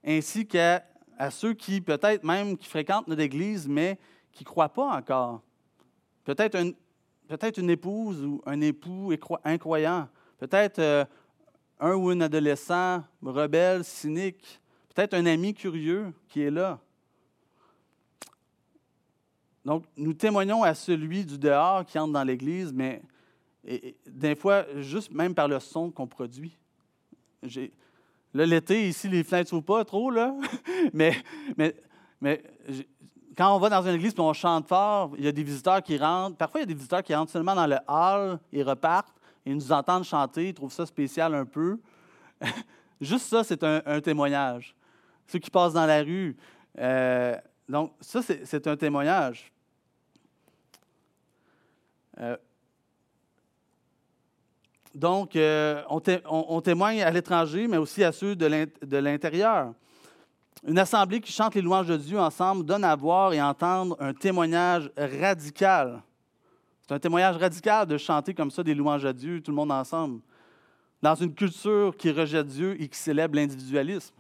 ainsi 0.05 0.47
qu'à 0.47 0.85
ceux 1.31 1.55
qui, 1.55 1.81
peut-être 1.81 2.23
même, 2.23 2.57
qui 2.57 2.69
fréquentent 2.69 3.09
notre 3.09 3.23
Église, 3.23 3.67
mais 3.67 3.99
qui 4.31 4.45
ne 4.45 4.49
croient 4.49 4.69
pas 4.69 4.97
encore. 4.97 5.41
Peut-être 6.25 6.57
peut 7.29 7.53
une 7.57 7.71
épouse 7.71 8.25
ou 8.25 8.43
un 8.47 8.61
époux 8.61 9.13
incroyant. 9.45 10.09
Peut-être 10.39 10.79
euh, 10.79 11.05
un 11.81 11.95
ou 11.95 12.13
une 12.13 12.23
adolescent 12.23 13.03
rebelle, 13.23 13.83
cynique. 13.85 14.61
Peut-être 14.95 15.15
un 15.15 15.27
ami 15.27 15.55
curieux 15.55 16.13
qui 16.29 16.43
est 16.43 16.51
là. 16.51 16.79
Donc, 19.65 19.85
nous 19.97 20.15
témoignons 20.15 20.63
à 20.63 20.75
celui 20.75 21.25
du 21.25 21.39
dehors 21.39 21.85
qui 21.85 21.99
entre 21.99 22.13
dans 22.13 22.23
l'Église, 22.23 22.73
mais 22.73 23.03
et, 23.67 23.97
des 24.07 24.35
fois, 24.37 24.65
juste 24.77 25.11
même 25.11 25.35
par 25.35 25.49
le 25.49 25.59
son 25.59 25.91
qu'on 25.91 26.07
produit. 26.07 26.57
Là, 28.33 28.47
l'été, 28.47 28.89
ici, 28.89 29.09
les 29.09 29.25
fenêtres 29.25 29.55
ne 29.55 29.61
pas 29.61 29.85
trop, 29.85 30.11
là. 30.11 30.35
mais, 30.93 31.23
quand 33.37 33.55
on 33.55 33.59
va 33.59 33.69
dans 33.69 33.83
une 33.83 33.95
église 33.95 34.15
et 34.17 34.21
on 34.21 34.33
chante 34.33 34.69
fort, 34.69 35.13
il 35.19 35.25
y 35.25 35.29
a 35.29 35.33
des 35.33 35.43
visiteurs 35.43 35.83
qui 35.83 35.99
rentrent. 35.99 36.37
Parfois, 36.37 36.61
il 36.61 36.63
y 36.63 36.65
a 36.65 36.67
des 36.67 36.75
visiteurs 36.75 37.03
qui 37.03 37.15
rentrent 37.15 37.33
seulement 37.33 37.55
dans 37.55 37.67
le 37.67 37.79
hall, 37.89 38.39
ils 38.53 38.63
repartent, 38.63 39.17
et 39.45 39.51
ils 39.51 39.57
nous 39.57 39.73
entendent 39.73 40.05
chanter, 40.05 40.49
ils 40.49 40.55
trouvent 40.55 40.73
ça 40.73 40.87
spécial 40.87 41.35
un 41.35 41.45
peu. 41.45 41.79
Juste 43.01 43.27
ça, 43.27 43.45
c'est 43.45 43.63
un, 43.63 44.01
témoignage. 44.01 44.75
Ceux 45.27 45.39
qui 45.39 45.51
passent 45.51 45.75
dans 45.75 45.87
la 45.87 46.03
rue. 46.03 46.37
Euh, 46.79 47.37
donc, 47.69 47.93
ça, 48.01 48.23
c'est 48.23 48.67
un 48.67 48.77
témoignage. 48.77 49.53
Euh, 52.19 52.37
donc, 54.97 55.37
euh, 55.37 55.83
on, 55.91 56.63
témoigne 56.63 57.03
à 57.03 57.11
l'étranger, 57.11 57.69
mais 57.69 57.77
aussi 57.77 58.03
à 58.03 58.13
ceux 58.13 58.35
de 58.35 58.97
l'intérieur. 58.97 59.75
Une 60.67 60.79
assemblée 60.79 61.21
qui 61.21 61.31
chante 61.31 61.55
les 61.55 61.61
louanges 61.61 61.89
de 61.89 61.99
Dieu 61.99 62.19
ensemble 62.19 62.65
donne 62.65 62.83
à 62.83 62.97
voir 62.97 63.35
et 63.35 63.43
entendre 63.43 63.95
un 64.01 64.15
témoignage 64.15 64.91
radical. 64.97 66.03
C'est 66.81 66.95
un 66.95 66.99
témoignage 66.99 67.37
radical 67.37 67.87
de 67.87 67.99
chanter 67.99 68.33
comme 68.33 68.51
ça 68.51 68.63
des 68.63 68.75
louanges 68.75 69.05
à 69.05 69.13
Dieu, 69.13 69.43
tout 69.43 69.51
le 69.51 69.57
monde 69.57 69.71
ensemble, 69.71 70.23
dans 71.03 71.15
une 71.15 71.35
culture 71.35 71.95
qui 71.95 72.11
rejette 72.11 72.47
Dieu 72.47 72.81
et 72.81 72.89
qui 72.89 72.99
célèbre 72.99 73.37
l'individualisme. 73.37 74.15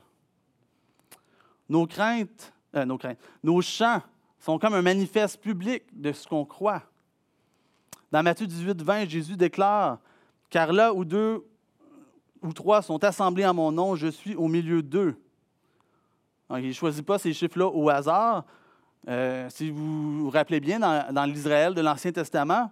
Nos 1.70 1.88
euh, 1.88 2.84
nos 2.84 2.98
craintes, 2.98 3.18
nos 3.42 3.62
chants 3.62 4.02
sont 4.38 4.58
comme 4.58 4.74
un 4.74 4.82
manifeste 4.82 5.40
public 5.40 5.84
de 5.90 6.12
ce 6.12 6.28
qu'on 6.28 6.44
croit. 6.44 6.82
Dans 8.12 8.22
Matthieu 8.22 8.46
18, 8.46 8.82
20, 8.82 9.08
Jésus 9.08 9.38
déclare 9.38 10.00
car 10.50 10.72
là 10.72 10.92
où 10.94 11.04
deux 11.04 11.44
ou 12.42 12.52
trois 12.52 12.82
sont 12.82 13.02
assemblés 13.04 13.46
en 13.46 13.54
mon 13.54 13.72
nom, 13.72 13.96
je 13.96 14.08
suis 14.08 14.34
au 14.34 14.48
milieu 14.48 14.82
d'eux. 14.82 15.16
il 16.50 16.68
ne 16.68 16.72
choisit 16.72 17.04
pas 17.04 17.18
ces 17.18 17.32
chiffres-là 17.32 17.66
au 17.66 17.88
hasard. 17.88 18.44
Euh, 19.08 19.48
si 19.50 19.70
vous 19.70 20.24
vous 20.24 20.30
rappelez 20.30 20.60
bien, 20.60 20.80
dans, 20.80 21.24
l'Israël 21.24 21.74
de 21.74 21.80
l'Ancien 21.80 22.12
Testament, 22.12 22.70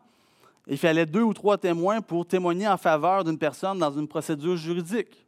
il 0.67 0.79
fallait 0.79 1.07
deux 1.07 1.23
ou 1.23 1.35
trois 1.35 1.59
témoins 1.59 2.01
pour 2.01 2.27
témoigner 2.27 2.67
en 2.67 2.77
faveur 2.77 3.23
d'une 3.25 3.39
personne 3.39 3.79
dans 3.79 3.93
une 3.93 4.09
procédure 4.09 4.57
juridique. 4.57 5.27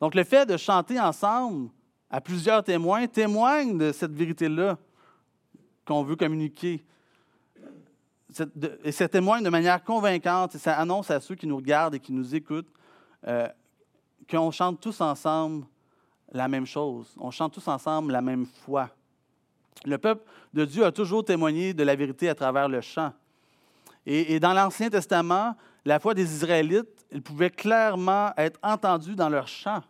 Donc 0.00 0.14
le 0.14 0.24
fait 0.24 0.46
de 0.46 0.56
chanter 0.56 0.98
ensemble 0.98 1.70
à 2.10 2.20
plusieurs 2.20 2.62
témoins 2.62 3.06
témoigne 3.06 3.78
de 3.78 3.92
cette 3.92 4.12
vérité-là 4.12 4.76
qu'on 5.86 6.02
veut 6.02 6.16
communiquer. 6.16 6.84
Et 8.84 8.92
ça 8.92 9.08
témoigne 9.08 9.44
de 9.44 9.50
manière 9.50 9.82
convaincante 9.82 10.54
et 10.54 10.58
ça 10.58 10.78
annonce 10.78 11.10
à 11.10 11.20
ceux 11.20 11.34
qui 11.34 11.46
nous 11.46 11.56
regardent 11.56 11.94
et 11.94 12.00
qui 12.00 12.12
nous 12.12 12.34
écoutent 12.34 12.72
euh, 13.26 13.48
qu'on 14.30 14.50
chante 14.50 14.80
tous 14.80 15.00
ensemble 15.00 15.66
la 16.32 16.48
même 16.48 16.66
chose. 16.66 17.14
On 17.18 17.30
chante 17.30 17.52
tous 17.52 17.68
ensemble 17.68 18.12
la 18.12 18.22
même 18.22 18.46
foi. 18.46 18.90
Le 19.84 19.98
peuple 19.98 20.24
de 20.54 20.64
Dieu 20.64 20.84
a 20.84 20.92
toujours 20.92 21.24
témoigné 21.24 21.74
de 21.74 21.82
la 21.82 21.94
vérité 21.94 22.28
à 22.28 22.34
travers 22.34 22.68
le 22.68 22.80
chant. 22.80 23.12
Et, 24.04 24.40
dans 24.40 24.52
l'Ancien 24.52 24.90
Testament, 24.90 25.54
la 25.84 26.00
foi 26.00 26.14
des 26.14 26.34
Israélites, 26.34 27.06
elle 27.12 27.22
pouvait 27.22 27.50
clairement 27.50 28.32
être 28.36 28.58
entendue 28.62 29.14
dans 29.14 29.28
leur 29.28 29.46
chant. 29.46 29.82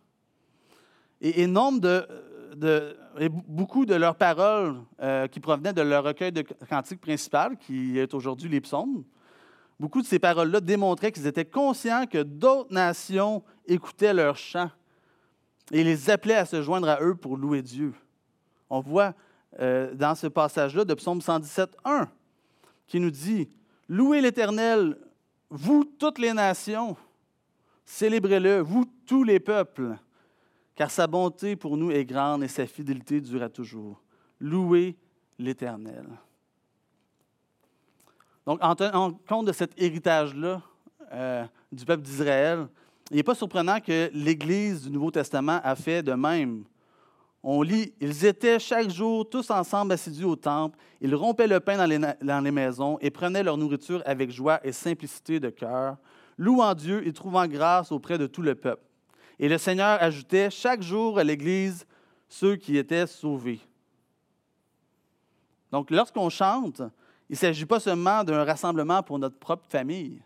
Et, 1.20 1.46
nombre 1.46 1.80
de, 1.80 2.96
beaucoup 3.48 3.86
de 3.86 3.94
leurs 3.94 4.16
paroles 4.16 4.80
euh, 5.00 5.26
qui 5.26 5.40
provenaient 5.40 5.72
de 5.72 5.82
leur 5.82 6.04
recueil 6.04 6.32
de 6.32 6.42
cantiques 6.68 7.00
principal, 7.00 7.56
qui 7.56 7.98
est 7.98 8.14
aujourd'hui 8.14 8.48
les 8.48 8.60
psaumes, 8.60 9.04
beaucoup 9.78 10.00
de 10.00 10.06
ces 10.06 10.18
paroles-là 10.18 10.60
démontraient 10.60 11.12
qu'ils 11.12 11.26
étaient 11.26 11.44
conscients 11.44 12.06
que 12.06 12.22
d'autres 12.22 12.72
nations 12.72 13.42
écoutaient 13.66 14.14
leur 14.14 14.36
chant 14.36 14.70
et 15.70 15.84
les 15.84 16.10
appelaient 16.10 16.36
à 16.36 16.46
se 16.46 16.62
joindre 16.62 16.88
à 16.88 17.00
eux 17.02 17.14
pour 17.14 17.36
louer 17.36 17.62
Dieu. 17.62 17.92
On 18.70 18.80
voit 18.80 19.14
euh, 19.60 19.94
dans 19.94 20.14
ce 20.14 20.26
passage-là 20.26 20.84
de 20.84 20.94
Psaume 20.94 21.20
117, 21.20 21.76
1, 21.84 22.08
qui 22.86 23.00
nous 23.00 23.10
dit 23.10 23.48
Louez 23.88 24.20
l'Éternel, 24.20 24.96
vous 25.50 25.84
toutes 25.84 26.18
les 26.18 26.32
nations, 26.32 26.96
célébrez-le, 27.84 28.60
vous 28.60 28.86
tous 29.06 29.24
les 29.24 29.40
peuples, 29.40 29.96
car 30.74 30.90
sa 30.90 31.06
bonté 31.06 31.56
pour 31.56 31.76
nous 31.76 31.90
est 31.90 32.04
grande 32.04 32.42
et 32.42 32.48
sa 32.48 32.66
fidélité 32.66 33.20
dure 33.20 33.42
à 33.42 33.48
toujours. 33.48 34.02
Louez 34.40 34.96
l'Éternel. 35.38 36.06
Donc, 38.46 38.58
en 38.62 38.74
tenant 38.74 39.12
compte 39.28 39.46
de 39.46 39.52
cet 39.52 39.80
héritage-là 39.80 40.60
euh, 41.12 41.44
du 41.70 41.84
peuple 41.84 42.02
d'Israël, 42.02 42.66
il 43.10 43.16
n'est 43.16 43.22
pas 43.22 43.34
surprenant 43.34 43.80
que 43.80 44.10
l'Église 44.12 44.82
du 44.82 44.90
Nouveau 44.90 45.10
Testament 45.10 45.60
a 45.62 45.76
fait 45.76 46.02
de 46.02 46.12
même 46.12 46.64
on 47.44 47.62
lit, 47.62 47.92
ils 48.00 48.24
étaient 48.24 48.60
chaque 48.60 48.88
jour 48.90 49.28
tous 49.28 49.50
ensemble 49.50 49.92
assidus 49.92 50.24
au 50.24 50.36
temple, 50.36 50.78
ils 51.00 51.14
rompaient 51.14 51.48
le 51.48 51.58
pain 51.58 51.76
dans 51.76 52.42
les, 52.42 52.50
maisons 52.52 52.98
et 53.00 53.10
prenaient 53.10 53.42
leur 53.42 53.56
nourriture 53.56 54.00
avec 54.06 54.30
joie 54.30 54.60
et 54.64 54.70
simplicité 54.70 55.40
de 55.40 55.50
cœur, 55.50 55.96
louant 56.38 56.74
Dieu 56.74 57.06
et 57.06 57.12
trouvant 57.12 57.46
grâce 57.48 57.90
auprès 57.90 58.16
de 58.16 58.28
tout 58.28 58.42
le 58.42 58.54
peuple. 58.54 58.84
Et 59.38 59.48
le 59.48 59.58
Seigneur 59.58 60.02
ajoutait 60.02 60.50
chaque 60.50 60.82
jour 60.82 61.18
à 61.18 61.24
l'Église 61.24 61.86
ceux 62.28 62.56
qui 62.56 62.76
étaient 62.76 63.06
sauvés. 63.06 63.60
Donc, 65.70 65.90
lorsqu'on 65.90 66.28
chante, 66.28 66.82
il 67.28 67.32
ne 67.32 67.36
s'agit 67.36 67.66
pas 67.66 67.80
seulement 67.80 68.24
d'un 68.24 68.44
rassemblement 68.44 69.02
pour 69.02 69.18
notre 69.18 69.38
propre 69.38 69.66
famille. 69.68 70.22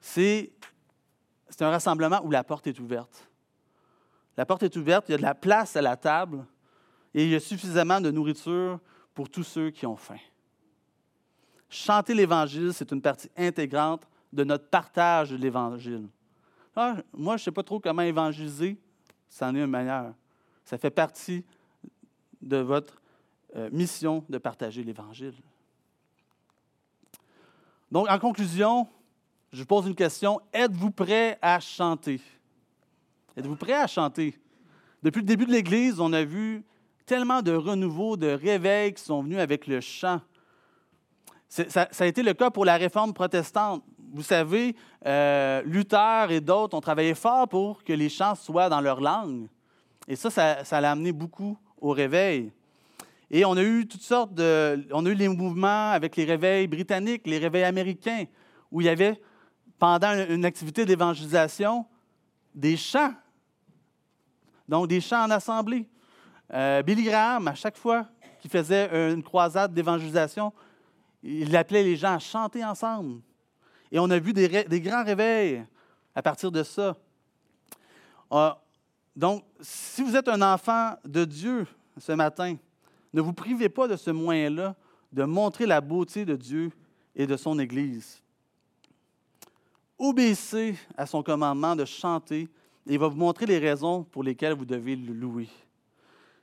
C'est 0.00 0.52
un 1.60 1.70
rassemblement 1.70 2.20
où 2.24 2.30
la 2.30 2.44
porte 2.44 2.66
est 2.66 2.78
ouverte. 2.78 3.28
La 4.36 4.46
porte 4.46 4.62
est 4.62 4.76
ouverte, 4.76 5.08
il 5.08 5.12
y 5.12 5.14
a 5.14 5.18
de 5.18 5.22
la 5.22 5.34
place 5.34 5.76
à 5.76 5.82
la 5.82 5.96
table 5.96 6.44
et 7.14 7.24
il 7.24 7.30
y 7.30 7.34
a 7.34 7.40
suffisamment 7.40 8.00
de 8.00 8.10
nourriture 8.10 8.80
pour 9.12 9.28
tous 9.28 9.44
ceux 9.44 9.70
qui 9.70 9.86
ont 9.86 9.96
faim. 9.96 10.18
Chanter 11.68 12.14
l'Évangile, 12.14 12.72
c'est 12.72 12.90
une 12.92 13.02
partie 13.02 13.30
intégrante 13.36 14.08
de 14.32 14.44
notre 14.44 14.68
partage 14.68 15.30
de 15.30 15.36
l'Évangile. 15.36 16.08
Ah, 16.74 16.96
moi, 17.12 17.36
je 17.36 17.42
ne 17.42 17.44
sais 17.44 17.52
pas 17.52 17.62
trop 17.62 17.80
comment 17.80 18.02
évangéliser. 18.02 18.78
C'en 19.28 19.54
est 19.54 19.60
une 19.60 19.66
manière. 19.66 20.14
Ça 20.64 20.78
fait 20.78 20.90
partie 20.90 21.44
de 22.40 22.56
votre 22.56 23.00
euh, 23.56 23.68
mission 23.72 24.24
de 24.28 24.38
partager 24.38 24.82
l'Évangile. 24.82 25.34
Donc, 27.90 28.08
en 28.08 28.18
conclusion, 28.18 28.88
je 29.52 29.60
vous 29.60 29.66
pose 29.66 29.86
une 29.86 29.94
question. 29.94 30.40
Êtes-vous 30.52 30.90
prêt 30.90 31.38
à 31.42 31.60
chanter? 31.60 32.20
Êtes-vous 33.36 33.56
prêts 33.56 33.74
à 33.74 33.86
chanter? 33.86 34.38
Depuis 35.02 35.20
le 35.20 35.26
début 35.26 35.44
de 35.44 35.52
l'Église, 35.52 36.00
on 36.00 36.12
a 36.12 36.24
vu 36.24 36.64
tellement 37.04 37.42
de 37.42 37.52
renouveau, 37.52 38.16
de 38.16 38.28
réveils 38.28 38.94
qui 38.94 39.02
sont 39.02 39.22
venus 39.22 39.38
avec 39.38 39.66
le 39.66 39.80
chant. 39.80 40.20
Ça, 41.48 41.88
a 41.98 42.06
été 42.06 42.22
le 42.22 42.32
cas 42.32 42.50
pour 42.50 42.64
la 42.64 42.78
réforme 42.78 43.12
protestante. 43.12 43.84
Vous 44.12 44.22
savez, 44.22 44.76
euh, 45.06 45.62
Luther 45.64 46.30
et 46.30 46.40
d'autres 46.40 46.76
ont 46.76 46.80
travaillé 46.80 47.14
fort 47.14 47.48
pour 47.48 47.82
que 47.82 47.92
les 47.92 48.08
chants 48.08 48.34
soient 48.34 48.68
dans 48.68 48.80
leur 48.80 49.00
langue. 49.00 49.48
Et 50.06 50.16
ça, 50.16 50.30
ça, 50.64 50.80
l'a 50.80 50.90
amené 50.90 51.12
beaucoup 51.12 51.56
au 51.80 51.90
réveil. 51.90 52.52
Et 53.30 53.44
on 53.44 53.56
a 53.56 53.62
eu 53.62 53.86
toutes 53.86 54.02
sortes 54.02 54.34
de. 54.34 54.86
On 54.92 55.06
a 55.06 55.08
eu 55.08 55.14
les 55.14 55.28
mouvements 55.28 55.90
avec 55.90 56.16
les 56.16 56.24
réveils 56.24 56.66
britanniques, 56.66 57.26
les 57.26 57.38
réveils 57.38 57.64
américains, 57.64 58.24
où 58.70 58.82
il 58.82 58.84
y 58.84 58.90
avait, 58.90 59.20
pendant 59.78 60.12
une 60.28 60.44
activité 60.44 60.84
d'évangélisation, 60.84 61.86
des 62.54 62.76
chants 62.76 63.14
donc, 64.72 64.88
des 64.88 65.00
chants 65.00 65.24
en 65.24 65.30
assemblée. 65.30 65.86
Euh, 66.52 66.82
Billy 66.82 67.04
Graham, 67.04 67.48
à 67.48 67.54
chaque 67.54 67.76
fois 67.76 68.06
qu'il 68.40 68.50
faisait 68.50 69.12
une 69.12 69.22
croisade 69.22 69.74
d'évangélisation, 69.74 70.52
il 71.22 71.54
appelait 71.56 71.82
les 71.82 71.96
gens 71.96 72.14
à 72.14 72.18
chanter 72.18 72.64
ensemble. 72.64 73.20
Et 73.92 74.00
on 74.00 74.10
a 74.10 74.18
vu 74.18 74.32
des, 74.32 74.80
grands 74.80 75.04
réveils 75.04 75.64
à 76.14 76.22
partir 76.22 76.50
de 76.50 76.64
ça. 76.64 76.96
Ah, 78.28 78.60
donc, 79.14 79.44
si 79.60 80.02
vous 80.02 80.16
êtes 80.16 80.28
un 80.28 80.42
enfant 80.42 80.96
de 81.04 81.24
Dieu 81.24 81.66
ce 81.98 82.12
matin, 82.12 82.56
ne 83.12 83.20
vous 83.20 83.32
privez 83.32 83.68
pas 83.68 83.86
de 83.86 83.94
ce 83.94 84.10
moyen-là 84.10 84.74
de 85.12 85.22
montrer 85.22 85.66
la 85.66 85.80
beauté 85.80 86.24
de 86.24 86.34
Dieu 86.34 86.72
et 87.14 87.26
de 87.26 87.36
son 87.36 87.58
Église. 87.60 88.20
Obéissez 89.96 90.74
à 90.96 91.06
son 91.06 91.22
commandement 91.22 91.76
de 91.76 91.84
chanter 91.84 92.48
il 92.86 92.98
va 92.98 93.08
vous 93.08 93.16
montrer 93.16 93.46
les 93.46 93.58
raisons 93.58 94.02
pour 94.04 94.22
lesquelles 94.22 94.54
vous 94.54 94.64
devez 94.64 94.96
le 94.96 95.12
louer. 95.12 95.48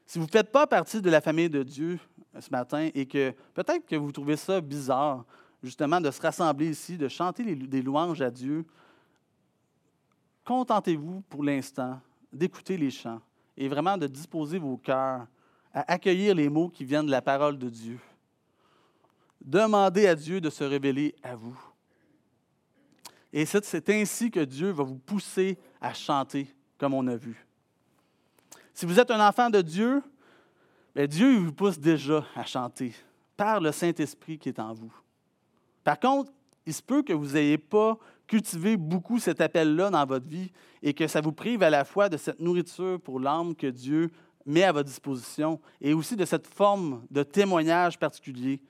Si 0.06 0.18
vous 0.18 0.26
ne 0.26 0.32
faites 0.32 0.52
pas 0.52 0.66
partie 0.66 1.02
de 1.02 1.10
la 1.10 1.22
famille 1.22 1.50
de 1.50 1.64
Dieu 1.64 2.00
ce 2.40 2.50
matin 2.50 2.90
et 2.94 3.06
que 3.06 3.32
peut-être 3.54 3.86
que 3.86 3.96
vous 3.96 4.12
trouvez 4.12 4.38
ça 4.38 4.62
bizarre, 4.62 5.26
justement, 5.64 6.00
de 6.02 6.12
se 6.12 6.22
rassembler 6.22 6.70
ici, 6.70 6.98
de 6.98 7.08
chanter 7.08 7.56
des 7.56 7.82
louanges 7.82 8.22
à 8.22 8.32
Dieu, 8.32 8.66
contentez-vous 10.46 11.22
pour 11.30 11.44
l'instant 11.44 12.00
d'écouter 12.32 12.78
les 12.78 12.92
chants 12.92 13.22
et 13.58 13.68
vraiment 13.68 13.98
de 13.98 14.08
disposer 14.08 14.58
vos 14.58 14.78
cœurs 14.78 15.28
à 15.74 15.92
accueillir 15.92 16.34
les 16.36 16.50
mots 16.50 16.70
qui 16.70 16.86
viennent 16.86 17.06
de 17.06 17.12
la 17.12 17.22
parole 17.22 17.58
de 17.58 17.70
Dieu. 17.70 18.00
Demandez 19.42 20.08
à 20.08 20.16
Dieu 20.16 20.42
de 20.42 20.50
se 20.50 20.64
révéler 20.64 21.16
à 21.24 21.36
vous. 21.36 21.58
Et 23.32 23.46
c'est 23.46 23.90
ainsi 23.90 24.32
que 24.32 24.40
Dieu 24.40 24.72
va 24.72 24.84
vous 24.84 24.98
pousser 24.98 25.58
à 25.80 25.94
chanter, 25.94 26.54
comme 26.78 26.94
on 26.94 27.06
a 27.08 27.16
vu. 27.16 27.46
Si 28.74 28.86
vous 28.86 29.00
êtes 29.00 29.12
un 29.12 29.28
enfant 29.28 29.50
de 29.50 29.62
Dieu, 29.62 30.02
bien 30.96 31.06
Dieu 31.06 31.38
vous 31.38 31.54
pousse 31.54 31.78
déjà 31.78 32.26
à 32.36 32.44
chanter 32.44 32.96
par 33.38 33.60
le 33.60 33.72
Saint-Esprit 33.72 34.40
qui 34.40 34.50
est 34.50 34.60
en 34.60 34.74
vous. 34.74 34.94
Par 35.90 36.00
contre, 36.00 36.32
il 36.68 36.74
se 36.76 36.84
peut 36.84 37.02
que 37.02 37.14
vous 37.14 37.34
n'ayez 37.34 37.58
pas 37.58 37.98
cultivé 38.28 38.78
beaucoup 38.78 39.18
cet 39.18 39.42
appel-là 39.42 39.90
dans 39.90 40.06
votre 40.06 40.28
vie 40.28 40.52
et 40.84 40.94
que 40.94 41.08
ça 41.08 41.20
vous 41.20 41.32
prive 41.32 41.64
à 41.64 41.72
la 41.72 41.84
fois 41.84 42.10
de 42.10 42.16
cette 42.16 42.40
nourriture 42.40 43.02
pour 43.02 43.20
l'âme 43.20 43.56
que 43.56 43.66
Dieu 43.66 44.12
met 44.46 44.66
à 44.66 44.72
votre 44.72 44.88
disposition 44.88 45.60
et 45.82 45.96
aussi 45.96 46.16
de 46.16 46.26
cette 46.26 46.46
forme 46.46 47.04
de 47.10 47.24
témoignage 47.24 47.98
particulier 47.98 48.62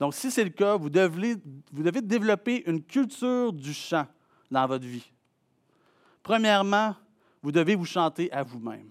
donc, 0.00 0.14
si 0.14 0.32
c'est 0.32 0.42
le 0.42 0.50
cas, 0.50 0.74
vous 0.76 0.90
devez, 0.90 1.36
vous 1.72 1.84
devez 1.84 2.02
développer 2.02 2.68
une 2.68 2.82
culture 2.82 3.52
du 3.52 3.72
chant 3.72 4.08
dans 4.50 4.66
votre 4.66 4.84
vie. 4.84 5.08
Premièrement, 6.24 6.96
vous 7.40 7.52
devez 7.52 7.76
vous 7.76 7.84
chanter 7.84 8.32
à 8.32 8.42
vous-même. 8.42 8.90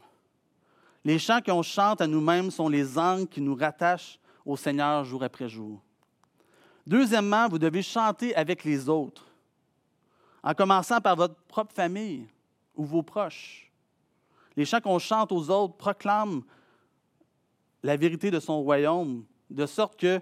Les 1.04 1.20
chants 1.20 1.42
qu'on 1.46 1.62
chante 1.62 2.00
à 2.00 2.08
nous-mêmes 2.08 2.50
sont 2.50 2.70
les 2.70 2.98
angles 2.98 3.28
qui 3.28 3.42
nous 3.42 3.56
rattachent 3.56 4.18
au 4.46 4.56
Seigneur 4.56 5.04
jour 5.04 5.22
après 5.22 5.50
jour. 5.50 5.82
Deuxièmement, 6.86 7.48
vous 7.48 7.60
devez 7.60 7.82
chanter 7.82 8.36
avec 8.36 8.64
les 8.64 8.90
autres, 8.90 9.26
en 10.44 10.54
commençant 10.54 11.00
par 11.00 11.16
votre 11.16 11.36
propre 11.48 11.74
famille 11.74 12.28
ou 12.76 12.84
vos 12.84 13.04
proches. 13.04 13.72
Les 14.56 14.66
chants 14.66 14.82
qu'on 14.82 15.00
chante 15.00 15.32
aux 15.32 15.50
autres 15.50 15.76
proclament 15.76 16.44
la 17.82 17.96
vérité 17.96 18.32
de 18.32 18.40
son 18.40 18.62
royaume, 18.62 19.26
de 19.50 19.66
sorte 19.66 19.98
que 19.98 20.22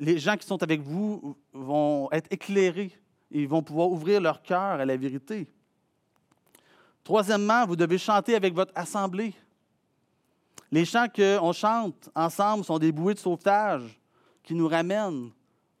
les 0.00 0.18
gens 0.18 0.36
qui 0.36 0.46
sont 0.46 0.62
avec 0.62 0.80
vous 0.80 1.36
vont 1.52 2.08
être 2.12 2.28
éclairés. 2.30 2.92
Ils 3.30 3.48
vont 3.48 3.62
pouvoir 3.62 3.90
ouvrir 3.90 4.20
leur 4.20 4.42
cœur 4.42 4.80
à 4.80 4.84
la 4.84 4.96
vérité. 4.96 5.46
Troisièmement, 7.04 7.66
vous 7.66 7.76
devez 7.76 7.98
chanter 7.98 8.34
avec 8.34 8.54
votre 8.54 8.72
assemblée. 8.74 9.34
Les 10.70 10.84
chants 10.84 11.08
qu'on 11.08 11.52
chante 11.52 12.08
ensemble 12.14 12.64
sont 12.64 12.78
des 12.78 12.92
bouées 12.92 13.14
de 13.14 13.18
sauvetage 13.18 14.01
qui 14.42 14.54
nous 14.54 14.68
ramènent 14.68 15.30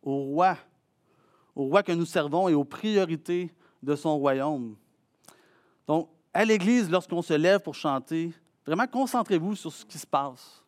au 0.02 0.16
roi, 0.16 0.56
au 1.54 1.64
roi 1.64 1.82
que 1.82 1.92
nous 1.92 2.04
servons 2.04 2.48
et 2.48 2.54
aux 2.54 2.64
priorités 2.64 3.52
de 3.82 3.94
son 3.96 4.18
royaume. 4.18 4.76
Donc, 5.86 6.08
à 6.32 6.44
l'Église, 6.44 6.90
lorsqu'on 6.90 7.22
se 7.22 7.34
lève 7.34 7.60
pour 7.60 7.74
chanter, 7.74 8.32
vraiment 8.64 8.86
concentrez-vous 8.86 9.56
sur 9.56 9.72
ce 9.72 9.84
qui 9.84 9.98
se 9.98 10.06
passe 10.06 10.64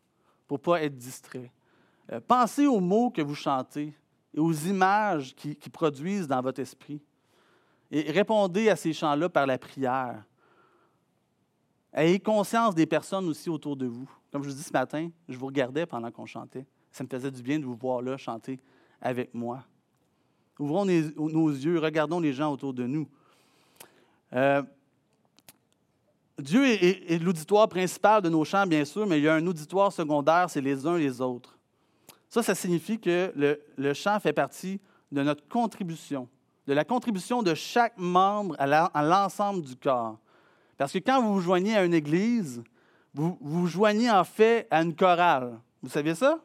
pour 0.47 0.59
ne 0.59 0.63
pas 0.63 0.83
être 0.83 0.97
distrait. 0.97 1.51
Euh, 2.13 2.21
pensez 2.21 2.67
aux 2.67 2.81
mots 2.81 3.11
que 3.11 3.23
vous 3.23 3.35
chantez 3.35 3.95
et 4.35 4.41
aux 4.41 4.53
images 4.53 5.35
qui, 5.35 5.57
qui 5.57 5.71
produisent 5.71 6.29
dans 6.29 6.43
votre 6.43 6.61
esprit. 6.61 7.01
Et 7.91 8.11
répondez 8.11 8.69
à 8.69 8.77
ces 8.77 8.93
chants-là 8.93 9.29
par 9.29 9.47
la 9.47 9.57
prière. 9.57 10.23
Ayez 11.93 12.19
conscience 12.19 12.75
des 12.75 12.87
personnes 12.87 13.29
aussi 13.29 13.49
autour 13.49 13.77
de 13.77 13.87
vous. 13.87 14.11
Comme 14.33 14.43
je 14.43 14.49
vous 14.49 14.55
dis 14.57 14.63
ce 14.65 14.73
matin, 14.73 15.09
je 15.29 15.39
vous 15.39 15.47
regardais 15.47 15.87
pendant 15.87 16.11
qu'on 16.11 16.27
chantait. 16.27 16.67
Ça 16.95 17.03
me 17.03 17.09
faisait 17.09 17.33
du 17.33 17.43
bien 17.43 17.59
de 17.59 17.65
vous 17.65 17.75
voir 17.75 18.03
là 18.03 18.17
chanter 18.17 18.61
avec 19.03 19.35
moi. 19.35 19.65
Ouvrons 20.61 20.85
nos 20.85 21.49
yeux, 21.49 21.81
regardons 21.81 22.21
les 22.21 22.33
gens 22.33 22.53
autour 22.53 22.73
de 22.73 22.87
nous. 22.87 23.09
Euh, 24.33 24.63
Dieu 26.39 26.65
est, 26.65 27.21
l'auditoire 27.21 27.69
principal 27.69 28.23
de 28.23 28.29
nos 28.29 28.45
chants, 28.45 28.65
bien 28.65 28.85
sûr, 28.85 29.09
mais 29.09 29.19
il 29.19 29.25
y 29.25 29.29
a 29.29 29.35
un 29.35 29.45
auditoire 29.45 29.93
secondaire, 29.93 30.49
c'est 30.49 30.61
les 30.61 30.87
uns 30.87 30.97
les 30.97 31.21
autres. 31.21 31.59
Ça, 32.29 32.45
ça 32.45 32.55
signifie 32.55 33.01
que 33.01 33.33
le, 33.35 33.61
le 33.77 33.93
chant 33.93 34.21
fait 34.21 34.33
partie 34.33 34.81
de 35.11 35.21
notre 35.25 35.49
contribution, 35.49 36.29
de 36.69 36.75
la 36.75 36.85
contribution 36.85 37.43
de 37.43 37.55
chaque 37.55 37.99
membre 37.99 38.55
à 38.61 39.03
l'ensemble 39.03 39.63
du 39.63 39.75
corps. 39.75 40.17
Parce 40.79 40.93
que 40.93 40.99
quand 40.99 41.21
vous 41.21 41.35
vous 41.35 41.41
joignez 41.41 41.77
à 41.77 41.85
une 41.85 41.95
église, 41.95 42.63
vous 43.15 43.37
vous 43.41 43.67
joignez 43.67 44.13
en 44.13 44.23
fait 44.23 44.69
à 44.71 44.81
une 44.83 44.95
chorale. 44.95 45.59
Vous 45.83 45.89
saviez 45.89 46.15
ça? 46.15 46.39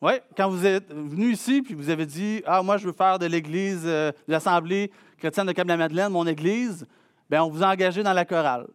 Oui, 0.00 0.12
quand 0.36 0.48
vous 0.48 0.64
êtes 0.64 0.92
venu 0.92 1.32
ici, 1.32 1.60
puis 1.60 1.74
vous 1.74 1.90
avez 1.90 2.06
dit 2.06 2.40
Ah, 2.46 2.62
moi, 2.62 2.76
je 2.76 2.86
veux 2.86 2.92
faire 2.92 3.18
de 3.18 3.26
l'église, 3.26 3.82
euh, 3.84 4.12
de 4.28 4.32
l'Assemblée 4.32 4.92
chrétienne 5.18 5.46
de 5.46 5.52
Cap-la-Madeleine, 5.52 6.12
mon 6.12 6.26
église, 6.26 6.86
bien, 7.28 7.42
on 7.42 7.50
vous 7.50 7.64
a 7.64 7.72
engagé 7.72 8.04
dans 8.04 8.12
la 8.12 8.24
chorale. 8.24 8.68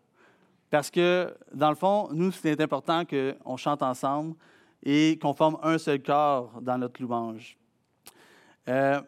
Parce 0.69 0.91
que, 0.91 1.33
dans 1.53 1.69
le 1.69 1.75
fond, 1.75 2.09
nous, 2.11 2.31
c'est 2.31 2.59
important 2.59 3.03
qu'on 3.05 3.55
chante 3.55 3.81
ensemble 3.81 4.35
et 4.83 5.17
qu'on 5.21 5.33
forme 5.33 5.57
un 5.63 5.77
seul 5.77 6.01
corps 6.01 6.51
dans 6.61 6.77
notre 6.77 7.01
louange. 7.01 7.57
Euh, 8.67 8.99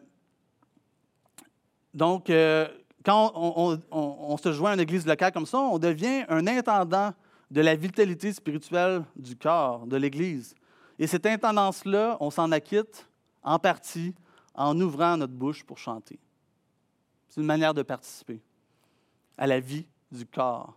donc, 1.92 2.30
euh, 2.30 2.66
quand 3.04 3.32
on, 3.34 4.36
se 4.38 4.52
joint 4.52 4.70
à 4.70 4.74
une 4.74 4.80
église 4.80 5.06
locale 5.06 5.32
comme 5.32 5.46
ça, 5.46 5.58
on 5.58 5.78
devient 5.78 6.24
un 6.28 6.46
intendant 6.46 7.12
de 7.50 7.60
la 7.60 7.74
vitalité 7.74 8.32
spirituelle 8.32 9.04
du 9.16 9.36
corps, 9.36 9.86
de 9.86 9.96
l'église. 9.96 10.54
Et 10.98 11.06
cette 11.06 11.26
intendance-là, 11.26 12.16
on 12.20 12.30
s'en 12.30 12.50
acquitte 12.52 13.06
en 13.42 13.58
partie 13.58 14.14
en 14.54 14.78
ouvrant 14.80 15.16
notre 15.16 15.32
bouche 15.32 15.64
pour 15.64 15.78
chanter. 15.78 16.18
C'est 17.28 17.40
une 17.40 17.46
manière 17.46 17.74
de 17.74 17.82
participer 17.82 18.40
à 19.36 19.46
la 19.46 19.60
vie 19.60 19.86
du 20.10 20.24
corps. 20.24 20.74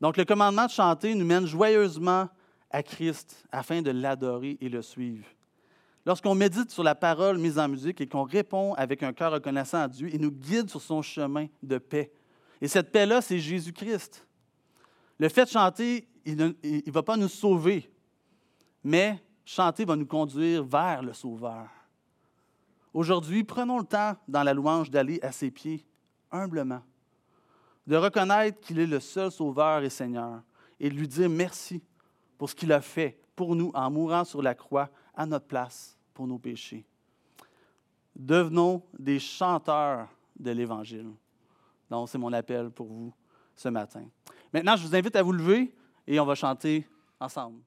Donc 0.00 0.16
le 0.16 0.24
commandement 0.24 0.66
de 0.66 0.70
chanter 0.70 1.14
nous 1.14 1.24
mène 1.24 1.46
joyeusement 1.46 2.28
à 2.70 2.82
Christ 2.82 3.44
afin 3.50 3.82
de 3.82 3.90
l'adorer 3.90 4.56
et 4.60 4.68
le 4.68 4.82
suivre. 4.82 5.26
Lorsqu'on 6.06 6.34
médite 6.34 6.70
sur 6.70 6.84
la 6.84 6.94
parole 6.94 7.38
mise 7.38 7.58
en 7.58 7.68
musique 7.68 8.00
et 8.00 8.06
qu'on 8.06 8.22
répond 8.22 8.74
avec 8.74 9.02
un 9.02 9.12
cœur 9.12 9.32
reconnaissant 9.32 9.82
à 9.82 9.88
Dieu, 9.88 10.08
il 10.12 10.20
nous 10.20 10.30
guide 10.30 10.70
sur 10.70 10.80
son 10.80 11.02
chemin 11.02 11.48
de 11.62 11.78
paix. 11.78 12.12
Et 12.60 12.68
cette 12.68 12.92
paix-là, 12.92 13.20
c'est 13.20 13.38
Jésus-Christ. 13.38 14.26
Le 15.18 15.28
fait 15.28 15.44
de 15.44 15.50
chanter, 15.50 16.08
il 16.24 16.36
ne 16.36 16.90
va 16.92 17.02
pas 17.02 17.16
nous 17.16 17.28
sauver, 17.28 17.90
mais 18.82 19.22
chanter 19.44 19.84
va 19.84 19.96
nous 19.96 20.06
conduire 20.06 20.64
vers 20.64 21.02
le 21.02 21.12
Sauveur. 21.12 21.68
Aujourd'hui, 22.92 23.44
prenons 23.44 23.78
le 23.78 23.84
temps 23.84 24.16
dans 24.26 24.42
la 24.42 24.54
louange 24.54 24.90
d'aller 24.90 25.20
à 25.22 25.32
ses 25.32 25.50
pieds, 25.50 25.86
humblement, 26.30 26.82
de 27.86 27.96
reconnaître 27.96 28.60
qu'il 28.60 28.78
est 28.78 28.86
le 28.86 29.00
seul 29.00 29.30
Sauveur 29.30 29.82
et 29.82 29.90
Seigneur, 29.90 30.42
et 30.80 30.90
de 30.90 30.94
lui 30.94 31.08
dire 31.08 31.28
merci 31.28 31.82
pour 32.36 32.50
ce 32.50 32.54
qu'il 32.54 32.72
a 32.72 32.80
fait 32.80 33.20
pour 33.34 33.54
nous 33.54 33.70
en 33.74 33.90
mourant 33.90 34.24
sur 34.24 34.42
la 34.42 34.54
croix 34.54 34.90
à 35.14 35.26
notre 35.26 35.46
place 35.46 35.98
pour 36.12 36.26
nos 36.26 36.38
péchés. 36.38 36.84
Devenons 38.14 38.82
des 38.98 39.18
chanteurs 39.18 40.08
de 40.38 40.50
l'Évangile. 40.50 41.10
Donc, 41.88 42.08
c'est 42.08 42.18
mon 42.18 42.32
appel 42.32 42.70
pour 42.70 42.86
vous 42.88 43.14
ce 43.54 43.68
matin. 43.68 44.04
Maintenant, 44.52 44.76
je 44.76 44.86
vous 44.86 44.94
invite 44.94 45.16
à 45.16 45.22
vous 45.22 45.32
lever 45.32 45.72
et 46.06 46.18
on 46.18 46.26
va 46.26 46.34
chanter 46.34 46.86
ensemble. 47.20 47.60